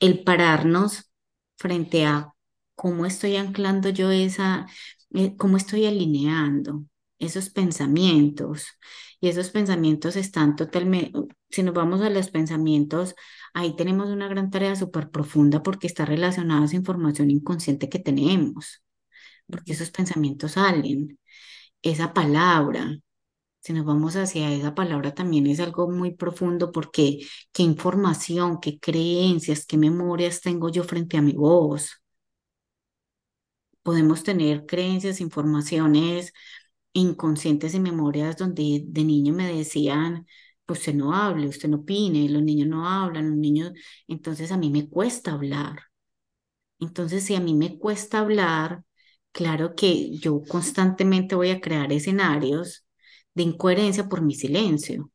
el 0.00 0.24
pararnos 0.24 1.10
frente 1.56 2.06
a 2.06 2.34
cómo 2.74 3.06
estoy 3.06 3.36
anclando 3.36 3.90
yo 3.90 4.10
esa, 4.10 4.66
eh, 5.14 5.36
cómo 5.36 5.56
estoy 5.56 5.86
alineando 5.86 6.84
esos 7.18 7.50
pensamientos. 7.50 8.66
Y 9.20 9.28
esos 9.28 9.50
pensamientos 9.50 10.16
están 10.16 10.56
totalmente, 10.56 11.12
si 11.50 11.62
nos 11.62 11.74
vamos 11.74 12.02
a 12.02 12.10
los 12.10 12.30
pensamientos, 12.30 13.14
ahí 13.54 13.74
tenemos 13.76 14.08
una 14.10 14.28
gran 14.28 14.50
tarea 14.50 14.76
súper 14.76 15.10
profunda 15.10 15.62
porque 15.62 15.86
está 15.86 16.04
relacionada 16.04 16.62
a 16.62 16.64
esa 16.66 16.76
información 16.76 17.30
inconsciente 17.30 17.88
que 17.88 17.98
tenemos 17.98 18.82
porque 19.50 19.72
esos 19.72 19.90
pensamientos 19.90 20.52
salen. 20.52 21.18
Esa 21.82 22.14
palabra, 22.14 22.98
si 23.60 23.72
nos 23.74 23.84
vamos 23.86 24.16
hacia 24.16 24.52
esa 24.52 24.74
palabra, 24.74 25.14
también 25.14 25.46
es 25.48 25.60
algo 25.60 25.90
muy 25.90 26.14
profundo 26.14 26.72
porque 26.72 27.20
qué 27.52 27.62
información, 27.64 28.60
qué 28.60 28.78
creencias, 28.80 29.66
qué 29.66 29.78
memorias 29.78 30.40
tengo 30.42 30.70
yo 30.70 30.84
frente 30.84 31.16
a 31.18 31.22
mi 31.22 31.32
voz. 31.34 32.02
Podemos 33.82 34.22
tener 34.24 34.66
creencias, 34.66 35.20
informaciones 35.20 36.32
inconscientes 36.94 37.74
y 37.74 37.80
memorias 37.80 38.36
donde 38.38 38.82
de 38.86 39.04
niño 39.04 39.34
me 39.34 39.48
decían, 39.54 40.26
pues 40.66 40.80
usted 40.80 40.94
no 40.94 41.14
hable, 41.14 41.48
usted 41.48 41.68
no 41.70 41.78
opine, 41.78 42.28
los 42.30 42.42
niños 42.42 42.68
no 42.68 42.88
hablan, 42.88 43.30
los 43.30 43.38
niños, 43.38 43.72
entonces 44.08 44.52
a 44.52 44.58
mí 44.58 44.70
me 44.70 44.88
cuesta 44.90 45.32
hablar. 45.34 45.80
Entonces, 46.80 47.24
si 47.24 47.34
a 47.34 47.40
mí 47.40 47.54
me 47.54 47.78
cuesta 47.78 48.20
hablar, 48.20 48.84
claro 49.36 49.74
que 49.74 50.16
yo 50.16 50.42
constantemente 50.48 51.34
voy 51.34 51.50
a 51.50 51.60
crear 51.60 51.92
escenarios 51.92 52.86
de 53.34 53.42
incoherencia 53.42 54.08
por 54.08 54.22
mi 54.22 54.34
silencio. 54.34 55.10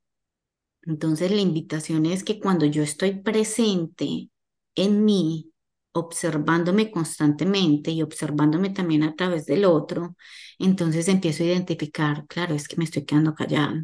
Entonces, 0.84 1.32
la 1.32 1.42
invitación 1.42 2.06
es 2.06 2.24
que 2.24 2.40
cuando 2.40 2.68
yo 2.68 2.84
estoy 2.84 3.20
presente 3.22 4.30
en 4.76 5.06
mí, 5.06 5.52
observándome 5.94 6.92
constantemente 6.92 7.90
y 7.90 8.04
observándome 8.04 8.70
también 8.70 9.02
a 9.04 9.16
través 9.16 9.48
del 9.48 9.66
otro, 9.66 10.16
entonces 10.60 11.08
empiezo 11.08 11.42
a 11.42 11.48
identificar, 11.48 12.28
claro, 12.28 12.54
es 12.54 12.68
que 12.68 12.78
me 12.78 12.84
estoy 12.84 13.06
quedando 13.06 13.34
callada, 13.34 13.84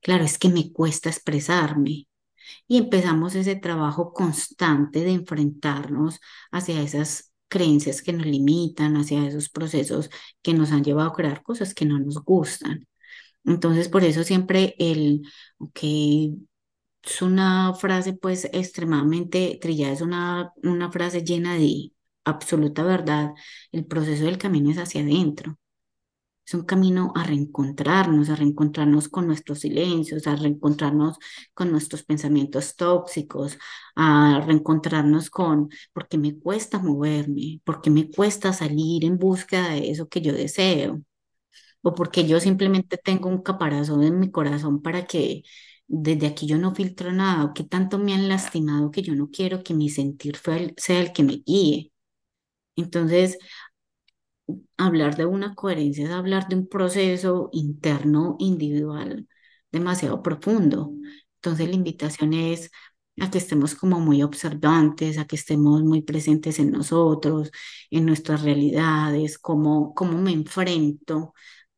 claro, 0.00 0.24
es 0.24 0.38
que 0.38 0.48
me 0.48 0.72
cuesta 0.72 1.10
expresarme, 1.10 2.08
y 2.66 2.78
empezamos 2.78 3.34
ese 3.34 3.56
trabajo 3.56 4.14
constante 4.14 5.00
de 5.00 5.12
enfrentarnos 5.12 6.20
hacia 6.50 6.80
esas 6.80 7.33
creencias 7.54 8.02
que 8.02 8.12
nos 8.12 8.26
limitan, 8.26 8.96
hacia 8.96 9.26
esos 9.26 9.48
procesos 9.48 10.10
que 10.42 10.54
nos 10.54 10.72
han 10.72 10.84
llevado 10.84 11.10
a 11.10 11.14
crear 11.14 11.42
cosas 11.42 11.74
que 11.74 11.84
no 11.86 11.98
nos 12.00 12.16
gustan. 12.24 12.86
Entonces, 13.44 13.88
por 13.88 14.04
eso 14.04 14.24
siempre 14.24 14.74
el, 14.78 15.22
que 15.74 16.34
es 17.02 17.22
una 17.22 17.74
frase 17.74 18.14
pues 18.14 18.46
extremadamente 18.52 19.58
trillada, 19.60 19.92
es 19.92 20.00
una, 20.00 20.52
una 20.62 20.90
frase 20.92 21.24
llena 21.24 21.54
de 21.56 21.92
absoluta 22.24 22.82
verdad, 22.84 23.32
el 23.72 23.86
proceso 23.86 24.24
del 24.24 24.38
camino 24.38 24.70
es 24.70 24.78
hacia 24.78 25.02
adentro. 25.02 25.58
Es 26.46 26.54
un 26.54 26.64
camino 26.64 27.12
a 27.16 27.24
reencontrarnos, 27.24 28.28
a 28.28 28.36
reencontrarnos 28.36 29.08
con 29.08 29.26
nuestros 29.26 29.60
silencios, 29.60 30.26
a 30.26 30.36
reencontrarnos 30.36 31.16
con 31.54 31.70
nuestros 31.70 32.04
pensamientos 32.04 32.76
tóxicos, 32.76 33.58
a 33.96 34.42
reencontrarnos 34.46 35.30
con 35.30 35.70
por 35.94 36.06
qué 36.08 36.18
me 36.18 36.38
cuesta 36.38 36.78
moverme, 36.78 37.60
por 37.64 37.80
qué 37.80 37.90
me 37.90 38.10
cuesta 38.10 38.52
salir 38.52 39.04
en 39.04 39.18
búsqueda 39.18 39.70
de 39.70 39.90
eso 39.90 40.08
que 40.08 40.20
yo 40.20 40.32
deseo, 40.34 41.00
o 41.82 41.94
porque 41.94 42.26
yo 42.26 42.40
simplemente 42.40 42.98
tengo 42.98 43.28
un 43.28 43.42
caparazón 43.42 44.02
en 44.02 44.18
mi 44.20 44.30
corazón 44.30 44.82
para 44.82 45.06
que 45.06 45.42
desde 45.86 46.26
aquí 46.26 46.46
yo 46.46 46.58
no 46.58 46.74
filtro 46.74 47.12
nada, 47.12 47.44
o 47.44 47.54
que 47.54 47.64
tanto 47.64 47.98
me 47.98 48.14
han 48.14 48.28
lastimado 48.28 48.90
que 48.90 49.02
yo 49.02 49.14
no 49.14 49.30
quiero 49.30 49.62
que 49.62 49.74
mi 49.74 49.88
sentir 49.90 50.38
sea 50.76 51.00
el 51.00 51.12
que 51.12 51.22
me 51.22 51.42
guíe. 51.46 51.92
Entonces, 52.76 53.38
hablar 54.76 55.16
de 55.16 55.26
una 55.26 55.54
coherencia 55.54 56.04
es 56.04 56.10
hablar 56.10 56.48
de 56.48 56.56
un 56.56 56.68
proceso 56.68 57.50
interno 57.52 58.36
individual 58.38 59.28
demasiado 59.72 60.22
profundo. 60.22 60.92
Entonces 61.36 61.68
la 61.68 61.74
invitación 61.74 62.32
es 62.34 62.70
a 63.20 63.30
que 63.30 63.38
estemos 63.38 63.74
como 63.74 64.00
muy 64.00 64.22
observantes, 64.22 65.18
a 65.18 65.26
que 65.26 65.36
estemos 65.36 65.82
muy 65.82 66.02
presentes 66.02 66.58
en 66.58 66.70
nosotros, 66.72 67.50
en 67.90 68.06
nuestras 68.06 68.42
realidades, 68.42 69.38
cómo, 69.38 69.94
cómo 69.94 70.18
me 70.18 70.32
enfrento 70.32 71.34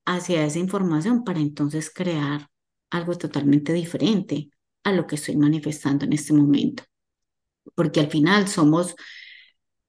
hacia 0.07 0.45
esa 0.45 0.59
información 0.59 1.25
para 1.25 1.41
entonces 1.41 1.91
crear 1.91 2.49
algo 2.91 3.17
totalmente 3.17 3.73
diferente 3.73 4.51
a 4.85 4.93
lo 4.93 5.07
que 5.07 5.17
estoy 5.17 5.37
manifestando 5.37 6.05
en 6.05 6.13
este 6.15 6.33
momento. 6.33 6.85
Porque 7.75 8.01
al 8.01 8.11
final 8.11 8.49
somos 8.49 8.95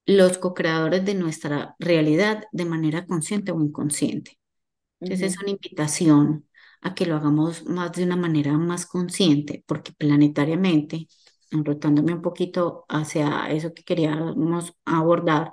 los 0.08 0.38
co-creadores 0.38 1.04
de 1.04 1.14
nuestra 1.14 1.76
realidad 1.78 2.44
de 2.52 2.64
manera 2.64 3.06
consciente 3.06 3.52
o 3.52 3.60
inconsciente. 3.60 4.38
Entonces 5.00 5.32
es 5.34 5.40
una 5.42 5.50
invitación 5.52 6.48
a 6.82 6.94
que 6.94 7.06
lo 7.06 7.16
hagamos 7.16 7.64
más 7.66 7.92
de 7.92 8.04
una 8.04 8.16
manera 8.16 8.52
más 8.58 8.86
consciente, 8.86 9.64
porque 9.66 9.92
planetariamente, 9.92 11.08
enrotándome 11.50 12.14
un 12.14 12.22
poquito 12.22 12.86
hacia 12.88 13.50
eso 13.50 13.74
que 13.74 13.84
queríamos 13.84 14.74
abordar, 14.86 15.52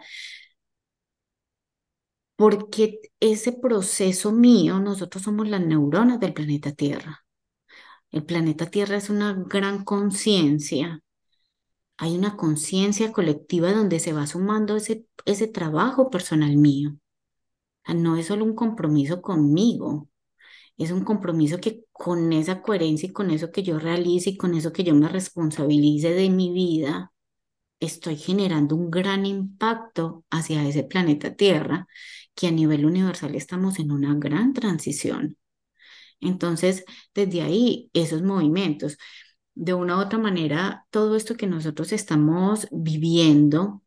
porque 2.36 3.00
ese 3.20 3.54
proceso 3.54 4.32
mío, 4.32 4.80
nosotros 4.80 5.24
somos 5.24 5.48
las 5.48 5.62
neuronas 5.62 6.20
del 6.20 6.34
planeta 6.34 6.74
Tierra. 6.74 7.26
El 8.12 8.26
planeta 8.26 8.68
Tierra 8.68 8.98
es 8.98 9.10
una 9.12 9.34
gran 9.34 9.86
conciencia 9.86 11.02
hay 11.98 12.18
una 12.18 12.38
conciencia 12.38 13.12
colectiva 13.14 13.74
donde 13.74 14.00
se 14.00 14.14
va 14.14 14.28
sumando 14.28 14.76
ese, 14.76 15.06
ese 15.26 15.48
trabajo 15.48 16.10
personal 16.10 16.58
mío. 16.58 16.98
No 17.94 18.18
es 18.18 18.28
solo 18.28 18.46
un 18.46 18.56
compromiso 18.56 19.22
conmigo, 19.22 20.10
es 20.78 20.92
un 20.92 21.04
compromiso 21.04 21.60
que 21.60 21.86
con 21.92 22.34
esa 22.34 22.62
coherencia 22.62 23.10
y 23.10 23.14
con 23.14 23.32
eso 23.32 23.52
que 23.52 23.64
yo 23.64 23.80
realice 23.80 24.32
y 24.32 24.38
con 24.38 24.56
eso 24.56 24.74
que 24.74 24.84
yo 24.84 24.96
me 24.96 25.08
responsabilice 25.10 26.12
de 26.12 26.30
mi 26.30 26.52
vida, 26.52 27.14
estoy 27.80 28.18
generando 28.18 28.76
un 28.76 28.92
gran 28.92 29.26
impacto 29.26 30.26
hacia 30.32 30.68
ese 30.68 30.84
planeta 30.84 31.36
Tierra, 31.36 31.88
que 32.36 32.48
a 32.48 32.52
nivel 32.52 32.86
universal 32.86 33.36
estamos 33.36 33.80
en 33.80 33.92
una 33.92 34.16
gran 34.16 34.54
transición. 34.54 35.38
Entonces, 36.22 36.86
desde 37.14 37.42
ahí, 37.42 37.90
esos 37.94 38.24
movimientos 38.24 38.98
de 39.56 39.74
una 39.74 39.98
u 39.98 40.02
otra 40.02 40.20
manera, 40.20 40.86
todo 40.92 41.16
esto 41.16 41.36
que 41.36 41.48
nosotros 41.48 41.92
estamos 41.94 42.68
viviendo 42.72 43.82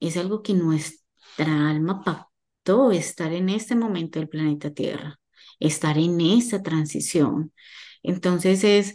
es 0.00 0.16
algo 0.16 0.42
que 0.42 0.54
nuestra 0.54 1.70
alma 1.70 2.02
pactó 2.04 2.92
estar 2.92 3.32
en 3.32 3.48
este 3.50 3.76
momento 3.76 4.18
del 4.18 4.28
planeta 4.28 4.72
Tierra, 4.72 5.20
estar 5.60 5.98
en 5.98 6.20
esta 6.20 6.62
transición. 6.62 7.52
Entonces 8.02 8.64
es 8.64 8.94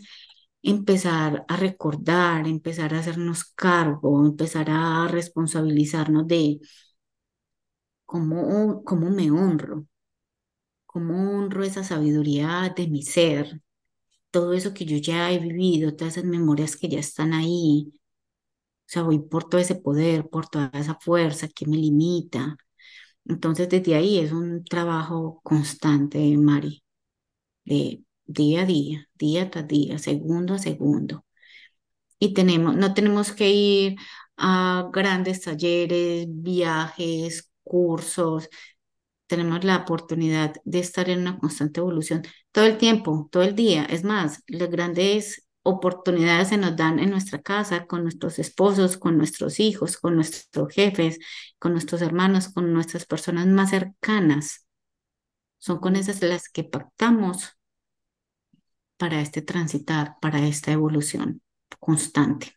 empezar 0.64 1.46
a 1.48 1.58
recordar, 1.58 2.48
empezar 2.48 2.94
a 2.94 3.00
hacernos 3.00 3.46
cargo, 3.46 4.26
empezar 4.26 4.68
a 4.70 5.08
responsabilizarnos 5.08 6.28
de 6.28 6.60
cómo, 8.06 8.84
cómo 8.84 9.10
me 9.12 9.30
honro, 9.32 9.86
cómo 10.86 11.38
honro 11.38 11.64
esa 11.64 11.84
sabiduría 11.84 12.74
de 12.76 12.88
mi 12.88 13.04
ser, 13.04 13.62
todo 14.38 14.54
eso 14.54 14.74
que 14.74 14.86
yo 14.86 14.98
ya 14.98 15.32
he 15.32 15.40
vivido, 15.40 15.96
todas 15.96 16.18
esas 16.18 16.26
memorias 16.30 16.76
que 16.78 16.90
ya 16.90 17.00
están 17.00 17.34
ahí. 17.34 17.92
O 18.88 18.90
sea, 18.90 19.04
voy 19.04 19.20
por 19.20 19.46
todo 19.50 19.62
ese 19.62 19.76
poder, 19.76 20.30
por 20.30 20.48
toda 20.50 20.72
esa 20.74 20.96
fuerza 20.96 21.48
que 21.50 21.66
me 21.68 21.78
limita. 21.78 22.58
Entonces, 23.26 23.70
desde 23.70 23.96
ahí 23.96 24.20
es 24.20 24.32
un 24.34 24.64
trabajo 24.66 25.42
constante, 25.44 26.38
Mari, 26.38 26.84
de 27.66 28.04
día 28.26 28.64
a 28.64 28.66
día, 28.66 29.10
día 29.16 29.52
tras 29.52 29.68
día, 29.68 30.00
segundo 30.00 30.56
a 30.56 30.60
segundo. 30.60 31.26
Y 32.20 32.34
tenemos, 32.34 32.76
no 32.76 32.94
tenemos 32.94 33.32
que 33.32 33.50
ir 33.52 33.96
a 34.38 34.90
grandes 34.94 35.42
talleres, 35.42 36.28
viajes, 36.30 37.52
cursos. 37.64 38.50
Tenemos 39.28 39.64
la 39.64 39.78
oportunidad 39.78 40.56
de 40.64 40.80
estar 40.80 41.10
en 41.10 41.20
una 41.20 41.38
constante 41.38 41.80
evolución 41.80 42.24
todo 42.52 42.66
el 42.66 42.78
tiempo, 42.78 43.28
todo 43.32 43.44
el 43.44 43.56
día. 43.56 43.86
Es 43.86 44.04
más, 44.04 44.44
las 44.48 44.70
grandes 44.70 45.48
oportunidades 45.64 46.48
se 46.48 46.58
nos 46.58 46.78
dan 46.78 46.98
en 47.00 47.10
nuestra 47.10 47.42
casa, 47.42 47.86
con 47.88 48.04
nuestros 48.04 48.40
esposos, 48.40 48.98
con 48.98 49.18
nuestros 49.18 49.60
hijos, 49.60 49.98
con 49.98 50.16
nuestros 50.16 50.74
jefes, 50.74 51.20
con 51.60 51.74
nuestros 51.74 52.02
hermanos, 52.02 52.48
con 52.54 52.72
nuestras 52.74 53.06
personas 53.06 53.48
más 53.48 53.72
cercanas. 53.72 54.66
Son 55.58 55.80
con 55.80 55.98
esas 55.98 56.22
las 56.22 56.50
que 56.50 56.64
pactamos 56.64 57.58
para 58.96 59.20
este 59.20 59.42
transitar, 59.42 60.16
para 60.22 60.40
esta 60.40 60.72
evolución 60.72 61.42
constante. 61.80 62.54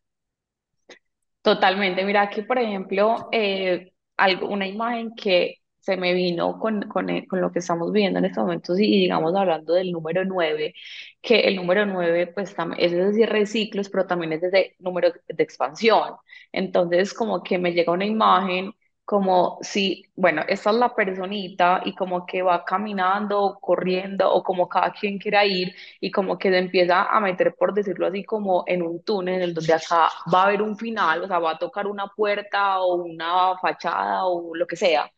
Totalmente. 1.43 2.05
Mira 2.05 2.23
aquí, 2.23 2.43
por 2.43 2.59
ejemplo, 2.59 3.29
eh, 3.33 3.93
algo, 4.17 4.49
una 4.49 4.67
imagen 4.67 5.15
que 5.15 5.60
se 5.81 5.97
me 5.97 6.13
vino 6.15 6.59
con, 6.59 6.83
con, 6.89 7.11
eh, 7.11 7.27
con 7.27 7.41
lo 7.41 7.51
que 7.53 7.59
estamos 7.61 7.93
viviendo 7.93 8.19
en 8.19 8.27
estos 8.27 8.45
momentos 8.45 8.79
y, 8.79 8.87
digamos 8.87 9.35
hablando 9.35 9.75
del 9.75 9.93
número 9.93 10.25
9 10.25 10.75
que 11.23 11.41
el 11.41 11.57
número 11.57 11.87
9 11.87 12.27
pues 12.29 12.55
es 12.79 12.93
decir 12.93 13.29
reciclos, 13.29 13.89
pero 13.89 14.07
también 14.07 14.33
es 14.33 14.41
desde 14.43 14.77
número 14.79 15.11
de 15.29 15.43
expansión. 15.43 16.15
Entonces 16.53 17.15
como 17.15 17.43
que 17.43 17.59
me 17.59 17.73
llega 17.73 17.93
una 17.93 18.07
imagen 18.07 18.73
como 19.05 19.59
si, 19.63 20.05
bueno, 20.15 20.43
esta 20.49 20.71
es 20.71 20.77
la 20.77 20.95
personita 20.95 21.83
y 21.85 21.95
como 21.97 22.25
que 22.27 22.43
va 22.43 22.65
caminando, 22.65 23.59
corriendo 23.61 24.33
o 24.33 24.43
como 24.45 24.69
cada 24.69 24.93
quien 24.93 25.19
quiera 25.19 25.45
ir 25.45 25.75
y 26.01 26.13
como 26.13 26.39
que 26.39 26.49
se 26.51 26.59
empieza 26.59 27.03
a 27.05 27.19
meter, 27.21 27.57
por 27.59 27.75
decirlo 27.75 28.07
así, 28.07 28.23
como 28.25 28.63
en 28.69 28.83
un 28.83 29.03
túnel 29.03 29.43
en 29.43 29.55
donde 29.55 29.73
acá 29.75 30.09
va 30.33 30.43
a 30.43 30.47
haber 30.47 30.63
un 30.63 30.77
final, 30.79 31.25
o 31.25 31.27
sea, 31.27 31.41
va 31.41 31.53
a 31.53 31.59
tocar 31.59 31.89
una 31.89 32.07
puerta 32.09 32.81
o 32.81 32.95
una 33.03 33.59
fachada 33.59 34.27
o 34.27 34.55
lo 34.55 34.65
que 34.67 34.77
sea 34.77 35.11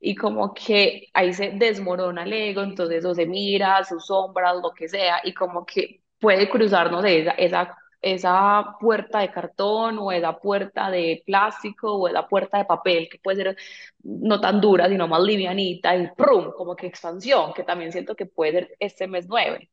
y 0.00 0.14
como 0.14 0.54
que 0.54 1.08
ahí 1.14 1.32
se 1.34 1.50
desmorona 1.52 2.24
el 2.24 2.32
ego, 2.32 2.62
entonces 2.62 3.04
o 3.04 3.14
se 3.14 3.26
mira, 3.26 3.84
sus 3.84 4.06
sombras, 4.06 4.56
lo 4.62 4.72
que 4.72 4.88
sea, 4.88 5.20
y 5.24 5.34
como 5.34 5.66
que 5.66 6.02
puede 6.18 6.48
cruzarnos 6.50 7.04
esa, 7.04 7.32
esa, 7.32 7.76
esa 8.02 8.76
puerta 8.80 9.20
de 9.20 9.30
cartón 9.30 9.98
o 9.98 10.12
esa 10.12 10.38
puerta 10.38 10.90
de 10.90 11.22
plástico 11.26 11.94
o 11.96 12.08
esa 12.08 12.26
puerta 12.28 12.58
de 12.58 12.64
papel, 12.64 13.08
que 13.10 13.18
puede 13.18 13.36
ser 13.44 13.56
no 14.02 14.40
tan 14.40 14.60
dura, 14.60 14.88
sino 14.88 15.08
más 15.08 15.22
livianita, 15.22 15.94
y 15.96 16.08
¡prum! 16.16 16.52
como 16.52 16.76
que 16.76 16.86
expansión, 16.86 17.52
que 17.54 17.62
también 17.64 17.92
siento 17.92 18.14
que 18.16 18.26
puede 18.26 18.52
ser 18.52 18.76
este 18.80 19.06
mes 19.08 19.26
nueve. 19.28 19.70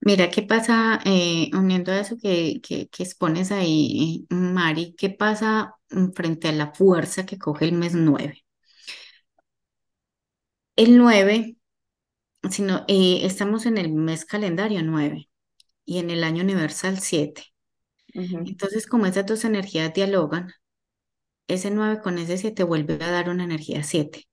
Mira, 0.00 0.30
¿qué 0.30 0.42
pasa, 0.42 1.00
eh, 1.04 1.50
uniendo 1.54 1.90
a 1.92 1.98
eso 2.00 2.16
que, 2.22 2.60
que, 2.62 2.88
que 2.88 3.02
expones 3.02 3.50
ahí, 3.52 4.26
Mari, 4.30 4.94
qué 4.96 5.10
pasa 5.10 5.74
mm, 5.90 6.12
frente 6.12 6.48
a 6.48 6.52
la 6.52 6.72
fuerza 6.72 7.26
que 7.26 7.38
coge 7.38 7.64
el 7.66 7.72
mes 7.72 7.94
9? 7.94 8.45
El 10.76 10.96
9, 10.98 11.56
sino, 12.50 12.84
eh, 12.88 13.20
estamos 13.26 13.66
en 13.66 13.78
el 13.78 13.90
mes 13.92 14.24
calendario 14.26 14.82
9 14.84 15.28
y 15.86 15.98
en 16.00 16.10
el 16.10 16.24
año 16.24 16.42
universal 16.44 17.00
7. 17.00 17.44
Ujú, 18.14 18.38
Entonces, 18.44 18.86
como 18.88 19.06
esas 19.06 19.26
dos 19.26 19.44
energías 19.46 19.94
dialogan, 19.94 20.52
ese 21.48 21.70
9 21.72 22.00
con 22.02 22.18
ese 22.18 22.38
7 22.38 22.64
vuelve 22.64 22.94
a 23.04 23.10
dar 23.12 23.28
una 23.30 23.44
energía 23.44 23.82
7. 23.84 24.24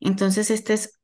Entonces, 0.00 0.50
este 0.50 0.74
es 0.74 0.98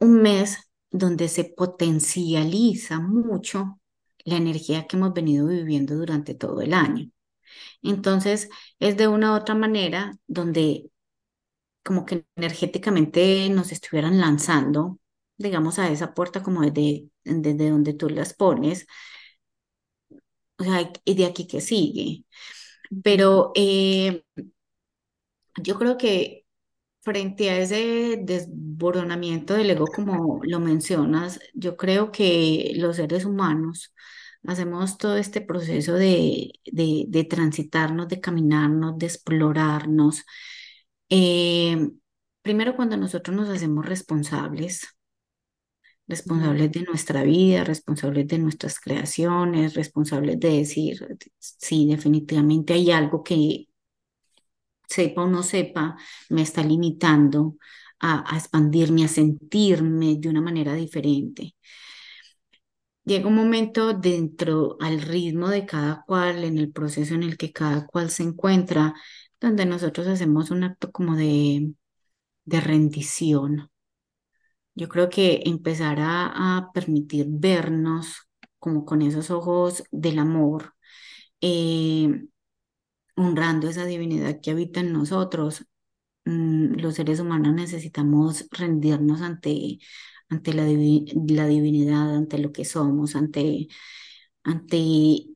un 0.00 0.22
mes 0.22 0.58
donde 0.90 1.28
se 1.28 1.44
potencializa 1.44 3.00
mucho 3.00 3.80
la 4.24 4.36
energía 4.36 4.86
que 4.86 4.96
hemos 4.96 5.12
venido 5.14 5.46
viviendo 5.48 5.96
durante 5.96 6.34
todo 6.34 6.60
el 6.62 6.74
año. 6.74 7.10
Entonces, 7.82 8.50
es 8.80 8.96
de 8.96 9.08
una 9.08 9.32
u 9.34 9.36
otra 9.36 9.54
manera 9.56 10.18
donde 10.26 10.89
como 11.84 12.06
que 12.06 12.26
energéticamente 12.36 13.48
nos 13.50 13.72
estuvieran 13.72 14.20
lanzando, 14.20 14.98
digamos, 15.36 15.78
a 15.78 15.90
esa 15.90 16.14
puerta 16.14 16.42
como 16.42 16.62
desde, 16.62 17.08
desde 17.24 17.70
donde 17.70 17.94
tú 17.94 18.08
las 18.10 18.34
pones, 18.34 18.86
o 20.58 20.64
sea, 20.64 20.90
y 21.04 21.14
de 21.14 21.26
aquí 21.26 21.46
que 21.46 21.60
sigue. 21.60 22.24
Pero 23.04 23.52
eh, 23.54 24.24
yo 25.62 25.78
creo 25.78 25.96
que 25.98 26.46
frente 27.02 27.50
a 27.50 27.58
ese 27.58 28.18
desboronamiento 28.22 29.54
del 29.54 29.70
ego, 29.70 29.92
como 29.92 30.40
lo 30.44 30.60
mencionas, 30.60 31.40
yo 31.54 31.76
creo 31.76 32.12
que 32.12 32.74
los 32.76 32.96
seres 32.96 33.24
humanos 33.24 33.94
hacemos 34.46 34.98
todo 34.98 35.16
este 35.18 35.40
proceso 35.42 35.94
de, 35.94 36.52
de, 36.66 37.06
de 37.08 37.24
transitarnos, 37.24 38.08
de 38.08 38.20
caminarnos, 38.20 38.98
de 38.98 39.06
explorarnos. 39.06 40.24
Eh, 41.10 41.90
primero 42.42 42.74
cuando 42.76 42.96
nosotros 42.96 43.36
nos 43.36 43.48
hacemos 43.48 43.84
responsables, 43.86 44.86
responsables 46.08 46.70
de 46.72 46.82
nuestra 46.82 47.22
vida, 47.22 47.64
responsables 47.64 48.26
de 48.28 48.38
nuestras 48.38 48.78
creaciones, 48.80 49.72
responsables 49.74 50.38
de 50.40 50.50
decir, 50.58 50.98
sí, 51.38 51.86
definitivamente 51.88 52.74
hay 52.74 52.90
algo 52.90 53.22
que 53.22 53.66
sepa 54.88 55.22
o 55.24 55.28
no 55.28 55.42
sepa, 55.42 55.96
me 56.30 56.42
está 56.42 56.62
limitando 56.62 57.56
a, 58.00 58.12
a 58.32 58.36
expandirme, 58.38 59.04
a 59.04 59.08
sentirme 59.08 60.16
de 60.18 60.28
una 60.28 60.40
manera 60.40 60.74
diferente. 60.74 61.54
Llega 63.04 63.28
un 63.28 63.34
momento 63.34 63.92
dentro 63.94 64.76
al 64.80 65.00
ritmo 65.02 65.48
de 65.48 65.66
cada 65.66 66.04
cual, 66.06 66.44
en 66.44 66.58
el 66.58 66.70
proceso 66.72 67.14
en 67.14 67.22
el 67.22 67.36
que 67.36 67.52
cada 67.52 67.86
cual 67.86 68.10
se 68.10 68.22
encuentra, 68.22 68.94
donde 69.40 69.66
nosotros 69.66 70.06
hacemos 70.08 70.50
un 70.50 70.64
acto 70.64 70.92
como 70.92 71.16
de, 71.16 71.74
de 72.46 72.60
rendición. 72.60 73.70
Yo 74.74 74.88
creo 74.88 75.08
que 75.10 75.42
empezar 75.46 75.98
a, 76.00 76.56
a 76.58 76.72
permitir 76.72 77.26
vernos 77.28 78.28
como 78.58 78.84
con 78.84 79.02
esos 79.02 79.30
ojos 79.30 79.82
del 79.90 80.18
amor, 80.18 80.74
eh, 81.40 82.26
honrando 83.16 83.68
esa 83.68 83.84
divinidad 83.86 84.40
que 84.40 84.50
habita 84.52 84.80
en 84.80 84.92
nosotros, 84.92 85.66
mm, 86.26 86.76
los 86.80 86.96
seres 86.96 87.20
humanos 87.20 87.54
necesitamos 87.54 88.46
rendirnos 88.52 89.22
ante, 89.22 89.78
ante 90.30 90.54
la, 90.54 90.66
divi- 90.66 91.12
la 91.36 91.46
divinidad, 91.46 92.16
ante 92.16 92.38
lo 92.38 92.52
que 92.52 92.64
somos, 92.66 93.16
ante, 93.16 93.68
ante 94.44 95.26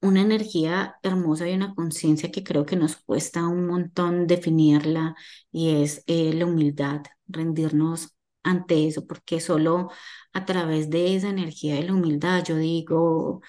una 0.00 0.22
energía 0.22 0.96
hermosa 1.02 1.48
y 1.48 1.54
una 1.54 1.74
conciencia 1.74 2.30
que 2.30 2.44
creo 2.44 2.64
que 2.66 2.76
nos 2.76 2.96
cuesta 2.96 3.46
un 3.48 3.66
montón 3.66 4.26
definirla 4.26 5.14
y 5.50 5.82
es 5.82 6.04
eh, 6.06 6.32
la 6.34 6.46
humildad, 6.46 7.02
rendirnos 7.26 8.16
ante 8.44 8.86
eso, 8.86 9.06
porque 9.06 9.40
solo 9.40 9.90
a 10.32 10.44
través 10.46 10.90
de 10.90 11.16
esa 11.16 11.28
energía 11.30 11.74
de 11.76 11.82
la 11.84 11.94
humildad 11.94 12.44
yo 12.44 12.56
digo 12.56 13.40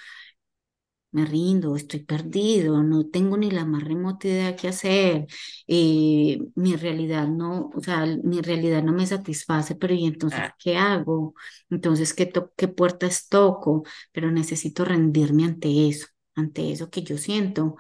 me 1.12 1.26
rindo, 1.26 1.76
estoy 1.76 2.02
perdido, 2.06 2.84
no 2.84 3.08
tengo 3.10 3.36
ni 3.38 3.50
la 3.50 3.66
más 3.66 3.84
remota 3.84 4.28
idea 4.28 4.56
qué 4.56 4.68
hacer, 4.68 5.26
eh, 5.68 6.40
mi 6.56 6.76
realidad 6.76 7.28
no, 7.28 7.72
o 7.74 7.82
sea, 7.82 8.06
mi 8.24 8.42
realidad 8.42 8.84
no 8.84 8.94
me 8.94 9.08
satisface, 9.08 9.74
pero 9.76 9.94
¿y 9.96 10.06
entonces 10.06 10.42
qué 10.60 10.78
hago? 10.78 11.34
Entonces, 11.72 12.14
¿qué, 12.14 12.28
to- 12.28 12.52
qué 12.56 12.68
puertas 12.68 13.28
toco? 13.28 13.84
Pero 14.12 14.30
necesito 14.32 14.86
rendirme 14.86 15.46
ante 15.46 15.88
eso, 15.90 16.06
ante 16.36 16.72
eso 16.72 16.90
que 16.90 17.04
yo 17.04 17.18
siento 17.18 17.76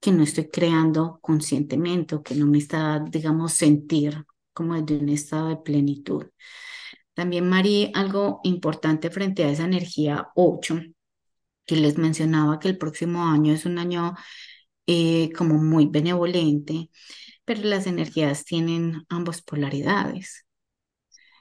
que 0.00 0.12
no 0.12 0.22
estoy 0.22 0.48
creando 0.50 1.18
conscientemente 1.22 2.20
que 2.22 2.34
no 2.34 2.46
me 2.46 2.58
está, 2.58 3.00
digamos, 3.00 3.54
sentir 3.54 4.24
como 4.52 4.74
desde 4.80 5.02
un 5.02 5.08
estado 5.08 5.48
de 5.48 5.56
plenitud. 5.56 6.26
También, 7.14 7.48
Mari, 7.48 7.90
algo 7.94 8.40
importante 8.44 9.10
frente 9.10 9.44
a 9.44 9.50
esa 9.50 9.64
energía 9.64 10.28
8 10.34 10.80
que 11.66 11.76
les 11.76 11.98
mencionaba 11.98 12.58
que 12.58 12.68
el 12.68 12.78
próximo 12.78 13.24
año 13.26 13.52
es 13.52 13.66
un 13.66 13.78
año 13.78 14.14
eh, 14.86 15.32
como 15.36 15.56
muy 15.56 15.86
benevolente, 15.86 16.90
pero 17.44 17.62
las 17.64 17.86
energías 17.86 18.44
tienen 18.44 19.04
ambas 19.08 19.42
polaridades. 19.42 20.44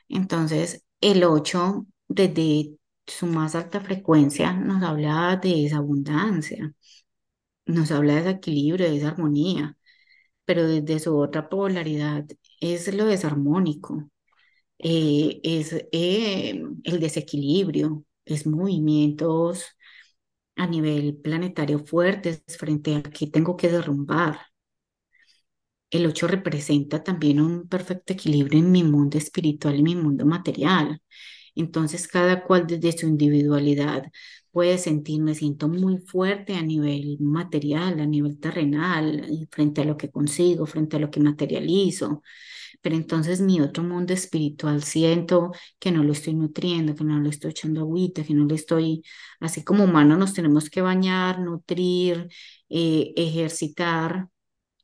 Entonces, 0.10 0.86
el 1.02 1.24
8 1.24 1.86
desde 2.08 2.78
su 3.08 3.28
más 3.28 3.56
alta 3.56 3.82
frecuencia 3.82 4.54
nos 4.54 4.84
habla 4.84 5.38
de 5.38 5.66
esa 5.66 5.78
abundancia, 5.78 6.74
nos 7.66 7.92
habla 7.92 8.16
de 8.16 8.20
ese 8.22 8.30
equilibrio, 8.32 8.90
de 8.90 8.98
esa 8.98 9.10
armonía, 9.10 9.78
pero 10.46 10.68
desde 10.68 11.00
su 11.00 11.18
otra 11.18 11.50
polaridad 11.50 12.26
es 12.62 12.94
lo 12.96 13.06
desarmónico, 13.06 14.10
eh, 14.80 15.42
es 15.44 15.74
eh, 15.94 16.64
el 16.86 17.00
desequilibrio, 17.02 18.06
es 18.26 18.48
movimientos 18.48 19.68
a 20.56 20.68
nivel 20.68 21.18
planetario 21.18 21.80
fuertes 21.80 22.44
frente 22.60 22.96
a 22.98 23.04
que 23.04 23.28
tengo 23.28 23.58
que 23.58 23.70
derrumbar. 23.70 24.40
El 25.92 26.06
8 26.08 26.28
representa 26.28 27.04
también 27.04 27.40
un 27.40 27.68
perfecto 27.70 28.12
equilibrio 28.14 28.60
en 28.60 28.70
mi 28.72 28.84
mundo 28.84 29.18
espiritual 29.18 29.76
y 29.80 29.84
mi 29.84 29.96
mundo 29.96 30.26
material. 30.26 31.02
Entonces, 31.56 32.08
cada 32.08 32.44
cual 32.44 32.68
desde 32.68 32.98
su 32.98 33.08
individualidad 33.08 34.12
puede 34.52 34.78
sentir, 34.78 35.22
me 35.22 35.36
siento 35.36 35.68
muy 35.68 35.98
fuerte 36.00 36.56
a 36.56 36.62
nivel 36.62 37.18
material, 37.20 38.00
a 38.00 38.06
nivel 38.06 38.40
terrenal, 38.40 39.48
frente 39.52 39.82
a 39.82 39.86
lo 39.86 39.98
que 39.98 40.10
consigo, 40.12 40.66
frente 40.66 40.98
a 40.98 41.00
lo 41.00 41.10
que 41.12 41.20
materializo. 41.20 42.22
Pero 42.82 42.96
entonces 42.96 43.42
mi 43.42 43.62
otro 43.62 43.84
mundo 43.84 44.14
espiritual 44.14 44.84
siento 44.84 45.52
que 45.80 45.92
no 45.92 46.04
lo 46.04 46.12
estoy 46.14 46.34
nutriendo, 46.36 46.96
que 46.96 47.04
no 47.04 47.20
lo 47.20 47.30
estoy 47.30 47.52
echando 47.52 47.82
agüita, 47.82 48.24
que 48.24 48.34
no 48.34 48.46
le 48.46 48.56
estoy, 48.56 49.04
así 49.40 49.64
como 49.64 49.86
humanos 49.86 50.18
nos 50.20 50.34
tenemos 50.34 50.70
que 50.70 50.82
bañar, 50.82 51.40
nutrir, 51.40 52.28
eh, 52.70 53.14
ejercitar 53.16 54.30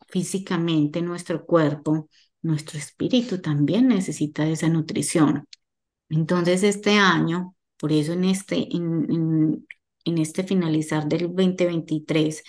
físicamente 0.10 1.02
nuestro 1.02 1.46
cuerpo, 1.46 2.10
nuestro 2.42 2.78
espíritu 2.80 3.40
también 3.42 3.88
necesita 3.88 4.48
esa 4.48 4.70
nutrición. 4.70 5.48
Entonces, 6.10 6.64
este 6.64 6.92
año, 6.98 7.56
por 7.78 7.92
eso 7.92 8.14
en 8.14 8.26
este, 8.26 8.68
en, 8.76 9.66
en, 10.06 10.18
este 10.18 10.44
finalizar 10.44 11.08
del 11.08 11.28
2023, 11.28 12.44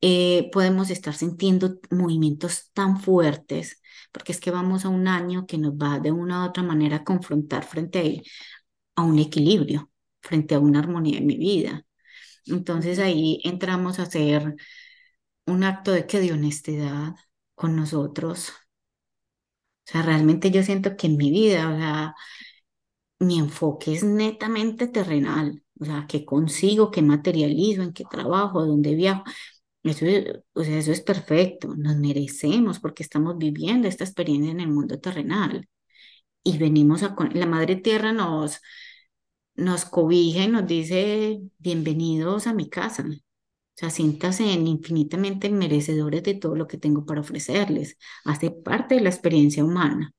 eh, 0.00 0.50
podemos 0.52 0.90
estar 0.90 1.14
sintiendo 1.14 1.78
movimientos 1.90 2.70
tan 2.72 3.00
fuertes, 3.00 3.80
porque 4.12 4.32
es 4.32 4.40
que 4.40 4.50
vamos 4.50 4.84
a 4.84 4.88
un 4.88 5.06
año 5.08 5.46
que 5.46 5.58
nos 5.58 5.74
va 5.74 6.00
de 6.00 6.12
una 6.12 6.44
u 6.44 6.48
otra 6.48 6.62
manera 6.62 6.96
a 6.98 7.04
confrontar 7.04 7.64
frente 7.64 8.24
a, 8.96 9.02
a 9.02 9.04
un 9.04 9.18
equilibrio, 9.18 9.90
frente 10.20 10.54
a 10.54 10.60
una 10.60 10.80
armonía 10.80 11.18
en 11.18 11.26
mi 11.26 11.36
vida. 11.36 11.84
Entonces 12.46 12.98
ahí 12.98 13.40
entramos 13.44 13.98
a 13.98 14.04
hacer 14.04 14.56
un 15.46 15.64
acto 15.64 15.92
de 15.92 16.06
que 16.06 16.20
de 16.20 16.32
honestidad 16.32 17.14
con 17.54 17.76
nosotros. 17.76 18.52
O 19.86 19.90
sea, 19.92 20.02
realmente 20.02 20.50
yo 20.50 20.62
siento 20.62 20.96
que 20.96 21.06
en 21.08 21.16
mi 21.16 21.30
vida, 21.30 21.68
o 21.70 21.76
sea, 21.76 22.14
mi 23.22 23.38
enfoque 23.38 23.94
es 23.94 24.04
netamente 24.04 24.88
terrenal, 24.88 25.62
o 25.80 25.84
sea, 25.84 26.06
qué 26.08 26.24
consigo, 26.24 26.90
qué 26.90 27.02
materializo, 27.02 27.82
en 27.82 27.92
qué 27.92 28.04
trabajo, 28.10 28.64
dónde 28.64 28.94
viajo. 28.94 29.24
Eso 29.82 30.06
es, 30.06 30.26
o 30.54 30.64
sea, 30.64 30.78
eso 30.78 30.92
es 30.92 31.00
perfecto, 31.02 31.74
nos 31.76 31.96
merecemos 31.96 32.78
porque 32.80 33.02
estamos 33.02 33.38
viviendo 33.38 33.88
esta 33.88 34.04
experiencia 34.04 34.52
en 34.52 34.60
el 34.60 34.68
mundo 34.68 35.00
terrenal 35.00 35.68
y 36.44 36.58
venimos 36.58 37.02
a, 37.02 37.14
la 37.34 37.46
Madre 37.46 37.76
Tierra 37.76 38.12
nos, 38.12 38.60
nos 39.54 39.84
cobija 39.84 40.44
y 40.44 40.48
nos 40.48 40.66
dice, 40.66 41.40
bienvenidos 41.58 42.46
a 42.46 42.54
mi 42.54 42.68
casa. 42.68 43.04
O 43.08 43.76
sea, 43.76 43.90
siéntase 43.90 44.44
infinitamente 44.44 45.50
merecedores 45.50 46.22
de 46.22 46.34
todo 46.34 46.56
lo 46.56 46.66
que 46.68 46.78
tengo 46.78 47.06
para 47.06 47.20
ofrecerles. 47.22 47.96
Hace 48.24 48.50
parte 48.50 48.96
de 48.96 49.02
la 49.02 49.10
experiencia 49.10 49.64
humana. 49.64 50.14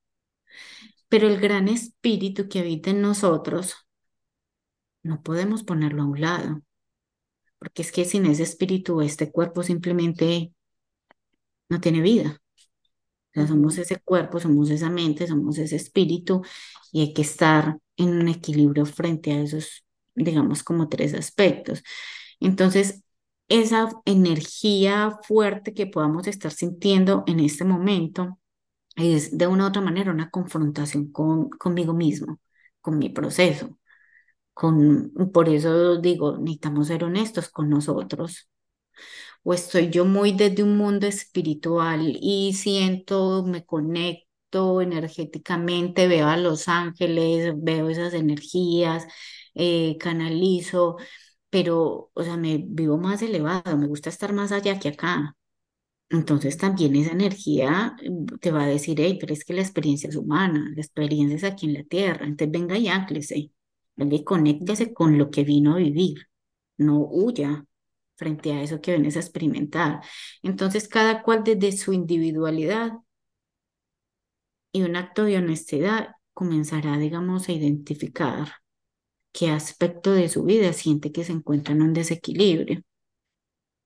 Pero 1.14 1.28
el 1.28 1.40
gran 1.40 1.68
espíritu 1.68 2.50
que 2.50 2.58
habita 2.58 2.90
en 2.90 3.04
nosotros, 3.04 3.76
no 5.04 5.22
podemos 5.22 5.62
ponerlo 5.62 6.02
a 6.02 6.06
un 6.08 6.20
lado, 6.20 6.62
porque 7.60 7.84
es 7.84 7.92
que 7.92 8.04
sin 8.04 8.26
ese 8.26 8.42
espíritu, 8.42 9.00
este 9.00 9.32
cuerpo 9.32 9.62
simplemente 9.62 10.56
no 11.70 11.80
tiene 11.80 12.02
vida. 12.02 12.42
O 12.58 13.34
sea, 13.36 13.46
somos 13.46 13.78
ese 13.78 14.00
cuerpo, 14.00 14.40
somos 14.40 14.72
esa 14.72 14.90
mente, 14.90 15.28
somos 15.28 15.60
ese 15.60 15.76
espíritu 15.76 16.42
y 16.92 17.02
hay 17.02 17.14
que 17.14 17.22
estar 17.22 17.78
en 17.96 18.10
un 18.10 18.28
equilibrio 18.28 18.88
frente 18.88 19.34
a 19.34 19.42
esos, 19.44 19.86
digamos, 20.16 20.64
como 20.64 20.90
tres 20.90 21.14
aspectos. 21.14 21.84
Entonces, 22.40 23.04
esa 23.50 23.88
energía 24.06 25.20
fuerte 25.22 25.76
que 25.76 25.86
podamos 25.86 26.26
estar 26.26 26.52
sintiendo 26.52 27.24
en 27.28 27.40
este 27.40 27.66
momento 27.66 28.40
es 28.96 29.38
de 29.38 29.48
una 29.48 29.66
u 29.66 29.68
otra 29.68 29.82
manera 29.82 30.12
una 30.12 30.30
confrontación 30.30 31.12
con, 31.12 31.50
conmigo 31.50 31.94
mismo, 31.94 32.40
con 32.82 32.98
mi 32.98 33.10
proceso. 33.10 33.78
Con, 34.54 35.14
por 35.34 35.50
eso 35.50 35.98
digo, 36.00 36.38
necesitamos 36.38 36.88
ser 36.88 37.04
honestos 37.06 37.50
con 37.50 37.70
nosotros. 37.70 38.50
O 39.44 39.54
estoy 39.54 39.90
yo 39.90 40.06
muy 40.06 40.32
desde 40.34 40.64
un 40.64 40.78
mundo 40.78 41.08
espiritual 41.08 42.18
y 42.22 42.54
siento, 42.54 43.44
me 43.46 43.66
conecto 43.66 44.82
energéticamente, 44.82 46.08
veo 46.08 46.28
a 46.28 46.38
los 46.38 46.68
ángeles, 46.68 47.54
veo 47.58 47.90
esas 47.90 48.14
energías, 48.14 49.08
eh, 49.56 49.98
canalizo, 50.00 50.98
pero, 51.50 52.12
o 52.14 52.24
sea, 52.24 52.38
me 52.38 52.60
vivo 52.66 52.98
más 52.98 53.22
elevado, 53.22 53.78
me 53.78 53.88
gusta 53.88 54.10
estar 54.10 54.34
más 54.34 54.52
allá 54.52 54.80
que 54.80 54.90
acá. 54.90 55.36
Entonces 56.10 56.58
también 56.58 56.96
esa 56.96 57.12
energía 57.12 57.96
mm, 58.08 58.38
te 58.40 58.52
va 58.52 58.64
a 58.64 58.68
decir, 58.68 59.00
hey, 59.00 59.18
pero 59.20 59.34
es 59.34 59.44
que 59.46 59.54
la 59.54 59.62
experiencia 59.62 60.10
es 60.10 60.16
humana, 60.16 60.72
la 60.76 60.82
experiencia 60.82 61.36
es 61.36 61.44
aquí 61.44 61.66
en 61.68 61.74
la 61.74 61.84
tierra, 61.84 62.26
entonces 62.26 62.52
venga 62.52 62.78
y 62.78 62.88
ánclese, 62.88 63.52
venga 63.96 64.16
y 64.16 64.24
conéctese 64.24 64.94
con 64.94 65.18
lo 65.18 65.32
que 65.32 65.44
vino 65.44 65.74
a 65.74 65.78
vivir, 65.78 66.28
no 66.78 67.00
huya 67.00 67.66
frente 68.16 68.54
a 68.54 68.62
eso 68.64 68.82
que 68.82 68.92
vienes 68.92 69.18
a 69.18 69.22
experimentar. 69.22 70.02
Entonces 70.44 70.88
cada 70.88 71.24
cual 71.24 71.44
desde 71.44 71.72
su 71.74 71.94
individualidad 71.94 72.94
y 74.72 74.84
un 74.84 74.96
acto 74.96 75.24
de 75.24 75.38
honestidad 75.38 76.16
comenzará, 76.34 76.98
digamos, 76.98 77.50
a 77.50 77.54
identificar 77.54 78.54
qué 79.32 79.50
aspecto 79.50 80.12
de 80.14 80.30
su 80.30 80.44
vida 80.44 80.74
siente 80.74 81.12
que 81.12 81.24
se 81.24 81.34
encuentra 81.34 81.74
en 81.74 81.82
un 81.84 81.94
desequilibrio 81.94 82.84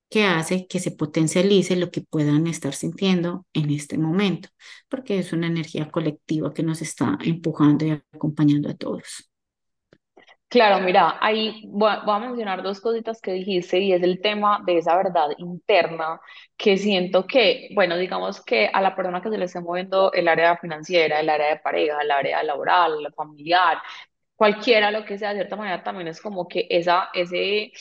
que 0.10 0.24
hace 0.26 0.68
que 0.68 0.80
se 0.80 0.92
potencialice 0.92 1.76
lo 1.76 1.92
que 1.92 2.02
puedan 2.02 2.48
estar 2.48 2.74
sintiendo 2.74 3.46
en 3.54 3.72
este 3.72 3.98
momento, 3.98 4.50
porque 4.90 5.20
es 5.20 5.34
una 5.34 5.48
energía 5.48 5.90
colectiva 5.92 6.54
que 6.54 6.64
nos 6.64 6.82
está 6.82 7.18
empujando 7.24 7.86
y 7.86 7.92
acompañando 8.14 8.70
a 8.70 8.76
todos. 8.76 9.30
Claro, 10.50 10.80
mira, 10.80 11.18
ahí 11.20 11.64
voy 11.68 11.90
a, 11.92 12.00
voy 12.06 12.16
a 12.16 12.20
mencionar 12.20 12.64
dos 12.64 12.80
cositas 12.80 13.20
que 13.22 13.34
dijiste 13.34 13.80
y 13.80 13.92
es 13.92 14.02
el 14.02 14.22
tema 14.22 14.62
de 14.66 14.78
esa 14.78 14.96
verdad 14.96 15.30
interna 15.38 16.22
que 16.56 16.78
siento 16.78 17.28
que, 17.28 17.70
bueno, 17.76 17.98
digamos 17.98 18.42
que 18.46 18.70
a 18.72 18.82
la 18.82 18.96
persona 18.96 19.22
que 19.22 19.30
se 19.30 19.38
le 19.38 19.46
esté 19.46 19.60
moviendo 19.60 20.14
el 20.14 20.28
área 20.30 20.56
financiera, 20.58 21.20
el 21.20 21.30
área 21.30 21.50
de 21.50 21.60
pareja, 21.60 22.00
el 22.02 22.12
área 22.12 22.42
laboral, 22.44 23.04
la 23.04 23.12
familiar, 23.12 23.80
cualquiera 24.36 24.90
lo 24.92 25.04
que 25.06 25.18
sea, 25.18 25.30
de 25.30 25.36
cierta 25.38 25.58
manera 25.58 25.84
también 25.84 26.08
es 26.08 26.22
como 26.22 26.48
que 26.48 26.66
esa, 26.70 27.10
ese, 27.14 27.74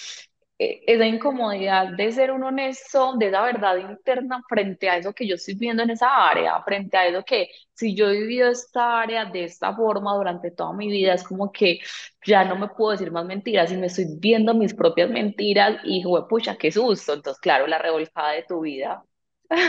esa 0.59 1.07
incomodidad 1.07 1.89
de 1.97 2.13
ser 2.13 2.31
un 2.33 2.43
honesto, 2.43 3.15
de 3.19 3.29
esa 3.29 3.43
verdad 3.43 3.77
interna 3.77 4.43
frente 4.49 4.89
a 4.89 4.97
eso 4.97 5.13
que 5.13 5.27
yo 5.27 5.35
estoy 5.35 5.55
viendo 5.55 5.83
en 5.83 5.91
esa 5.91 6.29
área, 6.29 6.63
frente 6.63 6.97
a 6.97 7.07
eso 7.07 7.23
que 7.25 7.51
si 7.75 7.95
yo 7.95 8.09
he 8.09 8.21
vivido 8.21 8.49
esta 8.49 9.01
área 9.03 9.27
de 9.27 9.45
esta 9.45 9.75
forma 9.77 10.15
durante 10.15 10.51
toda 10.51 10.73
mi 10.73 10.89
vida, 10.91 11.15
es 11.15 11.25
como 11.25 11.53
que 11.53 11.81
ya 12.25 12.45
no 12.45 12.57
me 12.57 12.69
puedo 12.69 12.93
decir 12.93 13.11
más 13.13 13.27
mentiras 13.27 13.71
y 13.71 13.77
me 13.77 13.87
estoy 13.89 14.07
viendo 14.19 14.55
mis 14.55 14.75
propias 14.75 15.11
mentiras 15.11 15.79
y, 15.85 16.03
pucha, 16.29 16.57
qué 16.57 16.73
susto. 16.73 17.13
Entonces, 17.15 17.41
claro, 17.41 17.67
la 17.67 17.79
revolcada 17.79 18.33
de 18.33 18.45
tu 18.45 18.61
vida. 18.61 19.05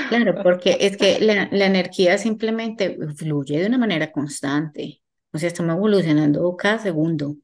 Claro, 0.10 0.40
porque 0.42 0.78
es 0.80 0.98
que 0.98 1.20
la, 1.20 1.50
la 1.52 1.66
energía 1.66 2.18
simplemente 2.18 2.98
fluye 3.16 3.60
de 3.60 3.68
una 3.68 3.78
manera 3.78 4.12
constante. 4.12 5.02
O 5.34 5.38
sea, 5.38 5.48
estamos 5.50 5.76
evolucionando 5.76 6.56
cada 6.56 6.80
segundo. 6.80 7.36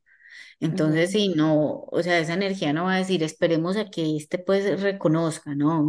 Entonces, 0.59 1.11
si 1.11 1.29
no, 1.29 1.85
o 1.91 2.03
sea, 2.03 2.19
esa 2.19 2.33
energía 2.33 2.73
no 2.73 2.85
va 2.85 2.95
a 2.95 2.97
decir, 2.97 3.23
esperemos 3.23 3.77
a 3.77 3.89
que 3.89 4.17
este 4.17 4.37
pues 4.39 4.81
reconozca, 4.81 5.55
¿no? 5.55 5.87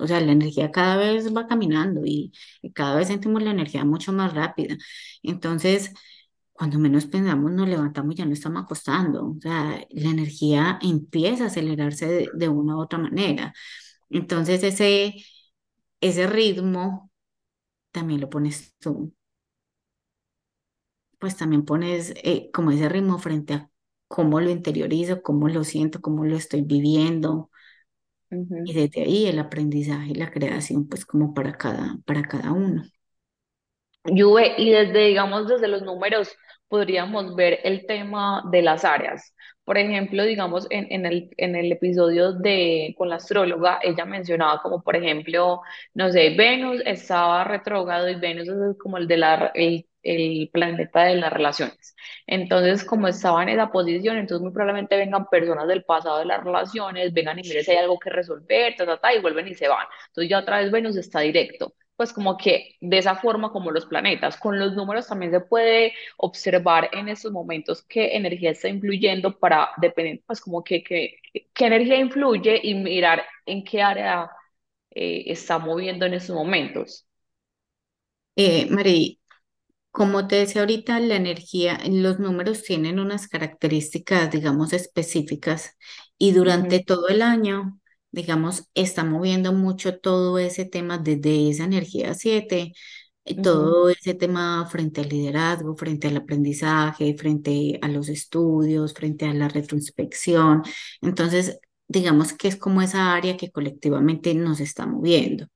o 0.00 0.06
sea, 0.06 0.20
la 0.20 0.32
energía 0.32 0.70
cada 0.70 0.96
vez 0.96 1.34
va 1.34 1.46
caminando 1.46 2.02
y, 2.04 2.32
cada 2.74 2.96
vez 2.96 3.08
sentimos 3.08 3.42
la 3.42 3.50
energía 3.50 3.84
mucho 3.84 4.12
más 4.12 4.34
rápida. 4.34 4.76
Entonces, 5.22 5.92
cuando 6.52 6.78
menos 6.78 7.06
pensamos, 7.06 7.52
nos 7.52 7.68
levantamos 7.68 8.14
y 8.14 8.18
ya 8.18 8.26
no 8.26 8.32
estamos 8.32 8.64
acostando. 8.64 9.30
O 9.30 9.40
sea, 9.40 9.84
la 9.90 10.10
energía 10.10 10.78
empieza 10.82 11.44
a 11.44 11.46
acelerarse 11.48 12.28
de, 12.32 12.48
una 12.48 12.76
u 12.76 12.80
otra 12.82 12.98
manera. 12.98 13.52
Entonces, 14.10 14.62
ese, 14.62 15.16
ese 16.00 16.26
ritmo 16.26 17.10
también 17.92 18.20
lo 18.20 18.30
pones 18.30 18.74
tú. 18.80 19.14
Pues 21.18 21.36
también 21.36 21.64
pones 21.64 22.12
eh, 22.22 22.50
como 22.52 22.70
ese 22.70 22.88
ritmo 22.88 23.18
frente 23.18 23.54
a 23.54 23.70
cómo 24.14 24.40
lo 24.40 24.48
interiorizo, 24.48 25.22
cómo 25.22 25.48
lo 25.48 25.64
siento, 25.64 26.00
cómo 26.00 26.24
lo 26.24 26.36
estoy 26.36 26.62
viviendo. 26.62 27.50
Y 28.30 28.72
desde 28.72 29.02
ahí 29.02 29.26
el 29.26 29.40
aprendizaje 29.40 30.10
y 30.12 30.14
la 30.14 30.30
creación, 30.30 30.88
pues 30.88 31.04
como 31.04 31.34
para 31.34 31.54
cada, 31.56 31.96
para 32.06 32.22
cada 32.22 32.52
uno. 32.52 32.84
Juve, 34.04 34.54
y 34.56 34.70
desde, 34.70 35.06
digamos, 35.06 35.48
desde 35.48 35.66
los 35.66 35.82
números 35.82 36.36
podríamos 36.68 37.34
ver 37.34 37.58
el 37.64 37.86
tema 37.86 38.44
de 38.52 38.62
las 38.62 38.84
áreas. 38.84 39.34
Por 39.64 39.78
ejemplo, 39.78 40.22
digamos, 40.22 40.68
en, 40.70 40.86
en 40.92 41.06
el, 41.06 41.30
en 41.36 41.56
el 41.56 41.72
episodio 41.72 42.32
de 42.34 42.94
con 42.96 43.08
la 43.08 43.16
astróloga, 43.16 43.80
ella 43.82 44.04
mencionaba 44.04 44.62
como, 44.62 44.80
por 44.80 44.94
ejemplo, 44.94 45.60
no 45.92 46.12
sé, 46.12 46.36
Venus 46.36 46.82
estaba 46.86 47.42
retrógrado 47.42 48.08
y 48.08 48.14
Venus 48.14 48.46
es 48.48 48.78
como 48.78 48.96
el 48.98 49.08
de 49.08 49.16
la, 49.16 49.50
el, 49.54 49.86
el 50.04 50.50
planeta 50.52 51.04
de 51.04 51.16
las 51.16 51.32
relaciones. 51.32 51.96
Entonces, 52.26 52.84
como 52.84 53.08
estaba 53.08 53.42
en 53.42 53.50
esa 53.50 53.70
posición, 53.72 54.16
entonces 54.18 54.42
muy 54.42 54.52
probablemente 54.52 54.96
vengan 54.96 55.26
personas 55.28 55.66
del 55.68 55.84
pasado 55.84 56.18
de 56.18 56.26
las 56.26 56.42
relaciones, 56.44 57.12
vengan 57.12 57.38
y 57.38 57.42
miren 57.42 57.64
si 57.64 57.70
hay 57.72 57.78
algo 57.78 57.98
que 57.98 58.10
resolver, 58.10 58.74
ta, 58.76 58.86
ta, 58.86 58.98
ta, 59.00 59.14
y 59.14 59.20
vuelven 59.20 59.48
y 59.48 59.54
se 59.54 59.68
van. 59.68 59.86
Entonces 60.08 60.30
ya 60.30 60.38
otra 60.40 60.58
vez 60.58 60.70
Venus 60.70 60.96
está 60.96 61.20
directo. 61.20 61.74
Pues 61.96 62.12
como 62.12 62.36
que 62.36 62.76
de 62.80 62.98
esa 62.98 63.14
forma 63.16 63.52
como 63.52 63.70
los 63.70 63.86
planetas, 63.86 64.36
con 64.36 64.58
los 64.58 64.74
números 64.74 65.06
también 65.06 65.30
se 65.30 65.40
puede 65.40 65.92
observar 66.16 66.90
en 66.92 67.08
estos 67.08 67.30
momentos 67.32 67.84
qué 67.84 68.16
energía 68.16 68.50
está 68.50 68.68
influyendo 68.68 69.38
para 69.38 69.70
depender, 69.76 70.20
pues 70.26 70.40
como 70.40 70.64
que, 70.64 70.82
que- 70.82 71.18
qué 71.54 71.66
energía 71.66 71.96
influye 71.98 72.60
y 72.62 72.74
mirar 72.74 73.24
en 73.46 73.62
qué 73.64 73.80
área 73.82 74.28
eh, 74.90 75.24
está 75.28 75.58
moviendo 75.58 76.06
en 76.06 76.14
estos 76.14 76.34
momentos. 76.36 77.06
Eh, 78.36 78.66
Mari, 78.70 79.20
Como 79.94 80.26
te 80.26 80.36
decía 80.36 80.62
ahorita, 80.62 80.98
la 80.98 81.14
energía, 81.16 81.78
los 81.88 82.18
números 82.18 82.64
tienen 82.64 82.98
unas 82.98 83.28
características, 83.28 84.28
digamos, 84.32 84.72
específicas 84.72 85.76
y 86.18 86.32
durante 86.32 86.80
todo 86.82 87.06
el 87.08 87.22
año, 87.22 87.78
digamos, 88.10 88.68
está 88.74 89.04
moviendo 89.04 89.52
mucho 89.52 89.98
todo 90.00 90.38
ese 90.40 90.64
tema 90.64 90.98
desde 90.98 91.48
esa 91.50 91.64
energía 91.64 92.14
7, 92.14 92.72
eh, 93.24 93.40
todo 93.40 93.88
ese 93.88 94.14
tema 94.14 94.66
frente 94.66 95.00
al 95.02 95.10
liderazgo, 95.10 95.76
frente 95.76 96.08
al 96.08 96.16
aprendizaje, 96.16 97.14
frente 97.16 97.78
a 97.80 97.86
los 97.88 98.08
estudios, 98.08 98.94
frente 98.94 99.26
a 99.26 99.34
la 99.34 99.48
retroinspección. 99.48 100.62
Entonces, 101.02 101.60
digamos 101.86 102.32
que 102.32 102.48
es 102.48 102.56
como 102.56 102.82
esa 102.82 103.14
área 103.14 103.36
que 103.36 103.52
colectivamente 103.52 104.34
nos 104.34 104.58
está 104.60 104.86
moviendo 104.86 105.46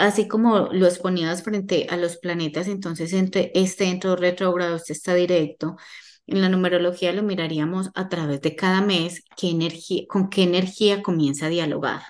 así 0.00 0.28
como 0.28 0.68
lo 0.72 0.86
exponías 0.86 1.42
frente 1.42 1.86
a 1.90 1.96
los 1.96 2.16
planetas, 2.18 2.68
entonces 2.68 3.12
entre 3.12 3.52
este 3.54 3.84
entró 3.86 4.16
retrógrado, 4.16 4.76
este 4.76 4.92
está 4.94 5.14
directo. 5.14 5.76
En 6.26 6.40
la 6.42 6.48
numerología 6.48 7.12
lo 7.12 7.22
miraríamos 7.22 7.90
a 7.94 8.08
través 8.08 8.40
de 8.42 8.56
cada 8.56 8.80
mes, 8.82 9.24
qué 9.36 9.50
energía, 9.50 10.04
con 10.08 10.30
qué 10.30 10.42
energía 10.44 11.02
comienza 11.02 11.46
a 11.46 11.48
dialogar. 11.50 12.02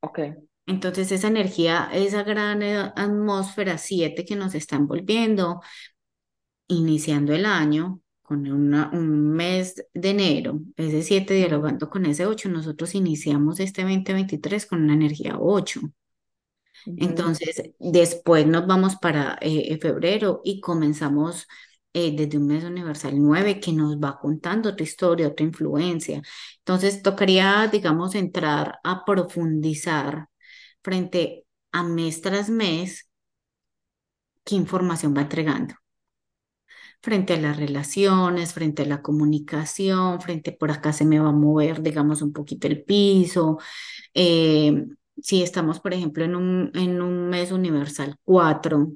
Ok. 0.00 0.18
Entonces 0.66 1.10
esa 1.12 1.28
energía, 1.28 1.90
esa 1.92 2.22
gran 2.22 2.62
eh, 2.62 2.92
atmósfera 2.96 3.78
7 3.78 4.24
que 4.24 4.36
nos 4.36 4.54
está 4.54 4.76
envolviendo, 4.76 5.60
iniciando 6.68 7.32
el 7.34 7.46
año 7.46 8.00
con 8.22 8.50
una- 8.50 8.90
un 8.92 9.30
mes 9.32 9.84
de 9.94 10.10
enero, 10.10 10.60
ese 10.76 11.02
7 11.02 11.34
ujú, 11.34 11.34
dialogando 11.34 11.88
con 11.90 12.06
ese 12.06 12.26
8, 12.26 12.48
nosotros 12.48 12.94
iniciamos 12.94 13.60
este 13.60 13.82
2023 13.82 14.66
con 14.66 14.82
una 14.82 14.94
energía 14.94 15.36
8. 15.38 15.80
Entonces, 16.86 17.62
después 17.78 18.46
nos 18.46 18.66
vamos 18.66 18.96
para 18.96 19.38
eh, 19.40 19.78
febrero 19.80 20.40
y 20.44 20.60
comenzamos 20.60 21.46
eh, 21.92 22.14
desde 22.16 22.38
un 22.38 22.46
mes 22.46 22.64
universal 22.64 23.14
9 23.16 23.60
que 23.60 23.72
nos 23.72 23.96
va 23.98 24.18
contando 24.18 24.70
otra 24.70 24.84
historia, 24.84 25.28
otra 25.28 25.46
influencia. 25.46 26.22
Entonces, 26.58 27.02
tocaría, 27.02 27.68
digamos, 27.70 28.14
entrar 28.14 28.78
a 28.84 29.04
profundizar 29.04 30.28
frente 30.82 31.46
a 31.72 31.82
mes 31.84 32.20
tras 32.22 32.48
mes 32.50 33.08
qué 34.44 34.54
información 34.56 35.14
va 35.16 35.22
entregando. 35.22 35.74
Frente 37.00 37.34
a 37.34 37.36
las 37.40 37.56
relaciones, 37.56 38.52
frente 38.54 38.82
a 38.82 38.86
la 38.86 39.02
comunicación, 39.02 40.20
frente 40.20 40.52
por 40.52 40.70
acá 40.70 40.92
se 40.92 41.04
me 41.04 41.18
va 41.18 41.30
a 41.30 41.32
mover, 41.32 41.82
digamos, 41.82 42.22
un 42.22 42.32
poquito 42.32 42.68
el 42.68 42.84
piso, 42.84 43.58
eh, 44.14 44.86
si 45.20 45.42
estamos, 45.42 45.80
por 45.80 45.94
ejemplo, 45.94 46.24
en 46.24 46.36
un, 46.36 46.70
en 46.74 47.00
un 47.02 47.28
mes 47.30 47.52
universal 47.52 48.16
4, 48.24 48.92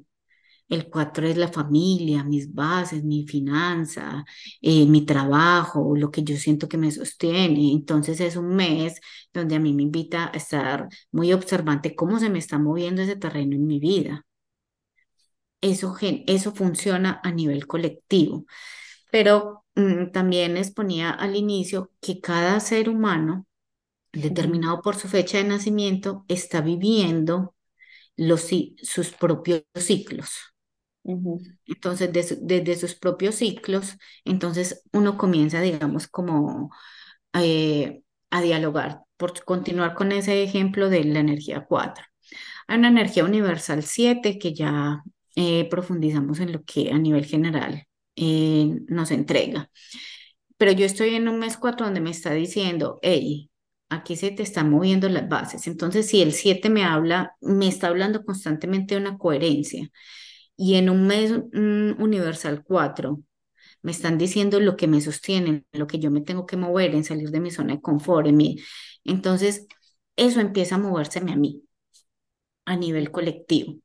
el 0.69 0.89
4 0.89 1.27
es 1.27 1.37
la 1.37 1.47
familia, 1.49 2.23
mis 2.23 2.53
bases, 2.53 3.03
mi 3.03 3.25
finanza, 3.27 4.25
eh, 4.61 4.85
mi 4.87 5.05
trabajo, 5.05 5.95
lo 5.95 6.11
que 6.11 6.23
yo 6.23 6.35
siento 6.37 6.67
que 6.69 6.77
me 6.77 6.91
sostiene. 6.91 7.71
Entonces 7.73 8.19
es 8.21 8.35
un 8.35 8.55
mes 8.55 8.99
donde 9.33 9.55
a 9.55 9.59
mí 9.59 9.73
me 9.73 9.83
invita 9.83 10.27
a 10.33 10.37
estar 10.37 10.87
muy 11.11 11.33
observante 11.33 11.95
cómo 11.95 12.19
se 12.19 12.29
me 12.29 12.39
está 12.39 12.59
moviendo 12.59 13.01
ese 13.01 13.15
terreno 13.15 13.55
en 13.55 13.65
mi 13.67 13.79
vida. 13.79 14.25
Eso, 15.61 15.95
eso 16.01 16.53
funciona 16.53 17.19
a 17.23 17.31
nivel 17.31 17.65
colectivo, 17.67 18.45
pero 19.11 19.65
mm, 19.75 20.11
también 20.13 20.55
les 20.55 20.73
al 21.19 21.37
inicio 21.37 21.91
que 22.01 22.21
cada 22.21 22.59
ser 22.61 22.89
humano 22.89 23.46
determinado 24.13 24.81
por 24.81 24.95
su 24.95 25.07
fecha 25.07 25.37
de 25.37 25.45
nacimiento, 25.45 26.25
está 26.27 26.61
viviendo 26.61 27.55
los, 28.17 28.49
sus 28.83 29.11
propios 29.11 29.63
ciclos. 29.75 30.31
Entonces, 31.65 32.11
de 32.13 32.23
su- 32.23 32.37
desde 32.41 32.75
sus 32.75 32.95
propios 32.95 33.35
ciclos, 33.35 33.97
entonces 34.25 34.83
uno 34.93 35.17
comienza, 35.17 35.61
digamos, 35.61 36.07
como 36.07 36.71
eh, 37.33 38.03
a 38.31 38.41
dialogar, 38.41 39.01
por 39.17 39.43
continuar 39.45 39.95
con 39.95 40.11
ese 40.11 40.43
ejemplo 40.43 40.89
de 40.89 41.03
la 41.05 41.19
energía 41.19 41.65
4. 41.67 42.05
Hay 42.67 42.79
una 42.79 42.89
energía 42.89 43.25
universal 43.25 43.83
7 43.83 44.39
que 44.39 44.53
ya 44.55 45.03
eh, 45.35 45.69
profundizamos 45.69 46.39
en 46.41 46.53
lo 46.53 46.63
que 46.65 46.91
a 46.91 46.99
nivel 46.99 47.25
general 47.25 47.85
eh, 48.15 48.71
nos 48.89 49.11
entrega. 49.11 49.71
Pero 50.57 50.71
yo 50.71 50.85
estoy 50.85 51.15
en 51.15 51.27
un 51.29 51.39
mes 51.39 51.57
4 51.57 51.85
donde 51.85 52.01
me 52.01 52.11
está 52.11 52.33
diciendo, 52.33 52.99
hey, 53.01 53.49
aquí 53.89 54.15
se 54.15 54.31
te 54.31 54.43
están 54.43 54.69
moviendo 54.69 55.09
las 55.09 55.27
bases. 55.29 55.67
Entonces, 55.67 56.07
si 56.07 56.21
el 56.21 56.33
7 56.33 56.69
me 56.69 56.83
habla, 56.83 57.33
me 57.41 57.67
está 57.67 57.87
hablando 57.87 58.23
constantemente 58.25 58.95
de 58.95 59.01
una 59.01 59.17
coherencia. 59.17 59.89
Y 60.57 60.75
en 60.75 60.89
un 60.89 61.07
mes 61.07 61.33
mm, 61.53 62.01
universal 62.01 62.63
4 62.63 63.21
me 63.81 63.91
están 63.91 64.17
diciendo 64.17 64.59
lo 64.59 64.77
que 64.77 64.87
me 64.87 65.01
sostiene, 65.01 65.65
lo 65.73 65.87
que 65.87 65.99
yo 65.99 66.11
me 66.11 66.21
tengo 66.21 66.45
que 66.45 66.57
mover 66.57 66.95
en 66.95 67.03
salir 67.03 67.31
de 67.31 67.39
mi 67.41 67.51
zona 67.51 67.75
de 67.75 67.81
confort, 67.81 68.27
en 68.27 68.37
mi... 68.37 68.57
Entonces, 69.03 69.67
eso 70.15 70.41
empieza 70.41 70.75
a 70.75 70.79
movérseme 70.79 71.33
a 71.33 71.35
mí 71.37 71.63
a 72.65 72.75
nivel 72.75 73.11
colectivo. 73.11 73.75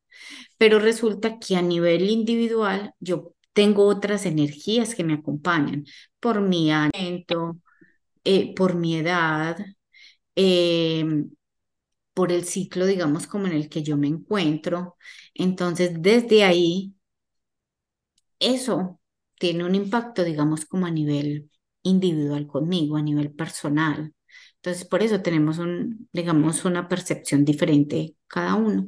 Pero 0.59 0.79
resulta 0.81 1.39
que 1.39 1.57
a 1.57 1.63
nivel 1.63 2.11
individual 2.11 2.95
yo 3.01 3.35
tengo 3.53 3.87
otras 3.87 4.27
energías 4.27 4.95
que 4.95 5.05
me 5.05 5.15
acompañan 5.15 5.85
por 6.21 6.41
mi 6.43 6.73
año, 6.73 6.93
eh, 8.25 8.55
por 8.55 8.75
mi 8.77 8.97
edad, 8.97 9.59
eh, 10.37 11.05
por 12.15 12.33
el 12.33 12.45
ciclo, 12.45 12.87
digamos, 12.87 13.27
como 13.27 13.47
en 13.47 13.53
el 13.55 13.69
que 13.69 13.83
yo 13.83 13.97
me 13.97 14.09
encuentro. 14.09 14.97
Entonces, 15.35 15.93
desde 16.03 16.45
ahí, 16.45 16.95
eso 18.39 19.01
tiene 19.39 19.65
un 19.65 19.75
impacto, 19.75 20.25
digamos, 20.25 20.67
como 20.67 20.87
a 20.87 20.91
nivel 20.91 21.51
individual 21.83 22.47
conmigo, 22.47 22.97
a 22.97 23.03
nivel 23.03 23.33
personal. 23.33 24.15
Entonces, 24.57 24.85
por 24.87 25.03
eso 25.03 25.23
tenemos 25.23 25.59
un, 25.59 26.09
digamos, 26.13 26.65
una 26.65 26.89
percepción 26.89 27.45
diferente 27.45 28.17
cada 28.29 28.55
uno. 28.55 28.87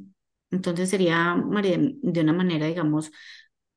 Entonces, 0.51 0.90
sería, 0.90 1.34
María, 1.34 1.78
de 1.80 2.20
una 2.20 2.32
manera, 2.32 2.66
digamos, 2.66 3.11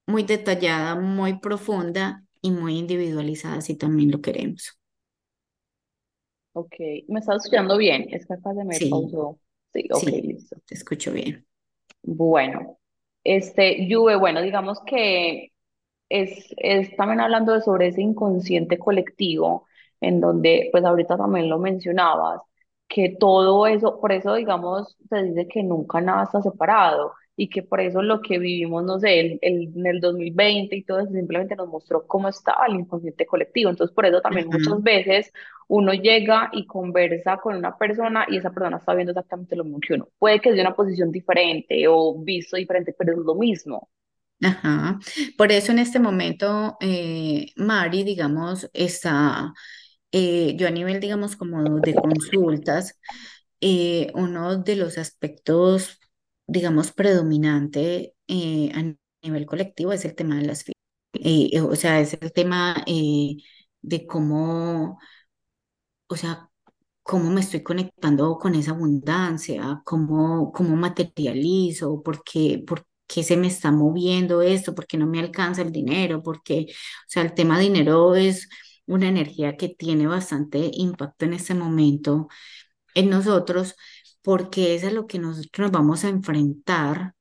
muy 0.07 0.23
detallada, 0.23 0.95
muy 0.95 1.39
profunda 1.39 2.23
y 2.41 2.51
muy 2.51 2.77
individualizada, 2.77 3.61
si 3.61 3.75
también 3.77 4.11
lo 4.11 4.21
queremos. 4.21 4.76
Ok, 6.57 6.75
¿me 7.07 7.19
estás 7.19 7.37
escuchando 7.37 7.77
bien? 7.77 8.07
Es 8.11 8.29
acá 8.31 8.53
se 8.53 8.63
me 8.65 8.79
Sí, 8.79 8.81
pausó. 8.81 9.39
Sí, 9.73 9.87
ok, 9.91 10.09
sí, 10.09 10.21
listo. 10.23 10.57
te 10.65 10.75
escucho 10.75 11.11
bien. 11.13 11.47
Bueno, 12.03 12.77
este, 13.23 13.87
Juve, 13.89 14.15
bueno, 14.15 14.41
digamos 14.41 14.79
que 14.85 15.51
es, 16.09 16.53
es 16.57 16.95
también 16.97 17.21
hablando 17.21 17.53
de 17.53 17.61
sobre 17.61 17.87
ese 17.89 18.01
inconsciente 18.01 18.79
colectivo, 18.79 19.67
en 20.01 20.21
donde, 20.21 20.69
pues 20.71 20.85
ahorita 20.85 21.17
también 21.17 21.49
lo 21.49 21.59
mencionabas, 21.59 22.41
que 22.87 23.17
todo 23.19 23.67
eso, 23.67 23.99
por 24.01 24.11
eso, 24.13 24.35
digamos, 24.35 24.97
se 25.09 25.23
dice 25.23 25.47
que 25.47 25.63
nunca 25.63 26.01
nada 26.01 26.23
está 26.25 26.41
separado 26.41 27.13
y 27.37 27.49
que 27.49 27.63
por 27.63 27.81
eso 27.81 28.01
lo 28.03 28.21
que 28.21 28.39
vivimos, 28.39 28.83
no 28.85 28.99
sé, 28.99 29.19
el, 29.21 29.39
el- 29.43 29.73
en 29.77 29.87
el 29.87 30.01
2020 30.01 30.75
y 30.75 30.83
todo 30.83 30.99
eso 31.01 31.11
simplemente 31.13 31.55
nos 31.55 31.69
mostró 31.69 32.07
cómo 32.07 32.29
estaba 32.29 32.67
el 32.67 32.75
inconsciente 32.75 33.25
colectivo. 33.27 33.69
Entonces, 33.71 33.95
por 33.95 34.05
eso 34.07 34.21
también 34.21 34.49
muchas 34.49 34.73
Ajá, 34.73 34.83
veces 34.83 35.31
uno 35.69 35.93
llega 35.93 36.49
y 36.53 36.65
conversa 36.67 37.37
con 37.37 37.55
una 37.55 37.77
persona 37.77 38.25
y 38.29 38.37
esa 38.37 38.51
persona 38.51 38.77
está 38.77 38.93
viendo 38.95 39.11
exactamente 39.11 39.55
lo 39.55 39.63
mismo 39.65 39.79
que 39.81 39.93
uno. 39.95 40.09
Puede 40.19 40.41
que 40.41 40.51
de 40.53 40.61
una 40.61 40.75
posición 40.75 41.11
diferente 41.11 41.87
o 41.87 42.15
visto 42.19 42.57
diferente, 42.57 42.93
pero 42.97 43.13
es 43.13 43.19
lo 43.19 43.35
mismo. 43.35 43.89
ajá. 44.43 44.99
Por 45.37 45.51
eso 45.51 45.71
en 45.71 45.79
este 45.79 45.99
momento, 45.99 46.77
eh, 46.81 47.47
Mari, 47.57 48.03
digamos, 48.03 48.69
está, 48.73 49.53
eh, 50.11 50.55
yo 50.57 50.67
a 50.67 50.71
nivel, 50.71 50.99
digamos, 50.99 51.35
como 51.35 51.81
de 51.81 51.97
consultas, 51.99 52.99
eh, 53.61 54.11
uno 54.15 54.57
de 54.63 54.75
los 54.77 54.97
aspectos, 54.97 55.99
digamos, 56.47 56.91
predominante 56.91 58.15
eh, 58.27 58.71
a 58.75 58.83
nivel 59.27 59.45
colectivo 59.45 59.93
es 59.93 60.05
el 60.05 60.15
tema 60.15 60.37
de 60.37 60.45
las 60.47 60.63
finanzas. 60.63 60.77
Eh, 61.13 61.61
o 61.61 61.75
sea, 61.75 61.99
es 62.01 62.13
el 62.21 62.31
tema 62.33 62.83
eh, 62.87 63.37
de 63.81 64.05
cómo, 64.07 64.99
o 66.07 66.15
sea, 66.15 66.49
cómo 67.03 67.29
me 67.31 67.41
estoy 67.41 67.63
conectando 67.63 68.37
con 68.37 68.55
esa 68.55 68.71
abundancia, 68.71 69.81
cómo, 69.85 70.51
cómo 70.51 70.75
materializo, 70.75 72.01
por 72.03 72.23
qué 73.07 73.23
se 73.23 73.37
me 73.37 73.47
está 73.47 73.71
moviendo 73.71 74.41
esto, 74.41 74.75
por 74.75 74.87
qué 74.87 74.97
no 74.97 75.07
me 75.07 75.19
alcanza 75.19 75.61
el 75.61 75.71
dinero, 75.71 76.21
porque, 76.23 76.67
o 76.69 76.73
sea, 77.07 77.23
el 77.23 77.33
tema 77.33 77.59
dinero 77.59 78.15
es 78.15 78.49
una 78.85 79.07
energía 79.09 79.57
que 79.57 79.69
tiene 79.69 80.07
bastante 80.07 80.69
impacto 80.73 81.25
en 81.25 81.33
este 81.33 81.53
momento 81.55 82.27
en 82.95 83.09
nosotros, 83.09 83.75
porque 84.27 84.75
es 84.75 84.83
a 84.83 84.91
lo 84.91 85.07
que 85.07 85.19
nosotros 85.19 85.51
nos 85.57 85.71
vamos 85.71 86.03
a 86.03 86.09
enfrentar 86.09 87.15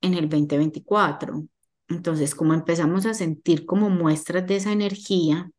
en 0.00 0.14
el 0.14 0.30
2024. 0.30 1.46
Entonces, 1.88 2.34
como 2.34 2.54
empezamos 2.54 3.04
a 3.04 3.12
sentir 3.12 3.66
como 3.66 3.90
muestras 3.90 4.46
de 4.46 4.56
esa 4.56 4.72
energía, 4.72 5.50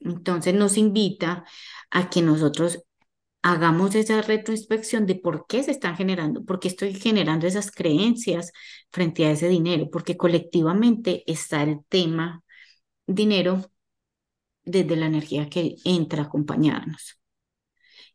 entonces 0.00 0.52
nos 0.52 0.76
invita 0.76 1.44
a 1.90 2.10
que 2.10 2.20
nosotros 2.20 2.82
hagamos 3.40 3.94
esa 3.94 4.20
retroinspección 4.20 5.06
de 5.06 5.14
por 5.14 5.46
qué 5.46 5.62
se 5.62 5.70
están 5.70 5.96
generando, 5.96 6.44
por 6.44 6.60
qué 6.60 6.68
estoy 6.68 6.92
generando 6.92 7.46
esas 7.46 7.70
creencias 7.70 8.52
frente 8.92 9.24
a 9.24 9.30
ese 9.30 9.48
dinero, 9.48 9.88
porque 9.90 10.18
colectivamente 10.18 11.24
está 11.26 11.62
el 11.62 11.78
tema 11.88 12.44
dinero 13.06 13.64
desde 14.64 14.96
la 14.96 15.06
energía 15.06 15.48
que 15.48 15.76
entra 15.84 16.24
a 16.24 16.26
acompañarnos. 16.26 17.23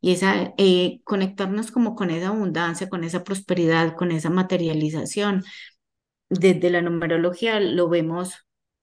Y 0.01 0.13
esa, 0.13 0.53
eh, 0.57 1.01
conectarnos 1.03 1.71
como 1.71 1.95
con 1.95 2.09
esa 2.09 2.29
abundancia, 2.29 2.89
con 2.89 3.03
esa 3.03 3.23
prosperidad, 3.23 3.95
con 3.95 4.11
esa 4.11 4.29
materialización, 4.29 5.43
desde 6.29 6.69
la 6.69 6.81
numerología 6.81 7.59
lo 7.59 7.89
vemos, 7.89 8.33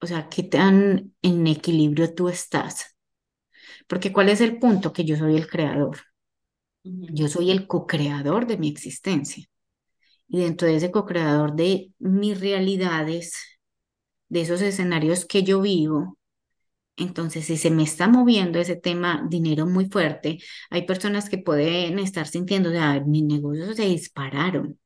o 0.00 0.06
sea, 0.06 0.28
qué 0.28 0.42
tan 0.44 1.14
en 1.22 1.46
equilibrio 1.46 2.14
tú 2.14 2.28
estás. 2.28 2.96
Porque 3.88 4.12
¿cuál 4.12 4.28
es 4.28 4.40
el 4.40 4.58
punto? 4.58 4.92
Que 4.92 5.04
yo 5.04 5.16
soy 5.16 5.36
el 5.36 5.48
creador. 5.48 5.98
Yo 6.84 7.28
soy 7.28 7.50
el 7.50 7.66
co-creador 7.66 8.46
de 8.46 8.58
mi 8.58 8.68
existencia. 8.68 9.44
Y 10.28 10.40
dentro 10.40 10.68
de 10.68 10.76
ese 10.76 10.90
co-creador 10.90 11.54
de 11.56 11.92
mis 11.98 12.40
realidades, 12.40 13.34
de 14.28 14.42
esos 14.42 14.62
escenarios 14.62 15.24
que 15.26 15.42
yo 15.42 15.60
vivo, 15.60 16.15
entonces 16.96 17.46
si 17.46 17.56
se 17.56 17.70
me 17.70 17.82
está 17.84 18.08
moviendo 18.08 18.58
ese 18.58 18.76
tema 18.76 19.24
dinero 19.28 19.66
muy 19.66 19.86
fuerte, 19.86 20.38
hay 20.70 20.86
personas 20.86 21.28
que 21.28 21.38
pueden 21.38 21.98
estar 21.98 22.26
sintiendo, 22.26 22.70
o 22.70 22.72
sea, 22.72 23.00
mis 23.00 23.24
negocios 23.24 23.76
se 23.76 23.84
dispararon. 23.86 24.78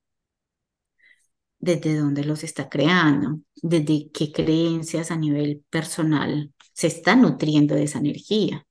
¿Desde 1.58 1.96
dónde 1.96 2.24
los 2.24 2.42
está 2.44 2.68
creando? 2.68 3.40
¿Desde 3.56 4.10
qué 4.12 4.32
creencias 4.32 5.10
a 5.10 5.16
nivel 5.16 5.62
personal 5.70 6.52
se 6.72 6.86
está 6.86 7.16
nutriendo 7.16 7.74
de 7.74 7.84
esa 7.84 7.98
energía? 7.98 8.66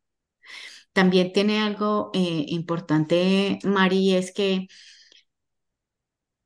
También 0.94 1.32
tiene 1.34 1.60
algo 1.62 2.12
eh, 2.14 2.46
importante, 2.50 3.60
Mari, 3.64 4.16
es 4.16 4.32
que 4.34 4.68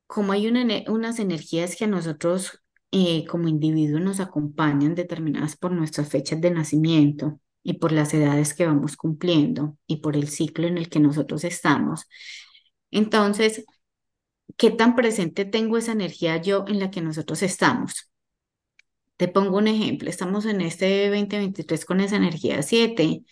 como 0.06 0.32
hay 0.32 0.46
unas 0.48 1.18
energías 1.18 1.76
que 1.76 1.84
a 1.84 1.88
nosotros 1.88 2.63
eh, 2.96 3.26
como 3.26 3.48
individuos 3.48 4.00
nos 4.00 4.20
acompañan 4.20 4.94
determinadas 4.94 5.56
por 5.56 5.72
nuestras 5.72 6.08
fechas 6.08 6.40
de 6.40 6.52
nacimiento 6.52 7.40
y 7.64 7.74
por 7.74 7.90
las 7.90 8.14
edades 8.14 8.54
que 8.54 8.66
vamos 8.66 8.96
cumpliendo 8.96 9.76
y 9.88 9.96
por 9.96 10.16
el 10.16 10.28
ciclo 10.28 10.68
en 10.68 10.78
el 10.78 10.88
que 10.88 11.00
nosotros 11.00 11.42
estamos. 11.42 12.06
Entonces, 12.92 13.64
¿qué 14.56 14.70
tan 14.70 14.94
presente 14.94 15.44
tengo 15.44 15.76
esa 15.76 15.90
energía 15.90 16.36
yo 16.40 16.64
en 16.68 16.78
la 16.78 16.92
que 16.92 17.00
nosotros 17.00 17.42
estamos? 17.42 18.12
Te 19.16 19.26
pongo 19.26 19.58
un 19.58 19.66
ejemplo, 19.66 20.08
estamos 20.08 20.46
en 20.46 20.60
este 20.60 21.08
2023 21.10 21.84
con 21.84 22.00
esa 22.00 22.14
energía 22.16 22.62
7. 22.62 23.24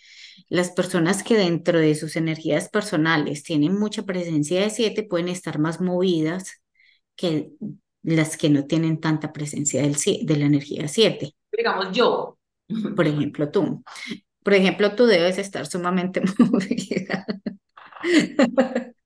Las 0.49 0.71
personas 0.71 1.23
que 1.23 1.37
dentro 1.37 1.79
de 1.79 1.95
sus 1.95 2.17
energías 2.17 2.67
personales 2.67 3.43
tienen 3.43 3.79
mucha 3.79 4.03
presencia 4.03 4.59
de 4.59 4.69
7 4.69 5.03
pueden 5.03 5.29
estar 5.29 5.57
más 5.57 5.79
movidas 5.79 6.61
que 7.15 7.51
las 8.03 8.37
que 8.37 8.49
no 8.49 8.65
tienen 8.65 8.99
tanta 8.99 9.33
presencia 9.33 9.81
del, 9.81 9.95
de 9.95 10.37
la 10.37 10.45
energía 10.45 10.87
7. 10.87 11.33
Digamos 11.55 11.91
yo. 11.91 12.37
Por 12.95 13.07
ejemplo, 13.07 13.49
tú. 13.49 13.83
Por 14.43 14.53
ejemplo, 14.53 14.95
tú 14.95 15.05
debes 15.05 15.37
estar 15.37 15.65
sumamente 15.65 16.21
movida. 16.39 17.25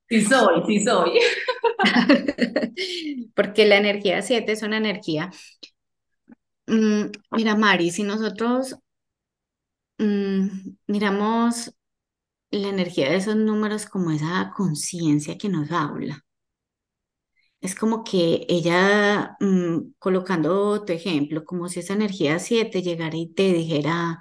Sí 0.09 0.21
soy, 0.21 0.63
sí 0.67 0.83
soy. 0.83 1.19
Porque 3.35 3.65
la 3.65 3.77
energía 3.77 4.21
7 4.21 4.51
es 4.53 4.63
una 4.63 4.77
energía. 4.77 5.31
mm, 6.67 7.11
mira, 7.31 7.55
Mari, 7.55 7.91
si 7.91 8.03
nosotros 8.03 8.75
mm, 9.99 10.47
miramos 10.87 11.73
la 12.51 12.69
energía 12.69 13.09
de 13.11 13.17
esos 13.17 13.35
números 13.37 13.85
como 13.87 14.11
esa 14.11 14.53
conciencia 14.55 15.37
que 15.37 15.49
nos 15.49 15.71
habla. 15.71 16.25
Es 17.61 17.75
como 17.75 18.03
que 18.03 18.45
ella, 18.49 19.35
mm, 19.39 19.93
colocando 19.99 20.83
tu 20.85 20.93
ejemplo, 20.93 21.43
como 21.45 21.69
si 21.69 21.79
esa 21.79 21.93
energía 21.93 22.39
7 22.39 22.81
llegara 22.83 23.17
y 23.17 23.33
te 23.33 23.51
dijera, 23.53 24.19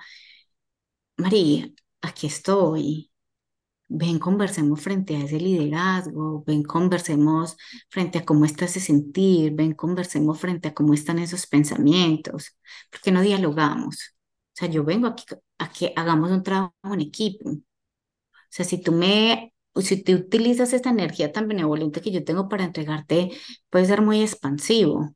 María, 1.17 1.71
aquí 2.03 2.27
estoy, 2.27 3.11
ven, 3.89 4.19
conversemos 4.19 4.81
frente 4.83 5.17
a 5.17 5.21
ese 5.25 5.41
liderazgo, 5.41 6.45
ven, 6.47 6.63
conversemos 6.65 7.57
frente 7.91 8.19
a 8.19 8.25
cómo 8.27 8.45
está 8.47 8.67
ese 8.67 8.81
sentir, 8.81 9.55
ven, 9.55 9.75
conversemos 9.75 10.41
frente 10.41 10.69
a 10.69 10.75
cómo 10.75 10.95
están 10.95 11.19
esos 11.21 11.47
pensamientos, 11.47 12.59
porque 12.91 13.13
no 13.13 13.23
dialogamos. 13.23 13.97
O 14.55 14.57
sea, 14.61 14.69
yo 14.71 14.85
vengo 14.85 15.09
aquí 15.09 15.25
a 15.59 15.71
que 15.73 15.93
hagamos 15.97 16.31
un 16.33 16.43
trabajo 16.43 16.73
en 16.95 17.01
equipo. 17.03 17.51
O 17.51 17.59
sea, 18.51 18.65
si 18.65 18.81
tú 18.83 18.93
me, 18.93 19.55
si 19.83 20.03
te 20.03 20.15
utilizas 20.15 20.73
esta 20.73 20.91
energía 20.91 21.33
tan 21.33 21.49
benevolente 21.49 22.01
que 22.01 22.11
yo 22.13 22.25
tengo 22.25 22.49
para 22.49 22.65
entregarte, 22.65 23.31
puede 23.71 23.87
ser 23.87 24.03
muy 24.03 24.23
expansivo. 24.23 25.15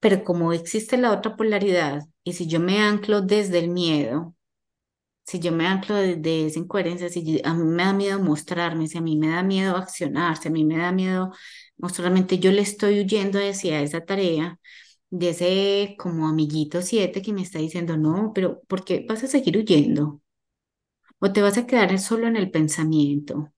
Pero 0.00 0.24
como 0.24 0.52
existe 0.52 0.96
la 0.98 1.12
otra 1.12 1.36
polaridad, 1.36 2.02
y 2.24 2.34
si 2.34 2.46
yo 2.46 2.60
me 2.60 2.80
anclo 2.80 3.20
desde 3.22 3.58
el 3.58 3.68
miedo, 3.68 4.34
si 5.26 5.40
yo 5.40 5.52
me 5.52 5.66
anclo 5.66 5.96
desde 5.96 6.46
esa 6.46 6.60
incoherencia, 6.60 7.08
si 7.10 7.40
a 7.44 7.54
mí 7.54 7.64
me 7.64 7.84
da 7.84 7.92
miedo 7.92 8.20
mostrarme, 8.20 8.88
si 8.88 8.98
a 8.98 9.00
mí 9.02 9.16
me 9.16 9.28
da 9.30 9.42
miedo 9.42 9.76
accionar, 9.76 10.36
si 10.38 10.48
a 10.48 10.50
mí 10.52 10.64
me 10.64 10.78
da 10.78 10.92
miedo 10.92 11.32
mostrarme, 11.78 12.26
yo 12.26 12.52
le 12.52 12.62
estoy 12.62 13.00
huyendo 13.00 13.38
hacia 13.40 13.82
esa 13.82 14.04
tarea 14.04 14.60
de 15.10 15.30
ese 15.30 15.96
como 15.98 16.28
amiguito 16.28 16.82
siete 16.82 17.22
que 17.22 17.32
me 17.32 17.42
está 17.42 17.58
diciendo, 17.60 17.96
no, 17.96 18.32
pero 18.34 18.62
¿por 18.68 18.84
qué 18.84 19.06
vas 19.08 19.24
a 19.24 19.28
seguir 19.28 19.58
huyendo? 19.58 20.20
¿O 21.24 21.26
te 21.32 21.42
vas 21.44 21.58
a 21.58 21.66
quedar 21.66 21.98
solo 21.98 22.26
en 22.26 22.36
el 22.36 22.50
pensamiento? 22.50 23.52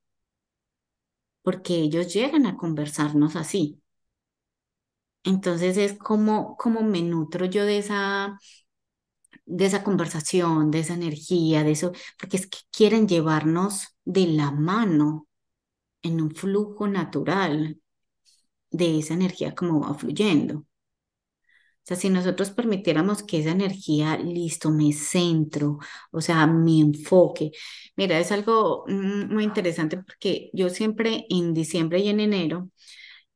porque 1.43 1.75
ellos 1.75 2.13
llegan 2.15 2.47
a 2.47 2.57
conversarnos 2.57 3.35
así. 3.37 3.83
Entonces 5.25 5.77
es 5.77 5.95
como, 5.99 6.57
como 6.57 6.83
me 6.83 7.03
nutro 7.03 7.45
yo 7.47 7.65
de 7.65 7.79
esa, 7.79 8.39
de 9.47 9.67
esa 9.67 9.83
conversación, 9.85 10.71
de 10.71 10.81
esa 10.81 10.95
energía, 10.95 11.65
de 11.65 11.73
eso, 11.73 11.93
porque 12.19 12.37
es 12.37 12.47
que 12.47 12.59
quieren 12.71 13.09
llevarnos 13.09 13.97
de 14.05 14.27
la 14.27 14.51
mano 14.51 15.27
en 16.03 16.23
un 16.23 16.33
flujo 16.35 16.89
natural 16.89 17.81
de 18.73 19.01
esa 19.01 19.15
energía 19.15 19.55
como 19.57 19.81
va 19.83 19.95
fluyendo. 19.95 20.67
Sea, 21.89 21.97
si 21.97 22.11
nosotros 22.11 22.51
permitiéramos 22.51 23.22
que 23.22 23.39
esa 23.41 23.51
energía, 23.51 24.18
listo, 24.18 24.70
me 24.70 24.93
centro, 24.93 25.78
o 26.11 26.20
sea, 26.20 26.47
mi 26.47 26.80
enfoque. 26.82 27.51
Mira, 27.97 28.18
es 28.18 28.30
algo 28.32 28.84
mm, 28.89 29.32
muy 29.32 29.45
interesante 29.45 29.97
porque 29.97 30.51
yo 30.53 30.68
siempre 30.68 31.24
en 31.30 31.55
diciembre 31.55 32.01
y 32.01 32.09
en 32.09 32.20
enero 32.20 32.68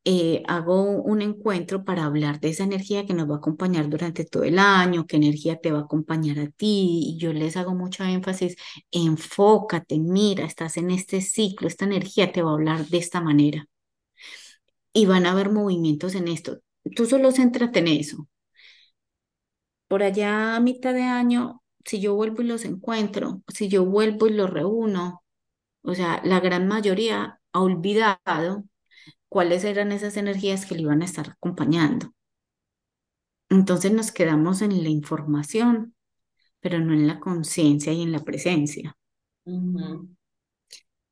eh, 0.05 0.43
hago 0.47 0.83
un 0.83 1.21
encuentro 1.21 1.85
para 1.85 2.05
hablar 2.05 2.39
de 2.39 2.49
esa 2.49 2.63
energía 2.65 3.05
que 3.05 3.13
nos 3.13 3.29
va 3.29 3.35
a 3.35 3.37
acompañar 3.37 3.89
durante 3.89 4.25
todo 4.25 4.43
el 4.43 4.59
año, 4.59 5.07
qué 5.07 5.15
energía 5.17 5.59
te 5.61 5.71
va 5.71 5.79
a 5.79 5.81
acompañar 5.83 6.39
a 6.39 6.47
ti. 6.49 7.15
Y 7.15 7.17
yo 7.19 7.33
les 7.33 7.57
hago 7.57 7.73
mucho 7.75 8.03
énfasis, 8.03 8.55
enfócate, 8.91 9.99
mira, 9.99 10.45
estás 10.45 10.77
en 10.77 10.91
este 10.91 11.21
ciclo, 11.21 11.67
esta 11.67 11.85
energía 11.85 12.31
te 12.31 12.41
va 12.43 12.51
a 12.51 12.53
hablar 12.53 12.87
de 12.87 12.97
esta 12.97 13.21
manera. 13.21 13.65
Y 14.91 15.05
van 15.05 15.25
a 15.27 15.31
haber 15.31 15.51
movimientos 15.51 16.15
en 16.15 16.27
esto. 16.27 16.59
Tú 16.95 17.05
solo 17.05 17.31
céntrate 17.31 17.79
en 17.79 17.87
eso. 17.89 18.27
Por 19.93 20.01
allá 20.01 20.55
a 20.55 20.59
mitad 20.59 20.91
de 20.91 21.03
año, 21.03 21.61
si 21.85 22.01
yo 22.01 22.15
vuelvo 22.15 22.41
y 22.41 22.45
los 22.45 22.65
encuentro, 22.65 23.43
si 23.47 23.69
yo 23.69 23.85
vuelvo 23.85 24.25
y 24.25 24.33
los 24.33 24.49
reúno, 24.49 25.23
o 25.83 25.93
sea, 25.93 26.19
la 26.23 26.39
gran 26.39 26.67
mayoría 26.67 27.39
ha 27.51 27.61
olvidado 27.61 28.63
cuáles 29.29 29.63
eran 29.63 29.91
esas 29.91 30.17
energías 30.17 30.65
que 30.65 30.73
le 30.73 30.81
iban 30.81 31.03
a 31.03 31.05
estar 31.05 31.29
acompañando. 31.29 32.11
Entonces 33.49 33.91
nos 33.91 34.11
quedamos 34.11 34.63
en 34.63 34.81
la 34.81 34.89
información, 34.89 35.93
pero 36.59 36.79
no 36.79 36.91
en 36.95 37.05
la 37.05 37.19
conciencia 37.19 37.93
y 37.93 38.01
en 38.01 38.11
la 38.13 38.23
presencia. 38.23 38.97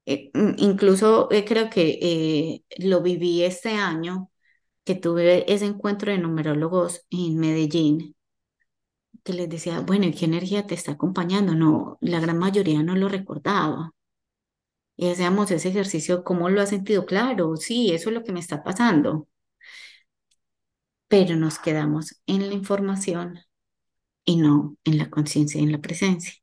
Eh, 0.07 0.31
mm, 0.33 0.55
incluso 0.57 1.29
eh, 1.29 1.45
creo 1.45 1.69
que 1.69 1.99
eh, 2.01 2.63
lo 2.79 3.03
viví 3.03 3.43
este 3.43 3.69
año 3.73 4.31
que 4.83 4.95
tuve 4.95 5.53
ese 5.53 5.65
encuentro 5.65 6.11
de 6.11 6.17
numerólogos 6.17 7.05
en 7.11 7.37
Medellín, 7.37 8.15
que 9.23 9.33
les 9.33 9.49
decía, 9.49 9.79
bueno, 9.81 10.05
¿y 10.07 10.13
qué 10.13 10.25
energía 10.25 10.67
te 10.67 10.75
está 10.75 10.93
acompañando? 10.93 11.55
No, 11.55 11.97
la 12.01 12.19
gran 12.19 12.37
mayoría 12.39 12.83
no 12.83 12.95
lo 12.95 13.09
recordaba. 13.09 13.93
Y 14.95 15.09
hacíamos 15.09 15.51
ese 15.51 15.67
ejercicio, 15.69 16.23
¿cómo 16.23 16.47
lo 16.49 16.61
has 16.61 16.69
sentido? 16.69 17.05
Claro, 17.05 17.57
sí, 17.57 17.91
eso 17.91 18.07
es 18.09 18.15
lo 18.15 18.23
que 18.23 18.31
me 18.31 18.39
está 18.39 18.63
pasando. 18.63 19.27
Pero 21.07 21.35
nos 21.35 21.59
quedamos 21.59 22.21
en 22.25 22.47
la 22.47 22.55
información 22.55 23.39
y 24.25 24.37
no 24.37 24.77
en 24.85 24.97
la 24.99 25.09
conciencia 25.11 25.61
y 25.61 25.65
en 25.65 25.73
la 25.73 25.81
presencia. 25.81 26.33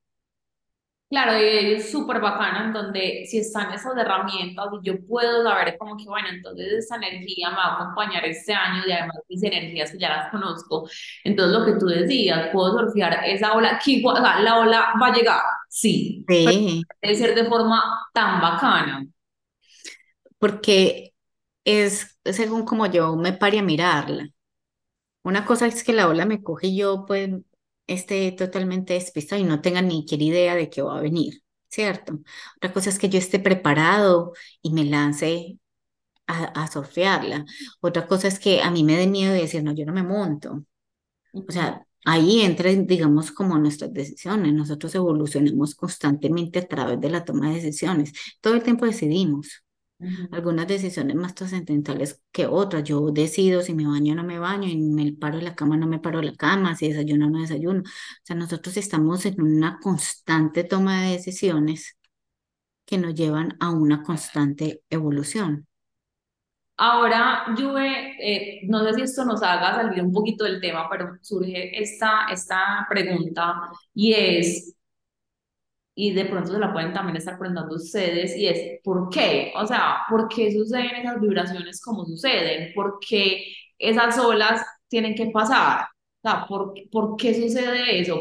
Claro, 1.11 1.39
y 1.43 1.73
es 1.73 1.91
súper 1.91 2.21
bacano 2.21 2.67
en 2.67 2.73
donde 2.75 3.25
si 3.31 3.39
están 3.39 3.73
esas 3.73 3.97
herramientas 3.97 4.67
y 4.83 4.87
yo 4.87 5.01
puedo 5.07 5.43
saber 5.43 5.79
como 5.79 5.97
que, 5.97 6.05
bueno, 6.05 6.29
entonces 6.29 6.67
esta 6.71 6.97
energía 6.97 7.49
me 7.49 7.57
va 7.57 7.65
a 7.65 7.75
acompañar 7.77 8.27
este 8.27 8.53
año 8.53 8.83
y 8.87 8.93
además 8.93 9.17
mis 9.27 9.43
energías 9.43 9.91
que 9.91 9.99
ya 9.99 10.11
las 10.11 10.31
conozco. 10.31 10.87
Entonces 11.25 11.59
lo 11.59 11.65
que 11.65 11.79
tú 11.81 11.87
decías, 11.87 12.51
puedo 12.53 12.73
surfear 12.79 13.25
esa 13.25 13.55
ola, 13.55 13.79
que 13.83 13.93
igual, 13.93 14.17
o 14.19 14.21
sea, 14.21 14.41
la 14.41 14.59
ola 14.59 14.93
va 15.01 15.07
a 15.07 15.13
llegar, 15.15 15.41
sí, 15.71 16.27
pero 16.43 16.59
Sí, 16.59 16.87
debe 17.03 17.15
ser 17.17 17.35
de 17.35 17.45
forma 17.47 17.83
tan 18.13 18.41
bacana. 18.43 19.07
porque 20.39 21.15
es 21.65 22.19
según 22.25 22.65
como 22.65 22.87
yo 22.87 23.17
me 23.17 23.33
pare 23.33 23.59
a 23.59 23.63
mirarla. 23.63 24.29
Una 25.25 25.47
cosa 25.47 25.67
es 25.67 25.85
que 25.85 25.93
la 25.93 26.09
ola 26.09 26.27
me 26.27 26.43
coge 26.43 26.69
y 26.69 26.79
yo 26.79 27.05
pues 27.07 27.31
esté 27.89 28.33
totalmente 28.33 28.95
despistada 28.95 29.41
y 29.41 29.45
no 29.45 29.61
tenga 29.63 29.83
ni 29.83 30.03
siquiera 30.03 30.25
idea 30.25 30.57
de 30.57 30.71
que 30.71 30.83
va 30.83 30.99
a 30.99 31.03
venir, 31.03 31.43
¿cierto? 31.69 32.21
Otra 32.59 32.73
cosa 32.73 32.91
es 32.91 32.99
que 32.99 33.09
yo 33.11 33.19
esté 33.19 33.41
preparado 33.41 34.33
y 34.63 34.73
me 34.73 34.85
lance 34.85 35.59
a, 36.27 36.45
a 36.47 36.69
surfearla. 36.69 37.45
Otra 37.81 38.07
cosa 38.09 38.29
es 38.29 38.39
que 38.41 38.63
a 38.63 38.71
mí 38.71 38.85
me 38.85 38.97
dé 38.97 39.07
miedo 39.09 39.33
de 39.33 39.43
decir, 39.43 39.63
no, 39.65 39.75
yo 39.75 39.87
no 39.87 39.93
me 39.93 40.03
monto. 40.03 40.65
O 41.33 41.53
sea, 41.53 41.87
ahí 42.05 42.43
entra, 42.43 42.71
digamos, 42.73 43.33
como 43.33 43.59
nuestras 43.59 43.93
decisiones. 43.93 44.53
Nosotros 44.55 44.95
evolucionamos 44.95 45.75
constantemente 45.75 46.61
a 46.61 46.69
través 46.69 47.01
de 47.01 47.11
la 47.11 47.25
toma 47.25 47.49
de 47.51 47.57
decisiones. 47.57 48.13
Todo 48.41 48.55
el 48.55 48.63
tiempo 48.63 48.87
decidimos. 48.87 49.63
Ujú. 50.01 50.29
Algunas 50.31 50.67
decisiones 50.69 51.17
más 51.17 51.35
trascendentales 51.35 52.23
que 52.33 52.47
otras. 52.47 52.85
Yo 52.85 53.11
decido 53.11 53.63
si 53.63 53.75
me 53.75 53.87
baño 53.87 54.13
o 54.15 54.17
no 54.17 54.25
me 54.25 54.39
baño, 54.39 54.69
y 54.69 54.77
me 54.79 55.13
paro 55.13 55.39
de 55.39 55.45
la 55.45 55.55
cama 55.55 55.75
o 55.77 55.79
no 55.79 55.87
me 55.87 55.99
paro 56.01 56.21
de 56.21 56.27
la 56.27 56.37
cama, 56.37 56.77
si 56.77 56.89
desayuno 56.89 57.27
o 57.27 57.31
no 57.31 57.41
desayuno. 57.41 57.81
O 57.83 57.85
sea, 58.25 58.37
nosotros 58.37 58.77
estamos 58.77 59.27
en 59.27 59.41
una 59.43 59.79
constante 59.81 60.65
toma 60.65 61.03
de 61.05 61.13
decisiones 61.13 61.97
que 62.87 62.99
nos 62.99 63.15
llevan 63.15 63.57
a 63.61 63.71
una 63.71 64.03
constante 64.03 64.83
evolución. 64.91 65.69
Ahora, 66.81 67.45
Juve, 67.57 68.15
eh, 68.21 68.61
no 68.69 68.85
sé 68.85 68.95
si 68.95 69.03
esto 69.03 69.25
nos 69.25 69.43
haga 69.43 69.75
salir 69.75 70.01
un 70.03 70.13
poquito 70.13 70.45
del 70.45 70.61
tema, 70.61 70.89
pero 70.89 71.17
surge 71.23 71.77
esta, 71.81 72.27
esta 72.31 72.87
pregunta 72.89 73.55
y 73.95 74.13
es, 74.15 74.77
y 76.01 76.13
de 76.13 76.27
pronto 76.27 76.53
se 76.53 76.61
la 76.61 76.73
pueden 76.73 76.93
también 76.93 77.17
estar 77.17 77.39
preguntando 77.39 77.75
ustedes, 77.77 78.37
y 78.37 78.47
es, 78.47 78.81
¿por 78.85 79.11
qué? 79.11 79.53
O 79.57 79.67
sea, 79.67 80.03
¿por 80.09 80.29
qué 80.29 80.53
suceden 80.53 80.95
esas 80.97 81.21
vibraciones 81.21 81.81
como 81.83 82.05
suceden? 82.07 82.73
¿Por 82.75 83.01
qué 83.01 83.45
esas 83.79 84.17
olas 84.19 84.63
tienen 84.89 85.15
que 85.17 85.27
pasar? 85.33 85.87
O 86.23 86.29
sea, 86.31 86.47
¿por, 86.47 86.75
por 86.93 87.17
qué 87.17 87.35
sucede 87.35 88.01
eso? 88.01 88.21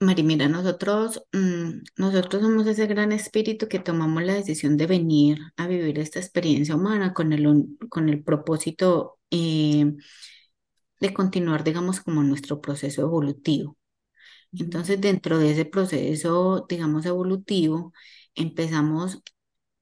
Mari, 0.00 0.22
mira, 0.22 0.48
nosotros, 0.48 1.24
mm, 1.32 1.80
nosotros 1.96 2.42
somos 2.42 2.66
ese 2.68 2.86
gran 2.86 3.10
espíritu 3.12 3.66
que 3.68 3.80
tomamos 3.80 4.22
la 4.22 4.34
decisión 4.34 4.76
de 4.76 4.86
venir 4.86 5.38
a 5.56 5.66
vivir 5.66 5.98
esta 5.98 6.20
experiencia 6.20 6.76
humana 6.76 7.12
con 7.14 7.32
el, 7.32 7.66
con 7.90 8.08
el 8.08 8.22
propósito 8.22 9.18
eh, 9.30 9.92
de 11.00 11.14
continuar, 11.14 11.64
digamos, 11.64 12.00
como 12.00 12.22
nuestro 12.22 12.60
proceso 12.60 13.02
evolutivo. 13.02 13.77
Entonces, 14.52 15.00
dentro 15.00 15.38
de 15.38 15.52
ese 15.52 15.64
proceso, 15.66 16.66
digamos, 16.68 17.04
evolutivo, 17.06 17.92
empezamos, 18.34 19.22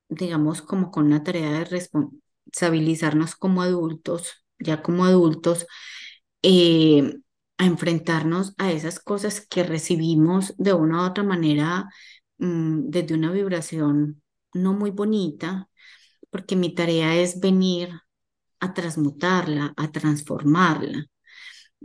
digamos, 0.09 0.63
como 0.63 0.91
con 0.91 1.07
una 1.07 1.25
tarea 1.25 1.53
de 1.53 1.65
responsabilizarnos 1.67 3.37
como 3.37 3.63
adultos, 3.63 4.45
ya 4.59 4.83
como 4.83 5.05
adultos, 5.07 5.67
eh, 6.43 7.15
a 7.59 7.67
enfrentarnos 7.67 8.55
a 8.59 8.73
esas 8.73 9.01
cosas 9.01 9.47
que 9.47 9.63
recibimos 9.65 10.55
de 10.59 10.73
una 10.75 11.03
u 11.03 11.07
otra 11.11 11.25
manera, 11.25 11.89
mm, 12.39 12.91
desde 12.91 13.15
una 13.15 13.33
vibración 13.33 14.23
no 14.55 14.75
muy 14.75 14.91
bonita, 14.91 15.69
porque 16.31 16.57
mi 16.57 16.75
tarea 16.75 17.17
es 17.17 17.41
venir 17.41 17.91
a 18.61 18.75
transmutarla, 18.75 19.75
a 19.77 19.93
transformarla. 19.93 21.07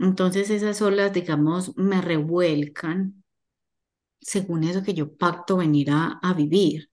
Entonces 0.02 0.50
esas 0.50 0.82
olas, 0.82 1.12
digamos, 1.12 1.76
me 1.76 2.02
revuelcan 2.02 3.24
según 4.20 4.64
eso 4.64 4.82
que 4.82 4.94
yo 4.94 5.16
pacto 5.16 5.56
venir 5.58 5.90
a, 5.92 6.34
vivir. 6.36 6.90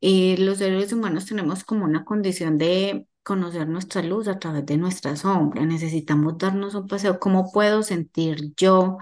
Eh, 0.00 0.36
los 0.38 0.58
seres 0.58 0.92
humanos 0.92 1.26
tenemos 1.26 1.64
como 1.64 1.84
una 1.84 2.04
condición 2.04 2.58
de 2.58 3.08
conocer 3.22 3.68
nuestra 3.68 4.02
luz 4.02 4.28
a 4.28 4.38
través 4.38 4.66
de 4.66 4.76
nuestra 4.76 5.16
sombra. 5.16 5.64
Necesitamos 5.66 6.38
darnos 6.38 6.74
un 6.74 6.86
paseo. 6.88 7.18
¿Cómo 7.18 7.50
puedo 7.52 7.82
sentir 7.82 8.54
yo 8.56 8.98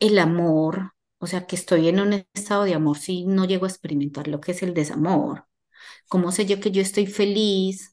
el 0.00 0.18
amor? 0.18 0.92
O 1.18 1.26
sea, 1.26 1.46
que 1.46 1.56
estoy 1.56 1.88
en 1.88 2.00
un 2.00 2.24
estado 2.34 2.64
de 2.64 2.74
amor 2.74 2.98
si 2.98 3.24
no 3.26 3.44
llego 3.46 3.64
a 3.66 3.68
experimentar 3.68 4.28
lo 4.28 4.40
que 4.40 4.52
es 4.52 4.62
el 4.62 4.74
desamor. 4.74 5.46
¿Cómo 6.08 6.32
sé 6.32 6.46
yo 6.46 6.60
que 6.60 6.72
yo 6.72 6.82
estoy 6.82 7.06
feliz 7.06 7.91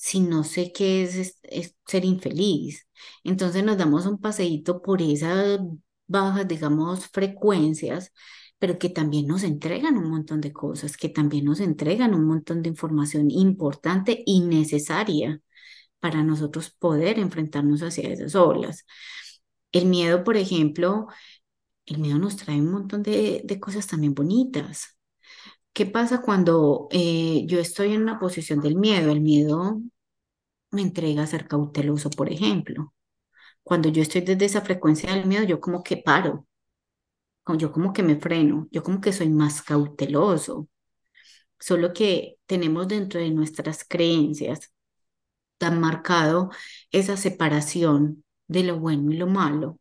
si 0.00 0.20
no 0.20 0.44
sé 0.44 0.72
qué 0.72 1.02
es, 1.02 1.38
es- 1.42 1.76
ser 1.86 2.04
infeliz? 2.04 2.86
Entonces 3.24 3.64
nos 3.64 3.76
damos 3.78 4.06
un 4.06 4.18
paseíto 4.20 4.80
por 4.82 5.02
esas 5.02 5.60
bajas, 6.06 6.46
digamos, 6.48 7.06
frecuencias, 7.08 8.12
pero 8.58 8.78
que 8.78 8.88
también 8.90 9.26
nos 9.26 9.42
entregan 9.44 9.96
un 9.98 10.10
montón 10.10 10.40
de 10.40 10.52
cosas, 10.52 10.96
que 10.96 11.08
también 11.08 11.44
nos 11.44 11.60
entregan 11.60 12.14
un 12.14 12.24
montón 12.26 12.62
de 12.62 12.68
información 12.70 13.30
importante 13.30 14.22
y 14.26 14.40
necesaria 14.40 15.40
para 16.00 16.22
nosotros 16.24 16.70
poder 16.70 17.18
enfrentarnos 17.18 17.82
hacia 17.82 18.10
esas 18.10 18.34
olas. 18.36 18.86
El 19.72 19.86
miedo, 19.86 20.24
por 20.24 20.36
ejemplo, 20.36 21.08
el 21.86 21.98
miedo 22.00 22.18
nos 22.18 22.36
trae 22.38 22.60
un 22.60 22.72
montón 22.72 23.02
de, 23.04 23.42
de 23.44 23.60
cosas 23.60 23.86
también 23.88 24.14
bonitas. 24.14 24.97
¿Qué 25.78 25.86
pasa 25.86 26.22
cuando 26.22 26.88
eh, 26.90 27.44
yo 27.46 27.60
estoy 27.60 27.94
en 27.94 28.02
una 28.02 28.18
posición 28.18 28.60
del 28.60 28.74
miedo? 28.74 29.12
El 29.12 29.20
miedo 29.20 29.80
me 30.72 30.82
entrega 30.82 31.22
a 31.22 31.26
ser 31.28 31.46
cauteloso, 31.46 32.10
por 32.10 32.32
ejemplo. 32.32 32.92
Cuando 33.62 33.88
yo 33.88 34.02
estoy 34.02 34.22
desde 34.22 34.46
esa 34.46 34.62
frecuencia 34.62 35.14
del 35.14 35.26
miedo, 35.26 35.44
yo 35.44 35.60
como 35.60 35.84
que 35.84 35.98
paro, 35.98 36.48
yo 37.56 37.70
como 37.70 37.92
que 37.92 38.02
me 38.02 38.16
freno, 38.16 38.66
yo 38.72 38.82
como 38.82 39.00
que 39.00 39.12
soy 39.12 39.28
más 39.28 39.62
cauteloso. 39.62 40.68
Solo 41.60 41.92
que 41.92 42.38
tenemos 42.46 42.88
dentro 42.88 43.20
de 43.20 43.30
nuestras 43.30 43.84
creencias 43.84 44.72
tan 45.58 45.80
marcado 45.80 46.50
esa 46.90 47.16
separación 47.16 48.24
de 48.48 48.64
lo 48.64 48.80
bueno 48.80 49.12
y 49.12 49.16
lo 49.16 49.28
malo 49.28 49.78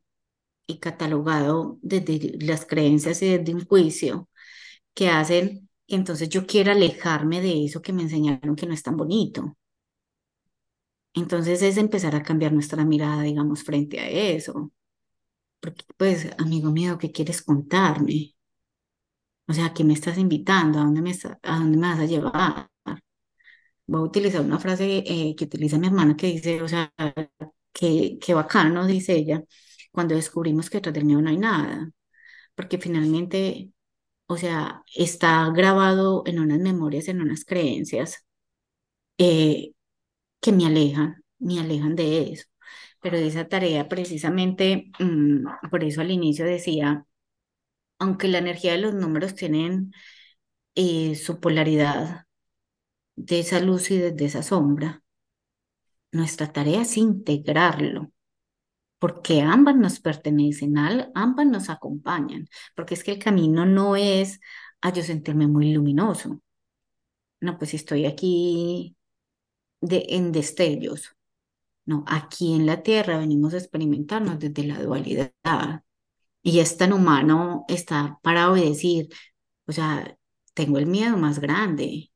y 0.68 0.78
catalogado 0.80 1.80
desde 1.82 2.38
las 2.46 2.68
creencias 2.68 3.24
y 3.24 3.36
desde 3.36 3.56
un 3.56 3.66
juicio 3.66 4.30
que 4.94 5.10
hacen 5.10 5.67
entonces 5.96 6.30
yo 6.30 6.46
quiera 6.48 6.74
alejarme 6.74 7.42
de 7.42 7.66
eso 7.66 7.82
que 7.82 7.94
me 7.94 8.04
enseñaron 8.04 8.56
que 8.56 8.66
no 8.68 8.74
es 8.74 8.84
tan 8.84 8.98
bonito. 8.98 9.56
Entonces 11.14 11.62
es 11.64 11.76
empezar 11.78 12.16
a 12.16 12.24
cambiar 12.24 12.54
nuestra 12.54 12.86
mirada, 12.86 13.24
digamos, 13.24 13.64
frente 13.64 14.00
a 14.00 14.08
eso. 14.10 14.72
Porque, 15.62 15.86
pues, 15.98 16.30
amigo 16.40 16.72
mío, 16.72 16.98
¿qué 17.00 17.12
quieres 17.12 17.42
contarme? 17.44 18.36
O 19.50 19.54
sea, 19.54 19.74
¿qué 19.74 19.84
me 19.84 19.94
estás 19.94 20.18
invitando? 20.18 20.80
¿A 20.80 20.84
dónde 20.84 21.02
me, 21.02 21.12
a 21.44 21.58
dónde 21.60 21.78
me 21.78 21.88
vas 21.88 22.00
a 22.00 22.06
llevar? 22.06 22.70
Voy 23.86 24.00
a 24.02 24.04
utilizar 24.04 24.42
una 24.42 24.60
frase 24.60 25.04
eh, 25.06 25.36
que 25.36 25.46
utiliza 25.46 25.78
mi 25.80 25.88
hermana 25.88 26.16
que 26.18 26.28
dice, 26.28 26.62
o 26.62 26.68
sea, 26.68 26.94
que, 27.74 28.18
que 28.22 28.34
bacano, 28.34 28.86
dice 28.88 29.16
ella, 29.16 29.44
cuando 29.92 30.16
descubrimos 30.16 30.70
que 30.70 30.82
tras 30.82 30.94
del 30.94 31.06
miedo 31.06 31.22
no 31.22 31.30
hay 31.30 31.38
nada. 31.38 31.92
Porque 32.56 32.78
finalmente, 32.80 33.72
o 34.28 34.38
sea, 34.38 34.84
está 34.96 35.50
grabado 35.52 36.24
en 36.26 36.40
unas 36.40 36.60
memorias, 36.60 37.08
en 37.08 37.22
unas 37.22 37.46
creencias 37.46 38.26
eh, 39.18 39.74
que 40.42 40.52
me 40.52 40.66
alejan, 40.68 41.24
me 41.40 41.60
alejan 41.60 41.96
de 41.96 42.34
eso. 42.34 42.46
Pero 43.02 43.18
esa 43.18 43.48
tarea, 43.50 43.90
precisamente, 43.90 44.92
mm, 45.00 45.46
por 45.72 45.84
eso 45.84 46.02
al 46.02 46.12
inicio 46.12 46.46
decía, 46.46 47.06
aunque 48.00 48.28
la 48.28 48.40
energía 48.40 48.74
de 48.74 48.80
los 48.80 48.94
números 48.96 49.36
tienen 49.36 49.94
eh, 50.76 51.16
su 51.16 51.40
polaridad 51.40 52.26
de 53.18 53.40
esa 53.42 53.60
luz 53.62 53.92
y 53.92 54.00
de 54.00 54.26
esa 54.26 54.44
sombra, 54.44 55.04
nuestra 56.12 56.52
tarea 56.52 56.82
es 56.82 56.98
integrarlo, 56.98 58.12
porque 59.00 59.42
ambas 59.42 59.76
nos 59.76 60.00
pertenecen, 60.00 60.78
ambas 61.16 61.48
nos 61.48 61.70
acompañan, 61.70 62.48
porque 62.76 62.96
es 62.96 63.04
que 63.04 63.12
el 63.14 63.20
camino 63.20 63.66
no 63.66 63.96
es 63.96 64.40
a 64.82 64.92
yo 64.94 65.04
sentirme 65.04 65.48
muy 65.48 65.74
luminoso. 65.74 66.42
no, 67.40 67.58
pues 67.58 67.74
estoy 67.74 68.06
aquí 68.06 68.96
de, 69.82 70.06
en 70.10 70.32
destellos. 70.32 71.16
No, 71.86 72.04
aquí 72.08 72.56
en 72.56 72.66
la 72.66 72.84
Tierra 72.84 73.18
venimos 73.20 73.54
a 73.54 73.58
experimentarnos 73.60 74.40
desde 74.40 74.66
la 74.66 74.82
dualidad. 74.82 75.34
Y 76.42 76.60
es 76.60 76.78
tan 76.78 76.94
humano 76.94 77.66
estar 77.68 78.18
parado 78.22 78.58
y 78.58 79.10
o 79.68 79.72
sea, 79.72 80.18
tengo 80.54 80.78
el 80.80 80.88
miedo 80.88 81.18
más 81.18 81.40
grande, 81.40 82.12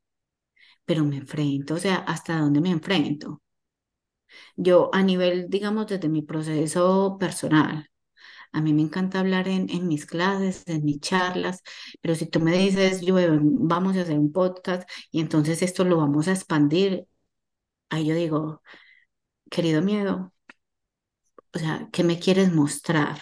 pero 0.86 1.06
me 1.06 1.18
enfrento, 1.18 1.76
o 1.76 1.78
sea, 1.78 1.98
¿hasta 1.98 2.40
dónde 2.40 2.62
me 2.62 2.72
enfrento? 2.72 3.41
Yo 4.56 4.90
a 4.94 5.04
nivel, 5.04 5.50
digamos, 5.50 5.88
desde 5.88 6.10
mi 6.10 6.22
proceso 6.22 7.18
personal, 7.20 7.88
a 8.54 8.62
mí 8.62 8.74
me 8.74 8.82
encanta 8.84 9.20
hablar 9.22 9.48
en, 9.48 9.70
en 9.70 9.88
mis 9.88 10.06
clases, 10.06 10.64
en 10.68 10.86
mis 10.86 11.00
charlas, 11.02 11.62
pero 12.02 12.16
si 12.16 12.26
tú 12.28 12.40
me 12.40 12.58
dices, 12.58 13.02
yo 13.02 13.16
vamos 13.42 13.98
a 13.98 14.02
hacer 14.02 14.20
un 14.20 14.32
podcast 14.34 14.90
y 15.12 15.22
entonces 15.22 15.62
esto 15.62 15.84
lo 15.86 15.98
vamos 15.98 16.28
a 16.28 16.34
expandir, 16.34 17.08
ahí 17.90 18.06
yo 18.08 18.16
digo, 18.16 18.64
querido 19.52 19.82
miedo, 19.82 20.34
o 21.54 21.60
sea, 21.60 21.88
¿qué 21.94 22.04
me 22.04 22.20
quieres 22.20 22.52
mostrar? 22.54 23.22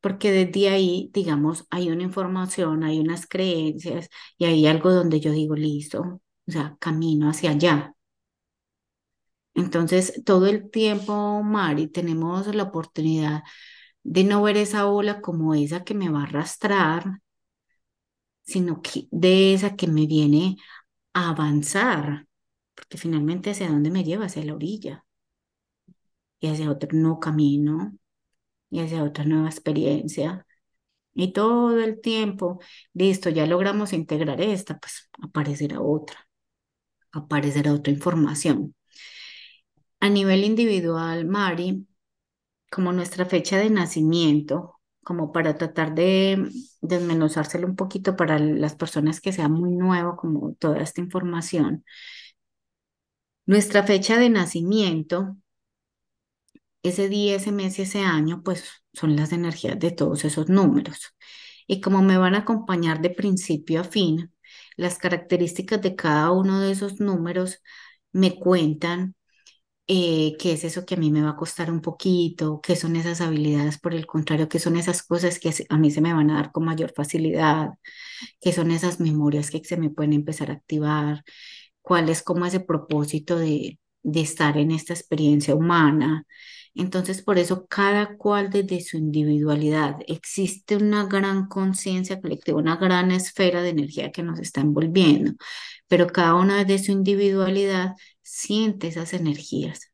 Porque 0.00 0.30
desde 0.32 0.68
ahí, 0.70 1.10
digamos, 1.12 1.66
hay 1.70 1.90
una 1.90 2.04
información, 2.04 2.84
hay 2.84 3.00
unas 3.00 3.26
creencias 3.26 4.08
y 4.36 4.44
hay 4.46 4.66
algo 4.66 4.92
donde 4.92 5.20
yo 5.20 5.32
digo, 5.32 5.56
listo, 5.56 6.20
o 6.46 6.50
sea, 6.52 6.76
camino 6.80 7.28
hacia 7.30 7.50
allá. 7.50 7.94
Entonces, 9.58 10.22
todo 10.24 10.46
el 10.46 10.70
tiempo, 10.70 11.42
Mari, 11.42 11.88
tenemos 11.88 12.54
la 12.54 12.62
oportunidad 12.64 13.42
de 14.04 14.24
no 14.24 14.42
ver 14.42 14.56
esa 14.56 14.86
ola 14.88 15.20
como 15.20 15.54
esa 15.54 15.84
que 15.84 15.94
me 15.94 16.08
va 16.10 16.20
a 16.20 16.24
arrastrar, 16.24 17.20
sino 18.42 18.82
que 18.82 19.06
de 19.10 19.54
esa 19.54 19.76
que 19.76 19.86
me 19.88 20.06
viene 20.06 20.56
a 21.14 21.30
avanzar, 21.30 22.28
porque 22.74 22.98
finalmente 22.98 23.50
hacia 23.50 23.68
dónde 23.70 23.90
me 23.90 24.04
lleva, 24.04 24.26
hacia 24.26 24.44
la 24.44 24.54
orilla 24.54 25.04
y 26.40 26.48
hacia 26.48 26.70
otro 26.70 26.88
nuevo 26.92 27.20
camino 27.20 27.96
y 28.70 28.80
hacia 28.80 29.04
otra 29.04 29.24
nueva 29.24 29.48
experiencia. 29.48 30.46
Y 31.14 31.32
todo 31.34 31.80
el 31.80 32.00
tiempo, 32.02 32.60
listo, 32.94 33.30
ya 33.30 33.46
logramos 33.46 33.92
integrar 33.94 34.40
esta, 34.42 34.78
pues 34.78 35.10
aparecerá 35.22 35.80
otra, 35.82 36.28
aparecerá 37.12 37.74
otra 37.74 37.92
información. 37.92 38.74
A 40.00 40.08
nivel 40.10 40.44
individual, 40.44 41.26
Mari, 41.26 41.86
como 42.70 42.92
nuestra 42.92 43.26
fecha 43.26 43.58
de 43.58 43.70
nacimiento, 43.70 44.80
como 45.04 45.32
para 45.32 45.56
tratar 45.58 45.94
de 45.94 46.48
desmenuzárselo 46.82 47.66
un 47.66 47.76
poquito 47.76 48.16
para 48.16 48.38
las 48.38 48.76
personas 48.76 49.20
que 49.20 49.32
sean 49.32 49.52
muy 49.52 49.72
nuevo, 49.76 50.16
como 50.16 50.54
toda 50.54 50.80
esta 50.80 51.00
información. 51.00 51.84
Nuestra 53.46 53.82
fecha 53.82 54.16
de 54.16 54.30
nacimiento, 54.30 55.36
ese 56.82 57.08
día, 57.08 57.36
ese 57.36 57.52
mes 57.52 57.78
y 57.78 57.82
ese 57.82 58.00
año, 58.00 58.42
pues 58.42 58.64
son 58.92 59.16
las 59.16 59.32
energías 59.32 59.78
de 59.78 59.90
todos 59.90 60.24
esos 60.24 60.48
números. 60.48 61.14
Y 61.66 61.80
como 61.80 62.02
me 62.02 62.18
van 62.18 62.34
a 62.34 62.38
acompañar 62.38 63.00
de 63.02 63.10
principio 63.10 63.80
a 63.80 63.84
fin, 63.84 64.32
las 64.76 64.98
características 64.98 65.82
de 65.82 65.96
cada 65.96 66.30
uno 66.32 66.60
de 66.60 66.72
esos 66.72 67.00
números 67.00 67.62
me 68.12 68.38
cuentan 68.38 69.14
eh, 69.88 70.36
qué 70.38 70.52
es 70.52 70.64
eso 70.64 70.84
que 70.86 70.94
a 70.94 70.98
mí 70.98 71.10
me 71.10 71.22
va 71.22 71.30
a 71.30 71.36
costar 71.36 71.70
un 71.70 71.80
poquito, 71.80 72.60
qué 72.62 72.76
son 72.76 72.96
esas 72.96 73.20
habilidades, 73.20 73.78
por 73.78 73.94
el 73.94 74.06
contrario, 74.06 74.48
qué 74.48 74.58
son 74.58 74.76
esas 74.76 75.02
cosas 75.02 75.38
que 75.40 75.52
a 75.68 75.78
mí 75.78 75.90
se 75.90 76.00
me 76.02 76.12
van 76.14 76.30
a 76.30 76.36
dar 76.36 76.52
con 76.52 76.64
mayor 76.64 76.92
facilidad, 76.94 77.70
qué 78.40 78.52
son 78.52 78.70
esas 78.70 79.00
memorias 79.00 79.50
que 79.50 79.64
se 79.64 79.76
me 79.76 79.90
pueden 79.90 80.12
empezar 80.14 80.50
a 80.50 80.54
activar, 80.54 81.24
cuál 81.82 82.08
es 82.10 82.22
como 82.22 82.46
ese 82.46 82.60
propósito 82.60 83.38
de, 83.38 83.78
de 84.12 84.20
estar 84.20 84.56
en 84.58 84.70
esta 84.70 84.94
experiencia 84.94 85.54
humana. 85.54 86.26
Entonces, 86.74 87.22
por 87.22 87.38
eso 87.38 87.66
cada 87.66 88.16
cual 88.16 88.50
desde 88.50 88.80
su 88.80 88.96
individualidad 88.98 89.96
existe 90.06 90.76
una 90.76 91.06
gran 91.06 91.48
conciencia 91.48 92.20
colectiva, 92.20 92.58
una 92.58 92.76
gran 92.76 93.10
esfera 93.10 93.62
de 93.62 93.70
energía 93.70 94.12
que 94.12 94.22
nos 94.22 94.38
está 94.38 94.60
envolviendo, 94.60 95.32
pero 95.88 96.06
cada 96.08 96.34
una 96.34 96.64
de 96.64 96.78
su 96.78 96.92
individualidad 96.92 97.94
siente 98.22 98.88
esas 98.88 99.12
energías 99.14 99.92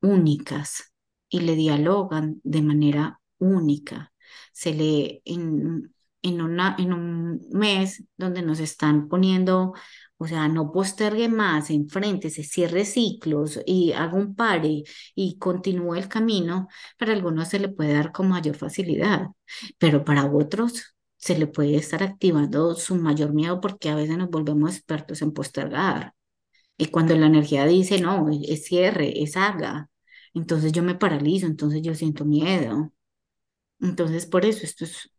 únicas 0.00 0.92
y 1.28 1.40
le 1.40 1.56
dialogan 1.56 2.40
de 2.44 2.62
manera 2.62 3.20
única. 3.38 4.12
Se 4.52 4.72
le 4.74 5.22
en, 5.24 5.94
en, 6.22 6.40
un 6.92 7.40
mes 7.52 8.04
donde 8.16 8.42
nos 8.42 8.60
están 8.60 9.08
poniendo, 9.08 9.74
o 10.24 10.26
sea, 10.26 10.48
no 10.48 10.72
postergue 10.72 11.28
más, 11.28 11.70
enfrente, 11.70 12.30
se 12.30 12.44
cierre 12.44 12.86
ciclos 12.86 13.60
y 13.66 13.92
haga 13.92 14.14
un 14.14 14.34
pare 14.34 14.84
y 15.14 15.38
continúe 15.38 15.96
el 15.96 16.08
camino, 16.08 16.68
para 16.98 17.12
algunos 17.12 17.48
se 17.48 17.58
le 17.58 17.68
puede 17.68 17.92
dar 17.92 18.10
con 18.12 18.28
mayor 18.28 18.56
facilidad, 18.56 19.26
pero 19.78 20.04
para 20.04 20.24
otros 20.26 20.94
se 21.16 21.38
le 21.38 21.46
puede 21.46 21.76
estar 21.76 22.02
activando 22.02 22.74
su 22.74 22.96
mayor 22.96 23.34
miedo 23.34 23.60
porque 23.60 23.90
a 23.90 23.94
veces 23.96 24.16
nos 24.16 24.30
volvemos 24.30 24.76
expertos 24.76 25.20
en 25.22 25.32
postergar. 25.32 26.14
Y 26.78 26.86
cuando 26.86 27.16
la 27.16 27.26
energía 27.26 27.66
dice, 27.66 28.00
no, 28.00 28.28
es 28.30 28.64
cierre, 28.64 29.22
es 29.22 29.36
haga, 29.36 29.90
entonces 30.34 30.72
yo 30.72 30.82
me 30.82 30.94
paralizo, 30.96 31.46
entonces 31.46 31.82
yo 31.82 31.94
siento 31.94 32.24
miedo. 32.24 32.92
Entonces, 33.80 34.26
por 34.26 34.46
eso 34.46 34.64
esto 34.64 34.84
es 34.84 35.10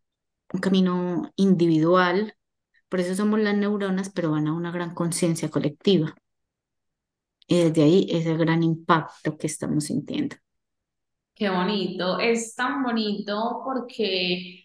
un 0.53 0.59
camino 0.61 1.31
individual, 1.35 2.35
por 2.95 3.01
eso 3.01 3.13
somos 3.13 3.41
las 3.41 3.57
neuronas, 3.57 4.09
pero 4.09 4.31
van 4.31 4.47
a 4.47 4.53
una 4.53 4.71
gran 4.71 4.95
conciencia 4.95 5.49
colectiva. 5.49 6.15
Y 7.47 7.57
desde 7.63 7.81
ahí 7.81 8.07
ese 8.11 8.37
gran 8.37 8.61
impacto 8.61 9.35
que 9.35 9.47
estamos 9.47 9.85
sintiendo. 9.85 10.35
Qué 11.35 11.49
bonito, 11.49 12.19
es 12.19 12.55
tan 12.55 12.81
bonito 12.83 13.61
porque 13.65 14.63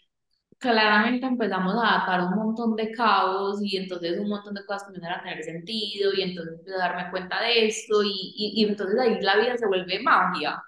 claramente 0.58 1.26
empezamos 1.26 1.74
a 1.82 2.02
atar 2.02 2.22
un 2.22 2.36
montón 2.36 2.76
de 2.76 2.92
cabos 2.92 3.60
y 3.62 3.76
entonces 3.76 4.18
un 4.20 4.28
montón 4.28 4.54
de 4.54 4.64
cosas 4.66 4.84
comienzan 4.84 5.12
a 5.14 5.22
tener 5.22 5.42
sentido 5.44 6.12
y 6.14 6.22
entonces 6.22 6.58
empiezo 6.58 6.78
a 6.80 6.88
darme 6.88 7.10
cuenta 7.10 7.40
de 7.42 7.66
esto 7.68 8.02
y, 8.04 8.08
y, 8.36 8.62
y 8.62 8.66
entonces 8.66 8.98
ahí 9.00 9.20
la 9.22 9.36
vida 9.38 9.56
se 9.58 9.66
vuelve 9.66 10.00
magia, 10.02 10.62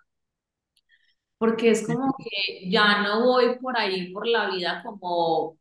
porque 1.38 1.70
es 1.70 1.86
como 1.86 2.14
que 2.18 2.70
ya 2.70 3.02
no 3.02 3.24
voy 3.26 3.58
por 3.60 3.76
ahí 3.78 4.12
por 4.12 4.26
la 4.26 4.50
vida 4.50 4.82
como 4.84 5.58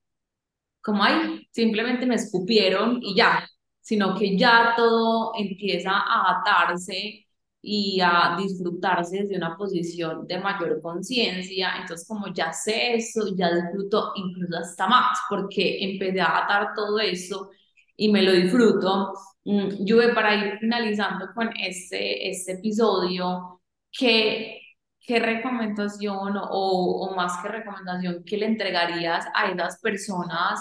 como 0.81 1.03
ahí, 1.03 1.47
simplemente 1.51 2.05
me 2.05 2.15
escupieron 2.15 2.99
y 3.01 3.15
ya, 3.15 3.47
sino 3.79 4.15
que 4.15 4.37
ya 4.37 4.73
todo 4.75 5.33
empieza 5.37 5.91
a 5.91 6.39
atarse 6.39 7.25
y 7.61 7.99
a 8.01 8.35
disfrutarse 8.39 9.19
desde 9.23 9.37
una 9.37 9.55
posición 9.57 10.27
de 10.27 10.39
mayor 10.39 10.81
conciencia. 10.81 11.75
Entonces, 11.79 12.07
como 12.07 12.33
ya 12.33 12.51
sé 12.53 12.95
eso, 12.95 13.35
ya 13.35 13.53
disfruto 13.53 14.13
incluso 14.15 14.57
hasta 14.57 14.87
más, 14.87 15.19
porque 15.29 15.77
empecé 15.83 16.21
a 16.21 16.43
atar 16.43 16.73
todo 16.75 16.99
eso 16.99 17.49
y 17.95 18.11
me 18.11 18.23
lo 18.23 18.31
disfruto. 18.31 19.13
Mm, 19.45 19.85
yo 19.85 19.97
voy 19.97 20.13
para 20.13 20.35
ir 20.35 20.57
finalizando 20.59 21.27
con 21.35 21.49
este, 21.57 22.29
este 22.29 22.53
episodio, 22.53 23.61
que 23.91 24.60
¿qué 25.01 25.19
recomendación 25.19 26.37
o, 26.37 26.49
o, 26.49 27.15
más 27.15 27.41
que 27.41 27.49
recomendación 27.49 28.23
que 28.23 28.37
le 28.37 28.45
entregarías 28.45 29.25
a 29.35 29.51
esas 29.51 29.79
personas 29.79 30.59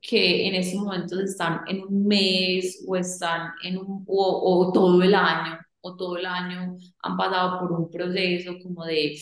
que 0.00 0.48
en 0.48 0.54
estos 0.54 0.80
momentos 0.80 1.20
están 1.20 1.60
en 1.68 1.82
un 1.82 2.06
mes 2.06 2.84
o 2.88 2.96
están 2.96 3.52
en 3.62 3.78
un, 3.78 4.04
o, 4.08 4.68
o 4.68 4.72
todo 4.72 5.02
el 5.02 5.14
año, 5.14 5.58
o 5.80 5.96
todo 5.96 6.16
el 6.16 6.26
año 6.26 6.76
han 7.02 7.16
pasado 7.16 7.60
por 7.60 7.72
un 7.72 7.90
proceso 7.90 8.54
como 8.62 8.84
de, 8.84 9.16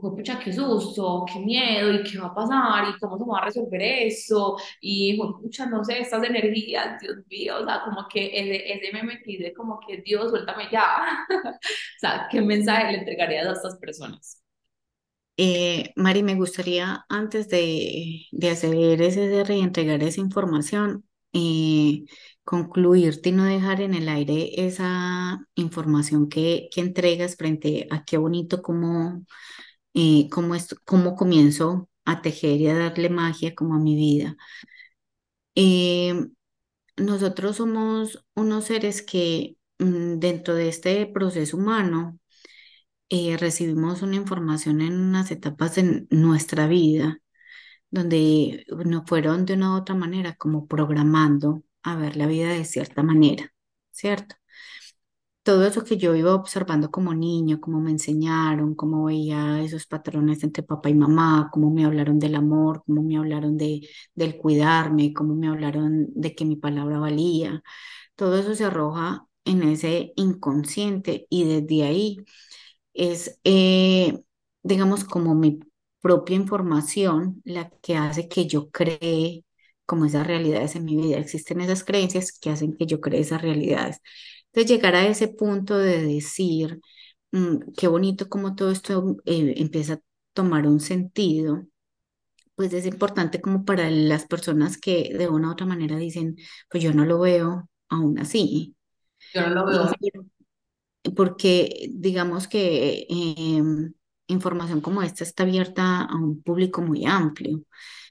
pucha, 0.00 0.38
qué 0.38 0.52
susto, 0.52 1.24
qué 1.32 1.38
miedo, 1.40 1.92
y 1.92 2.02
qué 2.04 2.18
va 2.18 2.28
a 2.28 2.34
pasar, 2.34 2.88
y 2.88 2.98
cómo 2.98 3.18
se 3.18 3.24
va 3.24 3.38
a 3.38 3.44
resolver 3.46 3.82
eso, 3.82 4.56
y 4.80 5.18
pucha, 5.18 5.66
no 5.66 5.84
sé, 5.84 6.00
estas 6.00 6.24
energías, 6.24 7.00
Dios 7.00 7.16
mío, 7.28 7.56
o 7.62 7.64
sea, 7.64 7.82
como 7.84 8.06
que 8.08 8.26
ese, 8.26 8.72
ese 8.72 8.92
me 8.92 9.02
metí 9.02 9.36
de 9.38 9.52
como 9.54 9.78
que 9.86 9.98
Dios, 10.02 10.30
suéltame 10.30 10.68
ya. 10.72 10.86
o 11.30 12.00
sea, 12.00 12.28
¿qué 12.30 12.40
mensaje 12.42 12.92
le 12.92 12.98
entregarías 12.98 13.46
a 13.46 13.52
estas 13.52 13.76
personas? 13.78 14.42
Eh, 15.36 15.92
Mari, 15.96 16.22
me 16.22 16.34
gustaría 16.34 17.04
antes 17.08 17.48
de, 17.48 18.26
de 18.30 18.50
hacer 18.50 18.74
ese 19.02 19.28
cierre 19.30 19.56
y 19.56 19.60
entregar 19.62 20.02
esa 20.02 20.20
información, 20.20 21.06
eh, 21.32 22.04
concluirte 22.44 23.30
y 23.30 23.32
no 23.32 23.44
dejar 23.44 23.80
en 23.80 23.94
el 23.94 24.08
aire 24.08 24.50
esa 24.66 25.40
información 25.54 26.28
que, 26.28 26.68
que 26.72 26.80
entregas 26.82 27.36
frente 27.36 27.86
a 27.90 28.04
qué 28.04 28.18
bonito 28.18 28.60
cómo, 28.62 29.24
cómo, 30.30 30.54
cómo 30.84 31.16
comienzo 31.16 31.88
a 32.04 32.22
tejer 32.22 32.60
y 32.60 32.68
a 32.68 32.78
darle 32.78 33.08
magia 33.10 33.54
como 33.54 33.74
a 33.74 33.78
mi 33.78 33.94
vida. 33.96 34.36
Eh, 35.54 36.14
nosotros 36.96 37.56
somos 37.58 38.24
unos 38.34 38.66
seres 38.66 39.02
que 39.02 39.56
mm, 39.78 40.18
dentro 40.20 40.54
de 40.54 40.68
este 40.68 41.06
proceso 41.06 41.56
humano 41.56 42.18
eh, 43.10 43.36
recibimos 43.38 44.02
una 44.02 44.16
información 44.16 44.80
en 44.82 44.94
unas 45.00 45.30
etapas 45.32 45.76
de 45.76 46.06
nuestra 46.10 46.66
vida 46.68 47.20
donde 47.90 48.66
nos 48.86 49.04
fueron 49.06 49.46
de 49.46 49.54
una 49.54 49.74
u 49.74 49.78
otra 49.78 49.94
manera 49.96 50.34
como 50.36 50.66
programando 50.68 51.64
a 51.84 51.96
ver 51.96 52.16
la 52.16 52.26
vida 52.28 52.50
de 52.52 52.64
cierta 52.66 53.02
manera, 53.04 53.54
¿cierto? 53.92 54.36
Todo 55.42 55.64
eso 55.66 55.84
que 55.84 55.96
yo 55.96 56.14
iba 56.14 56.34
observando 56.34 56.90
como 56.90 57.14
niño, 57.14 57.60
cómo 57.60 57.80
me 57.80 57.90
enseñaron, 57.90 58.74
cómo 58.74 59.04
veía 59.06 59.60
esos 59.62 59.86
patrones 59.86 60.44
entre 60.44 60.62
papá 60.62 60.90
y 60.90 60.94
mamá, 60.94 61.48
cómo 61.52 61.70
me 61.70 61.84
hablaron 61.84 62.18
del 62.18 62.34
amor, 62.36 62.82
cómo 62.86 63.02
me 63.02 63.16
hablaron 63.18 63.56
de, 63.56 63.88
del 64.14 64.36
cuidarme, 64.36 65.12
cómo 65.14 65.34
me 65.34 65.48
hablaron 65.48 66.08
de 66.14 66.34
que 66.34 66.44
mi 66.44 66.56
palabra 66.56 66.98
valía, 66.98 67.62
todo 68.16 68.38
eso 68.38 68.54
se 68.56 68.64
arroja 68.64 69.26
en 69.44 69.62
ese 69.64 70.12
inconsciente 70.16 71.26
y 71.30 71.44
desde 71.44 71.84
ahí 71.84 72.18
es, 72.94 73.38
eh, 73.44 74.20
digamos, 74.62 75.04
como 75.04 75.34
mi 75.34 75.60
propia 76.00 76.36
información 76.36 77.40
la 77.44 77.70
que 77.82 77.96
hace 77.96 78.28
que 78.28 78.46
yo 78.46 78.70
cree 78.70 79.44
como 79.86 80.04
esas 80.06 80.26
realidades 80.26 80.76
en 80.76 80.84
mi 80.84 80.96
vida. 80.96 81.18
Existen 81.18 81.60
esas 81.60 81.84
creencias 81.84 82.32
que 82.38 82.50
hacen 82.50 82.76
que 82.76 82.86
yo 82.86 83.00
cree 83.00 83.20
esas 83.20 83.42
realidades. 83.42 84.00
Entonces, 84.52 84.70
llegar 84.76 84.94
a 84.96 85.06
ese 85.06 85.28
punto 85.28 85.78
de 85.78 86.02
decir, 86.02 86.80
mm, 87.32 87.72
qué 87.76 87.88
bonito 87.88 88.28
como 88.28 88.54
todo 88.56 88.70
esto 88.72 89.16
eh, 89.26 89.54
empieza 89.58 89.94
a 89.94 90.00
tomar 90.34 90.66
un 90.66 90.80
sentido, 90.80 91.66
pues 92.56 92.72
es 92.74 92.86
importante 92.86 93.40
como 93.40 93.64
para 93.64 93.90
las 93.90 94.26
personas 94.26 94.78
que 94.78 95.10
de 95.16 95.28
una 95.28 95.48
u 95.50 95.52
otra 95.52 95.66
manera 95.66 95.96
dicen, 95.98 96.36
pues 96.70 96.82
yo 96.84 96.92
no 96.94 97.04
lo 97.06 97.20
veo 97.20 97.68
aún 97.88 98.18
así. 98.18 98.76
Yo 99.34 99.42
no 99.42 99.54
lo 99.54 99.66
veo. 99.66 99.96
porque 101.16 101.88
digamos 101.92 102.48
que 102.48 103.06
em, 103.08 103.92
información 104.26 104.80
como 104.80 105.02
esta 105.02 105.24
está 105.24 105.42
abierta 105.44 106.02
a 106.04 106.14
un 106.16 106.42
público 106.42 106.82
muy 106.82 107.06
amplio. 107.06 107.62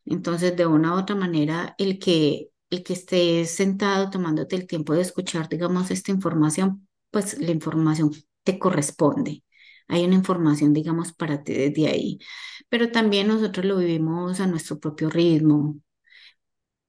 Entonces, 0.06 0.56
de 0.58 0.66
una 0.66 0.96
u 0.96 1.00
otra 1.00 1.16
manera, 1.16 1.76
el 1.78 2.00
que, 2.00 2.50
el 2.70 2.84
que 2.84 2.94
esté 2.94 3.46
sentado 3.46 4.10
tomándote 4.10 4.56
el 4.56 4.68
tiempo 4.68 4.94
de 4.94 5.02
escuchar, 5.02 5.50
digamos, 5.50 5.92
esta 5.92 6.12
información, 6.12 6.88
pues 7.12 7.40
la 7.40 7.52
información 7.52 8.12
te 8.44 8.60
corresponde. 8.60 9.44
Hay 9.88 10.06
una 10.06 10.16
información, 10.16 10.74
digamos, 10.74 11.14
para 11.14 11.44
ti 11.44 11.54
desde 11.54 11.88
ahí. 11.88 12.20
Pero 12.70 12.92
también 12.92 13.28
nosotros 13.28 13.66
lo 13.66 13.78
vivimos 13.78 14.40
a 14.40 14.48
nuestro 14.48 14.80
propio 14.80 15.10
ritmo 15.10 15.78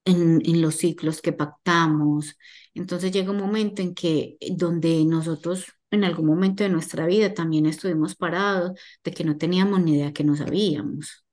en, 0.04 0.40
en 0.44 0.62
los 0.62 0.76
ciclos 0.76 1.20
que 1.22 1.32
pactamos. 1.32 2.36
Entonces 2.74 3.12
llega 3.12 3.30
un 3.30 3.38
momento 3.38 3.82
en 3.82 3.94
que 3.94 4.36
eh, 4.40 4.52
donde 4.56 5.04
nosotros 5.04 5.66
en 5.90 6.04
algún 6.04 6.26
momento 6.26 6.62
de 6.64 6.70
nuestra 6.70 7.06
vida 7.06 7.34
también 7.34 7.66
estuvimos 7.66 8.14
parados 8.16 8.72
de 9.04 9.10
que 9.12 9.24
no 9.24 9.36
teníamos 9.38 9.80
ni 9.82 9.94
idea 9.96 10.12
que 10.12 10.24
no 10.24 10.36
sabíamos. 10.36 11.24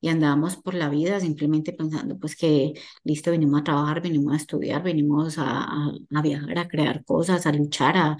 Y 0.00 0.08
andábamos 0.08 0.56
por 0.56 0.74
la 0.74 0.88
vida 0.88 1.20
simplemente 1.20 1.72
pensando 1.72 2.18
pues 2.18 2.36
que 2.36 2.74
listo, 3.04 3.30
venimos 3.30 3.60
a 3.60 3.64
trabajar, 3.64 4.00
venimos 4.02 4.32
a 4.34 4.36
estudiar, 4.36 4.82
venimos 4.82 5.38
a, 5.38 5.44
a, 5.64 5.92
a 6.14 6.22
viajar, 6.22 6.58
a 6.58 6.68
crear 6.68 7.04
cosas, 7.04 7.46
a 7.46 7.52
luchar, 7.52 7.96
a, 7.98 8.16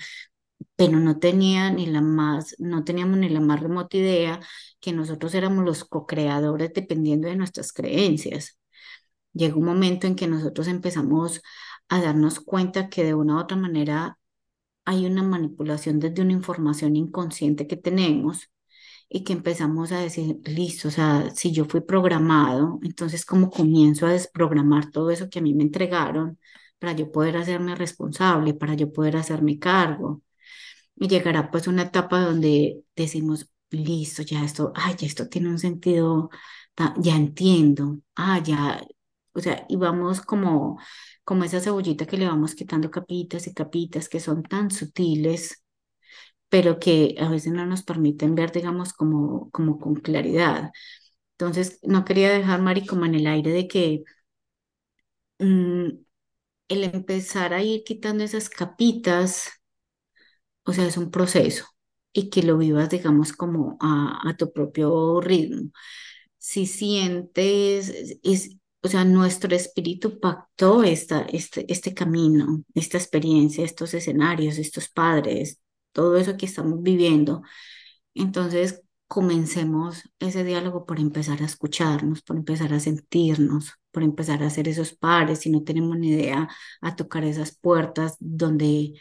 pero 0.76 0.98
no 0.98 1.18
tenía 1.18 1.70
ni 1.70 1.86
la 1.86 2.00
más, 2.00 2.54
no 2.58 2.84
teníamos 2.84 3.18
ni 3.18 3.28
la 3.28 3.40
más 3.40 3.60
remota 3.60 3.96
idea 3.96 4.40
que 4.80 4.92
nosotros 4.92 5.34
éramos 5.34 5.64
los 5.64 5.84
co-creadores 5.84 6.72
dependiendo 6.74 7.28
de 7.28 7.36
nuestras 7.36 7.72
creencias. 7.72 8.58
Llega 9.32 9.56
un 9.56 9.64
momento 9.64 10.06
en 10.06 10.16
que 10.16 10.26
nosotros 10.26 10.68
empezamos 10.68 11.42
a 11.88 12.02
darnos 12.02 12.40
cuenta 12.40 12.88
que 12.88 13.04
de 13.04 13.14
una 13.14 13.36
u 13.36 13.40
otra 13.40 13.56
manera 13.56 14.18
hay 14.84 15.06
una 15.06 15.22
manipulación 15.22 16.00
desde 16.00 16.22
una 16.22 16.32
información 16.32 16.96
inconsciente 16.96 17.66
que 17.66 17.76
tenemos 17.76 18.50
y 19.10 19.24
que 19.24 19.34
empezamos 19.34 19.92
a 19.92 20.00
decir, 20.00 20.38
listo, 20.46 20.88
o 20.88 20.92
sea, 20.92 21.30
si 21.36 21.52
yo 21.52 21.66
fui 21.66 21.82
programado, 21.82 22.80
entonces 22.84 23.26
cómo 23.26 23.50
comienzo 23.50 24.06
a 24.06 24.12
desprogramar 24.12 24.90
todo 24.92 25.10
eso 25.12 25.30
que 25.30 25.40
a 25.40 25.42
mí 25.42 25.54
me 25.54 25.64
entregaron 25.64 26.38
para 26.80 26.92
yo 26.94 27.12
poder 27.12 27.36
hacerme 27.38 27.76
responsable, 27.76 28.54
para 28.54 28.74
yo 28.74 28.92
poder 28.92 29.16
hacerme 29.18 29.58
cargo. 29.60 30.22
Y 30.96 31.08
llegará 31.08 31.50
pues 31.50 31.66
una 31.68 31.82
etapa 31.84 32.20
donde 32.20 32.84
decimos, 32.96 33.50
listo, 33.70 34.22
ya 34.22 34.44
esto, 34.44 34.72
ay, 34.76 34.96
ya 34.98 35.06
esto 35.06 35.28
tiene 35.28 35.48
un 35.50 35.58
sentido, 35.58 36.30
ya 36.98 37.16
entiendo, 37.16 38.00
ah, 38.16 38.40
ya, 38.42 38.82
o 39.32 39.40
sea, 39.40 39.66
y 39.68 39.76
vamos 39.76 40.20
como, 40.22 40.78
como 41.24 41.44
esa 41.44 41.60
cebollita 41.60 42.06
que 42.06 42.16
le 42.16 42.26
vamos 42.26 42.54
quitando 42.54 42.90
capitas 42.90 43.46
y 43.46 43.54
capitas 43.54 44.08
que 44.08 44.20
son 44.20 44.42
tan 44.42 44.70
sutiles, 44.70 45.62
pero 46.50 46.80
que 46.80 47.16
a 47.20 47.30
veces 47.30 47.52
no 47.54 47.66
nos 47.66 47.84
permiten 47.84 48.34
ver, 48.36 48.52
digamos, 48.52 48.92
como, 48.94 49.50
como 49.52 49.78
con 49.80 49.96
claridad. 49.96 50.72
Entonces, 51.38 51.80
no 51.84 52.04
quería 52.06 52.30
dejar, 52.32 52.62
Mari, 52.62 52.86
como 52.86 53.06
en 53.06 53.16
el 53.16 53.26
aire 53.28 53.52
de 53.52 53.68
que 53.68 54.04
mm, 55.38 55.88
el 56.68 56.84
empezar 56.84 57.54
a 57.54 57.62
ir 57.62 57.84
quitando 57.84 58.24
esas 58.24 58.48
capitas, 58.50 59.50
o 60.64 60.72
sea, 60.72 60.86
es 60.86 60.96
un 60.96 61.10
proceso 61.10 61.64
y 62.12 62.30
que 62.30 62.42
lo 62.42 62.58
vivas, 62.58 62.90
digamos, 62.90 63.32
como 63.32 63.76
a, 63.80 64.20
a 64.28 64.36
tu 64.36 64.52
propio 64.52 65.20
ritmo. 65.20 65.70
Si 66.38 66.66
sientes, 66.66 68.18
es, 68.22 68.56
o 68.82 68.88
sea, 68.88 69.04
nuestro 69.04 69.54
espíritu 69.56 70.20
pactó 70.20 70.84
esta, 70.84 71.22
este, 71.22 71.66
este 71.72 71.94
camino, 71.94 72.64
esta 72.74 72.98
experiencia, 72.98 73.64
estos 73.64 73.94
escenarios, 73.94 74.58
estos 74.58 74.88
padres, 74.90 75.60
todo 75.92 76.16
eso 76.16 76.36
que 76.36 76.46
estamos 76.46 76.82
viviendo. 76.82 77.42
Entonces, 78.14 78.82
comencemos 79.08 80.04
ese 80.20 80.44
diálogo 80.44 80.86
por 80.86 81.00
empezar 81.00 81.42
a 81.42 81.46
escucharnos, 81.46 82.22
por 82.22 82.36
empezar 82.36 82.72
a 82.74 82.80
sentirnos, 82.80 83.74
por 83.92 84.02
empezar 84.04 84.42
a 84.42 84.46
hacer 84.48 84.68
esos 84.68 84.94
pares, 84.94 85.40
si 85.40 85.50
no 85.50 85.64
tenemos 85.64 85.98
ni 85.98 86.10
idea, 86.10 86.48
a 86.80 86.96
tocar 86.96 87.24
esas 87.24 87.56
puertas 87.56 88.16
donde 88.20 88.94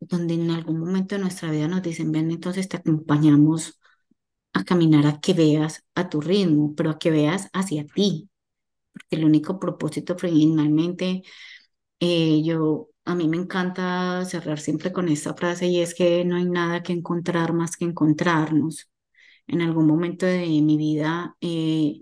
donde 0.00 0.34
en 0.34 0.50
algún 0.50 0.80
momento 0.80 1.14
de 1.14 1.20
nuestra 1.22 1.50
vida 1.50 1.68
nos 1.68 1.82
dicen, 1.82 2.12
ven, 2.12 2.30
entonces 2.30 2.68
te 2.68 2.76
acompañamos 2.76 3.80
a 4.54 4.64
caminar 4.64 5.06
a 5.06 5.20
que 5.20 5.34
veas 5.34 5.84
a 5.94 6.08
tu 6.10 6.20
ritmo, 6.20 6.74
pero 6.76 6.90
a 6.90 6.98
que 6.98 7.10
veas 7.10 7.50
hacia 7.52 7.86
ti, 7.86 8.30
porque 8.92 9.16
el 9.16 9.24
único 9.26 9.60
propósito 9.60 10.16
finalmente, 10.18 11.22
eh, 12.00 12.42
yo, 12.44 12.90
a 13.04 13.14
mí 13.14 13.28
me 13.28 13.36
encanta 13.36 14.24
cerrar 14.24 14.58
siempre 14.60 14.92
con 14.92 15.08
esta 15.08 15.34
frase 15.34 15.66
y 15.66 15.80
es 15.80 15.94
que 15.94 16.24
no 16.24 16.36
hay 16.36 16.46
nada 16.46 16.82
que 16.82 16.92
encontrar 16.92 17.52
más 17.52 17.76
que 17.76 17.84
encontrarnos. 17.84 18.90
En 19.46 19.62
algún 19.62 19.86
momento 19.86 20.26
de 20.26 20.46
mi 20.62 20.76
vida 20.78 21.36
eh, 21.40 22.00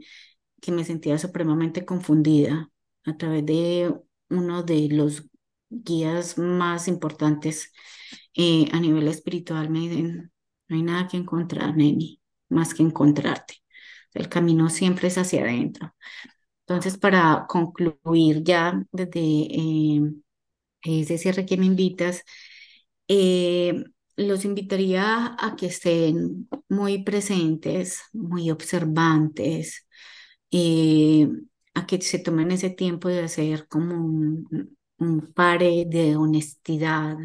que 0.60 0.72
me 0.72 0.84
sentía 0.84 1.18
supremamente 1.18 1.84
confundida 1.84 2.70
a 3.04 3.16
través 3.16 3.46
de 3.46 3.94
uno 4.30 4.62
de 4.62 4.88
los 4.90 5.24
guías 5.70 6.38
más 6.38 6.88
importantes 6.88 7.72
eh, 8.34 8.68
a 8.72 8.80
nivel 8.80 9.08
espiritual 9.08 9.70
me 9.70 9.80
dicen, 9.80 10.32
no 10.68 10.76
hay 10.76 10.82
nada 10.82 11.08
que 11.08 11.16
encontrar, 11.16 11.76
Neni, 11.76 12.20
más 12.48 12.74
que 12.74 12.82
encontrarte. 12.82 13.56
El 14.14 14.28
camino 14.28 14.68
siempre 14.70 15.08
es 15.08 15.18
hacia 15.18 15.42
adentro. 15.42 15.94
Entonces, 16.66 16.98
para 16.98 17.46
concluir 17.48 18.42
ya 18.44 18.82
desde 18.92 19.20
eh, 19.20 20.00
ese 20.84 21.18
cierre 21.18 21.46
que 21.46 21.56
me 21.56 21.66
invitas, 21.66 22.24
eh, 23.08 23.84
los 24.16 24.44
invitaría 24.44 25.36
a 25.38 25.56
que 25.56 25.66
estén 25.66 26.48
muy 26.68 27.02
presentes, 27.04 28.00
muy 28.12 28.50
observantes, 28.50 29.86
eh, 30.50 31.28
a 31.74 31.86
que 31.86 32.00
se 32.02 32.18
tomen 32.20 32.50
ese 32.52 32.70
tiempo 32.70 33.08
de 33.08 33.22
hacer 33.24 33.66
como 33.68 33.94
un, 33.96 34.76
un 34.98 35.32
de 35.90 36.16
honestidad. 36.16 37.16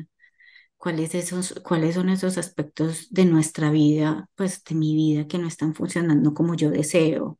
Cuáles 0.78 1.16
esos, 1.16 1.54
cuáles 1.64 1.96
son 1.96 2.10
esos 2.10 2.38
aspectos 2.38 3.08
de 3.12 3.26
nuestra 3.26 3.72
vida, 3.72 4.30
pues 4.36 4.64
de 4.64 4.76
mi 4.76 4.96
vida 4.96 5.28
que 5.28 5.40
no 5.40 5.48
están 5.48 5.74
funcionando 5.76 6.34
como 6.36 6.56
yo 6.56 6.70
deseo 6.72 7.40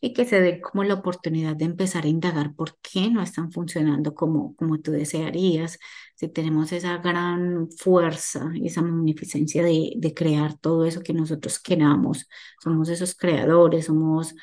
y 0.00 0.12
que 0.12 0.24
se 0.24 0.40
dé 0.40 0.60
como 0.60 0.84
la 0.84 0.94
oportunidad 0.94 1.56
de 1.56 1.64
empezar 1.64 2.04
a 2.04 2.08
indagar 2.08 2.54
por 2.54 2.78
qué 2.80 3.10
no 3.10 3.22
están 3.22 3.52
funcionando 3.52 4.14
como, 4.14 4.54
como 4.56 4.78
tú 4.80 4.92
desearías, 4.92 5.78
si 6.16 6.28
tenemos 6.28 6.72
esa 6.72 6.98
gran 6.98 7.70
fuerza, 7.70 8.50
esa 8.62 8.82
magnificencia 8.82 9.62
de, 9.62 9.92
de 9.96 10.14
crear 10.14 10.56
todo 10.58 10.84
eso 10.84 11.00
que 11.02 11.12
nosotros 11.14 11.58
queramos, 11.60 12.26
somos 12.62 12.88
esos 12.88 13.14
creadores, 13.14 13.86
somos... 13.86 14.34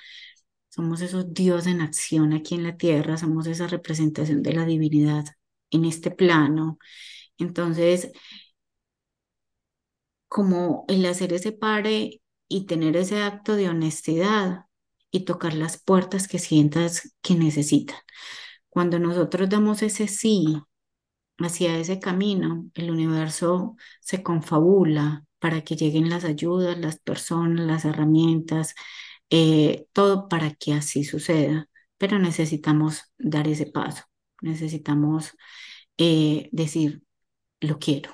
Somos 0.69 0.99
esos 1.01 1.33
dioses 1.33 1.71
en 1.73 1.79
acción 1.81 2.33
aquí 2.33 2.55
en 2.55 2.63
la 2.63 2.75
tierra, 2.75 3.17
somos 3.17 3.47
esa 3.47 3.67
representación 3.67 4.43
de 4.43 4.53
la 4.53 4.65
divinidad 4.65 5.23
en 5.71 5.85
este 5.85 6.11
plano. 6.11 6.77
Entonces, 7.37 8.11
como 10.27 10.85
el 10.87 11.05
hacer 11.05 11.33
ese 11.33 11.51
pare 11.51 12.21
y 12.47 12.65
tener 12.65 12.97
ese 12.97 13.21
acto 13.21 13.55
de 13.55 13.69
honestidad 13.69 14.65
y 15.15 15.25
tocar 15.25 15.53
las 15.53 15.81
puertas 15.81 16.27
que 16.27 16.39
sientas 16.39 17.15
que 17.21 17.35
necesitan. 17.35 17.97
Cuando 18.69 18.99
nosotros 18.99 19.49
damos 19.49 19.81
ese 19.81 20.07
sí 20.07 20.61
hacia 21.39 21.77
ese 21.77 21.99
camino, 21.99 22.69
el 22.75 22.91
universo 22.91 23.75
se 24.01 24.23
confabula 24.23 25.23
para 25.39 25.61
que 25.63 25.75
lleguen 25.75 26.09
las 26.09 26.25
ayudas, 26.25 26.77
las 26.77 26.99
personas, 26.99 27.65
las 27.65 27.85
herramientas, 27.85 28.75
eh, 29.29 29.87
todo 29.93 30.27
para 30.29 30.51
que 30.51 30.73
así 30.73 31.03
suceda. 31.03 31.67
pero 31.97 32.19
necesitamos 32.19 33.13
dar 33.17 33.47
ese 33.47 33.67
paso, 33.67 34.03
necesitamos 34.41 35.35
eh, 35.97 36.49
decir, 36.51 37.03
lo 37.61 37.79
quiero, 37.79 38.11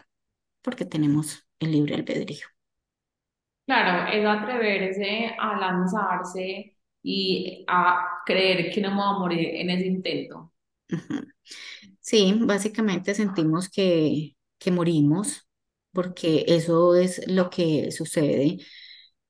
porque 0.61 0.85
tenemos 0.85 1.47
el 1.59 1.71
libre 1.71 1.95
albedrío. 1.95 2.45
Claro, 3.65 4.11
es 4.11 4.25
atreverse 4.25 5.35
a 5.39 5.57
lanzarse 5.57 6.75
y 7.03 7.65
a 7.67 8.21
creer 8.25 8.71
que 8.73 8.81
no 8.81 8.91
me 8.91 8.97
voy 8.97 9.05
a 9.15 9.19
morir 9.19 9.39
en 9.55 9.69
ese 9.71 9.87
intento. 9.87 10.51
Sí, 11.99 12.37
básicamente 12.41 13.13
sentimos 13.15 13.69
que, 13.69 14.35
que 14.59 14.71
morimos, 14.71 15.47
porque 15.91 16.45
eso 16.47 16.95
es 16.95 17.27
lo 17.27 17.49
que 17.49 17.91
sucede. 17.91 18.57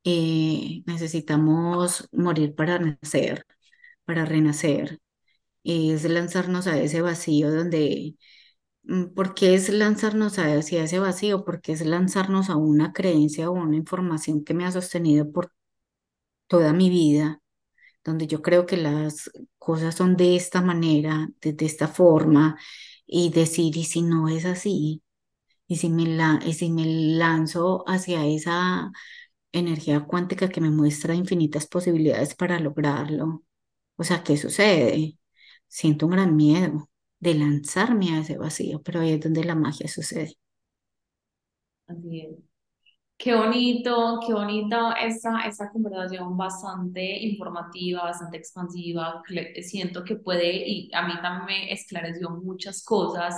Eh, 0.06 0.84
necesitamos 0.88 2.10
morir 2.14 2.56
para 2.56 2.80
nacer, 2.80 3.46
para 4.06 4.26
renacer. 4.26 5.00
Es 5.64 6.06
lanzarnos 6.06 6.68
a 6.68 6.80
ese 6.80 7.02
vacío 7.02 7.52
donde, 7.54 8.16
mm, 8.84 9.08
¿por 9.16 9.34
qué 9.36 9.56
es 9.56 9.70
lanzarnos 9.70 10.40
hacia 10.40 10.84
ese 10.86 11.00
vacío? 11.00 11.46
Porque 11.46 11.74
es 11.74 11.86
lanzarnos 11.86 12.50
a 12.52 12.58
una 12.58 12.94
creencia 12.94 13.50
o 13.50 13.54
una 13.54 13.78
información 13.78 14.44
que 14.46 14.54
me 14.56 14.66
ha 14.66 14.72
sostenido 14.74 15.32
por 15.32 15.54
toda 16.48 16.74
mi 16.74 16.90
vida 16.92 17.41
donde 18.04 18.28
yo 18.28 18.42
creo 18.42 18.66
que 18.66 18.78
las 18.78 19.32
cosas 19.58 19.96
son 19.96 20.18
de 20.18 20.36
esta 20.36 20.62
manera, 20.62 21.30
de, 21.42 21.56
esta 21.66 21.88
forma, 21.88 22.58
y 23.06 23.30
decir, 23.32 23.78
y 23.78 23.84
si 23.86 24.02
no 24.02 24.28
es 24.30 24.46
así, 24.46 25.04
y 25.68 25.78
si 25.78 25.90
me, 25.90 26.06
la, 26.08 26.42
si 26.54 26.72
me 26.72 26.86
lanzo 26.86 27.84
hacia 27.88 28.26
esa 28.28 28.92
energía 29.52 30.02
cuántica 30.06 30.50
que 30.50 30.62
me 30.62 30.72
muestra 30.72 31.16
infinitas 31.16 31.68
posibilidades 31.68 32.36
para 32.36 32.60
lograrlo, 32.60 33.44
o 33.98 34.04
sea, 34.04 34.24
¿qué 34.24 34.38
sucede? 34.38 35.18
Siento 35.68 36.08
un 36.08 36.14
gran 36.14 36.36
miedo 36.36 36.90
de 37.20 37.36
lanzarme 37.36 38.16
a 38.16 38.22
ese 38.22 38.38
vacío, 38.38 38.82
pero 38.84 39.02
ahí 39.02 39.14
es 39.14 39.22
donde 39.22 39.44
la 39.46 39.56
magia 39.56 39.88
sucede. 39.88 40.38
Es. 41.88 42.51
Qué 43.22 43.36
bonito, 43.36 44.20
qué 44.26 44.34
bonita 44.34 44.94
esta, 44.94 45.42
esta 45.48 45.70
conversación 45.72 46.36
bastante 46.36 47.20
informativa, 47.20 48.02
bastante 48.04 48.38
expansiva. 48.38 49.22
Siento 49.62 50.04
que 50.04 50.16
puede, 50.16 50.68
y 50.68 50.90
a 50.92 51.08
mí 51.08 51.14
también 51.22 51.46
me 51.68 51.72
esclareció 51.72 52.32
muchas 52.32 52.84
cosas. 52.84 53.36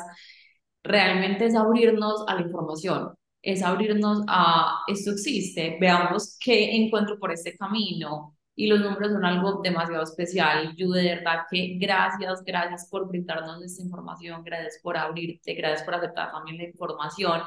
Realmente 0.83 1.47
es 1.47 1.55
abrirnos 1.55 2.23
a 2.29 2.35
la 2.35 2.41
información, 2.43 3.13
es 3.41 3.61
abrirnos 3.61 4.23
a 4.29 4.83
esto 4.87 5.11
existe, 5.11 5.77
veamos 5.81 6.37
qué 6.39 6.75
encuentro 6.77 7.19
por 7.19 7.33
este 7.33 7.57
camino. 7.57 8.37
Y 8.55 8.67
los 8.67 8.79
números 8.79 9.11
son 9.11 9.25
algo 9.25 9.61
demasiado 9.61 10.03
especial. 10.03 10.73
Yo 10.77 10.91
de 10.91 11.15
verdad 11.15 11.39
que 11.51 11.77
gracias, 11.77 12.41
gracias 12.45 12.87
por 12.89 13.07
brindarnos 13.09 13.61
esta 13.61 13.83
información, 13.83 14.43
gracias 14.45 14.79
por 14.81 14.95
abrirte, 14.95 15.55
gracias 15.55 15.83
por 15.83 15.95
aceptar 15.95 16.31
también 16.31 16.57
la 16.57 16.63
información 16.65 17.41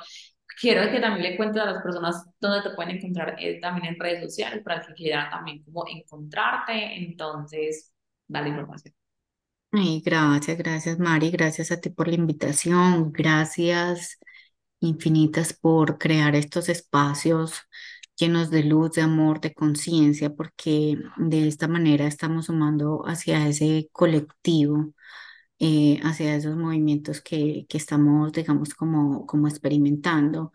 quiero 0.61 0.91
que 0.91 1.01
también 1.01 1.33
le 1.33 1.37
cuentes 1.37 1.63
a 1.63 1.67
las 1.67 1.83
personas 1.83 2.27
dónde 2.41 2.69
te 2.69 2.75
pueden 2.75 2.97
encontrar 2.97 3.37
eh, 3.39 3.61
también 3.61 3.95
en 3.95 4.01
redes 4.01 4.23
sociales 4.33 4.63
para 4.65 4.81
que 4.87 4.95
quieran 4.95 5.31
también 5.31 5.63
como 5.65 5.85
encontrarte. 5.89 6.97
Entonces, 6.97 7.93
dale 8.29 8.51
información. 8.51 8.95
Ay, 9.73 10.01
gracias, 10.05 10.57
gracias 10.59 10.99
Mari, 10.99 11.31
gracias 11.31 11.71
a 11.71 11.81
ti 11.81 11.91
por 11.91 12.09
la 12.09 12.15
invitación, 12.15 13.13
gracias 13.13 14.19
infinitas 14.81 15.53
por 15.55 15.99
crear 15.99 16.35
estos 16.37 16.69
espacios 16.69 17.55
llenos 18.17 18.51
de 18.51 18.65
luz, 18.65 18.93
de 18.93 19.03
amor, 19.03 19.41
de 19.41 19.55
conciencia, 19.55 20.31
porque 20.35 20.99
de 21.19 21.49
esta 21.49 21.69
manera 21.69 22.07
estamos 22.07 22.47
sumando 22.47 23.03
hacia 23.07 23.47
ese 23.49 23.89
colectivo, 23.93 24.93
eh, 25.59 26.01
hacia 26.05 26.37
esos 26.37 26.57
movimientos 26.57 27.21
que, 27.23 27.67
que 27.69 27.79
estamos, 27.79 28.33
digamos, 28.33 28.75
como, 28.75 29.27
como 29.27 29.49
experimentando. 29.49 30.53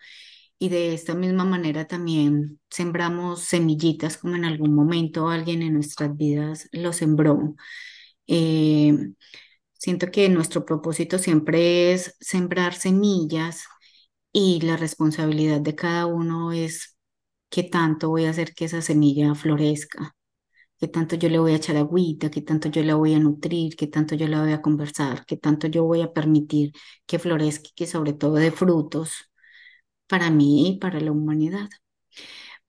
Y 0.59 0.69
de 0.69 0.93
esta 0.93 1.15
misma 1.15 1.45
manera 1.45 1.87
también 1.87 2.59
sembramos 2.69 3.41
semillitas, 3.41 4.17
como 4.17 4.35
en 4.35 4.45
algún 4.45 4.75
momento 4.75 5.29
alguien 5.29 5.63
en 5.63 5.73
nuestras 5.75 6.15
vidas 6.17 6.69
lo 6.71 6.93
sembró. 6.93 7.55
Eh, 8.27 8.95
siento 9.73 10.11
que 10.11 10.29
nuestro 10.29 10.65
propósito 10.65 11.17
siempre 11.19 11.93
es 11.93 12.15
sembrar 12.19 12.73
semillas 12.75 13.65
y 14.33 14.61
la 14.61 14.77
responsabilidad 14.77 15.61
de 15.61 15.75
cada 15.75 16.05
uno 16.07 16.51
es 16.53 16.97
qué 17.49 17.63
tanto 17.63 18.09
voy 18.09 18.25
a 18.25 18.31
hacer 18.31 18.53
que 18.55 18.65
esa 18.65 18.81
semilla 18.81 19.35
florezca, 19.35 20.15
qué 20.81 20.89
tanto 20.89 21.17
yo 21.17 21.29
le 21.29 21.39
voy 21.39 21.53
a 21.53 21.57
echar 21.57 21.77
agüita, 21.77 22.31
qué 22.31 22.41
tanto 22.43 22.69
yo 22.69 22.83
la 22.83 22.95
voy 22.95 23.15
a 23.15 23.19
nutrir, 23.19 23.77
qué 23.77 23.87
tanto 23.87 24.15
yo 24.15 24.27
la 24.29 24.41
voy 24.43 24.53
a 24.53 24.61
conversar, 24.63 25.25
qué 25.27 25.37
tanto 25.37 25.67
yo 25.67 25.85
voy 25.85 26.01
a 26.03 26.13
permitir 26.13 26.73
que 27.07 27.19
florezca 27.19 27.69
que 27.75 27.87
sobre 27.87 28.13
todo 28.13 28.35
dé 28.35 28.51
frutos 28.51 29.31
para 30.07 30.29
mí 30.31 30.69
y 30.69 30.79
para 30.79 30.99
la 31.01 31.11
humanidad. 31.11 31.69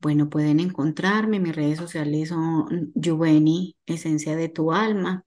Bueno, 0.01 0.29
pueden 0.29 0.61
encontrarme, 0.61 1.39
mis 1.41 1.55
redes 1.55 1.79
sociales 1.79 2.31
son 2.31 2.93
Yuveni, 2.95 3.77
Esencia 3.87 4.37
de 4.37 4.49
tu 4.49 4.73
Alma. 4.73 5.25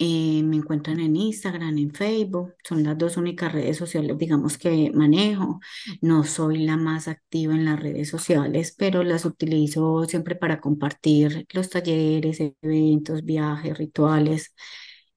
Eh, 0.00 0.42
me 0.44 0.56
encuentran 0.56 1.00
en 1.00 1.16
Instagram, 1.16 1.76
en 1.78 1.92
Facebook, 1.92 2.54
son 2.62 2.84
las 2.84 2.96
dos 2.96 3.16
únicas 3.16 3.52
redes 3.52 3.76
sociales, 3.76 4.16
digamos, 4.18 4.56
que 4.58 4.92
manejo. 4.94 5.60
No 6.00 6.22
soy 6.24 6.58
la 6.64 6.76
más 6.76 7.08
activa 7.08 7.54
en 7.54 7.64
las 7.64 7.80
redes 7.80 8.08
sociales, 8.08 8.74
pero 8.78 9.02
las 9.02 9.24
utilizo 9.24 10.04
siempre 10.04 10.36
para 10.36 10.60
compartir 10.60 11.46
los 11.52 11.68
talleres, 11.70 12.40
eventos, 12.62 13.24
viajes, 13.24 13.76
rituales. 13.76 14.54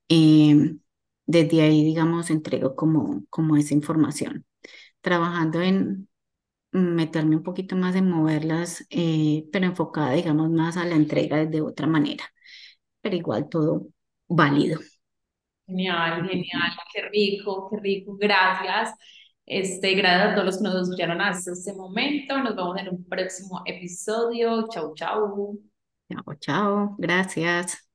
Em, 0.09 0.79
desde 1.25 1.61
ahí, 1.61 1.83
digamos, 1.83 2.29
entrego 2.29 2.75
como, 2.75 3.23
como 3.29 3.57
esa 3.57 3.73
información. 3.73 4.45
Trabajando 5.01 5.61
en 5.61 6.09
meterme 6.71 7.37
un 7.37 7.43
poquito 7.43 7.75
más 7.77 7.95
en 7.95 8.09
moverlas, 8.09 8.85
eh, 8.89 9.47
pero 9.51 9.65
enfocada, 9.67 10.13
digamos, 10.13 10.49
más 10.51 10.77
a 10.77 10.85
la 10.85 10.95
entrega 10.95 11.45
de 11.45 11.61
otra 11.61 11.87
manera. 11.87 12.25
Pero 13.01 13.15
igual 13.17 13.49
todo 13.49 13.87
válido. 14.35 14.79
Genial, 15.67 16.27
genial, 16.27 16.71
qué 16.93 17.01
rico, 17.09 17.69
qué 17.69 17.77
rico, 17.79 18.17
gracias. 18.19 18.93
Este, 19.45 19.95
gracias 19.95 20.31
a 20.31 20.35
todos 20.35 20.45
los 20.45 20.57
que 20.57 20.63
nos 20.63 20.75
escucharon 20.83 21.21
hasta 21.21 21.51
este 21.51 21.73
momento. 21.73 22.37
Nos 22.37 22.55
vemos 22.55 22.77
en 22.77 22.89
un 22.89 23.03
próximo 23.05 23.61
episodio. 23.65 24.67
Chau, 24.69 24.93
chau. 24.95 25.59
Chao, 26.09 26.35
chao, 26.39 26.95
gracias. 26.97 27.90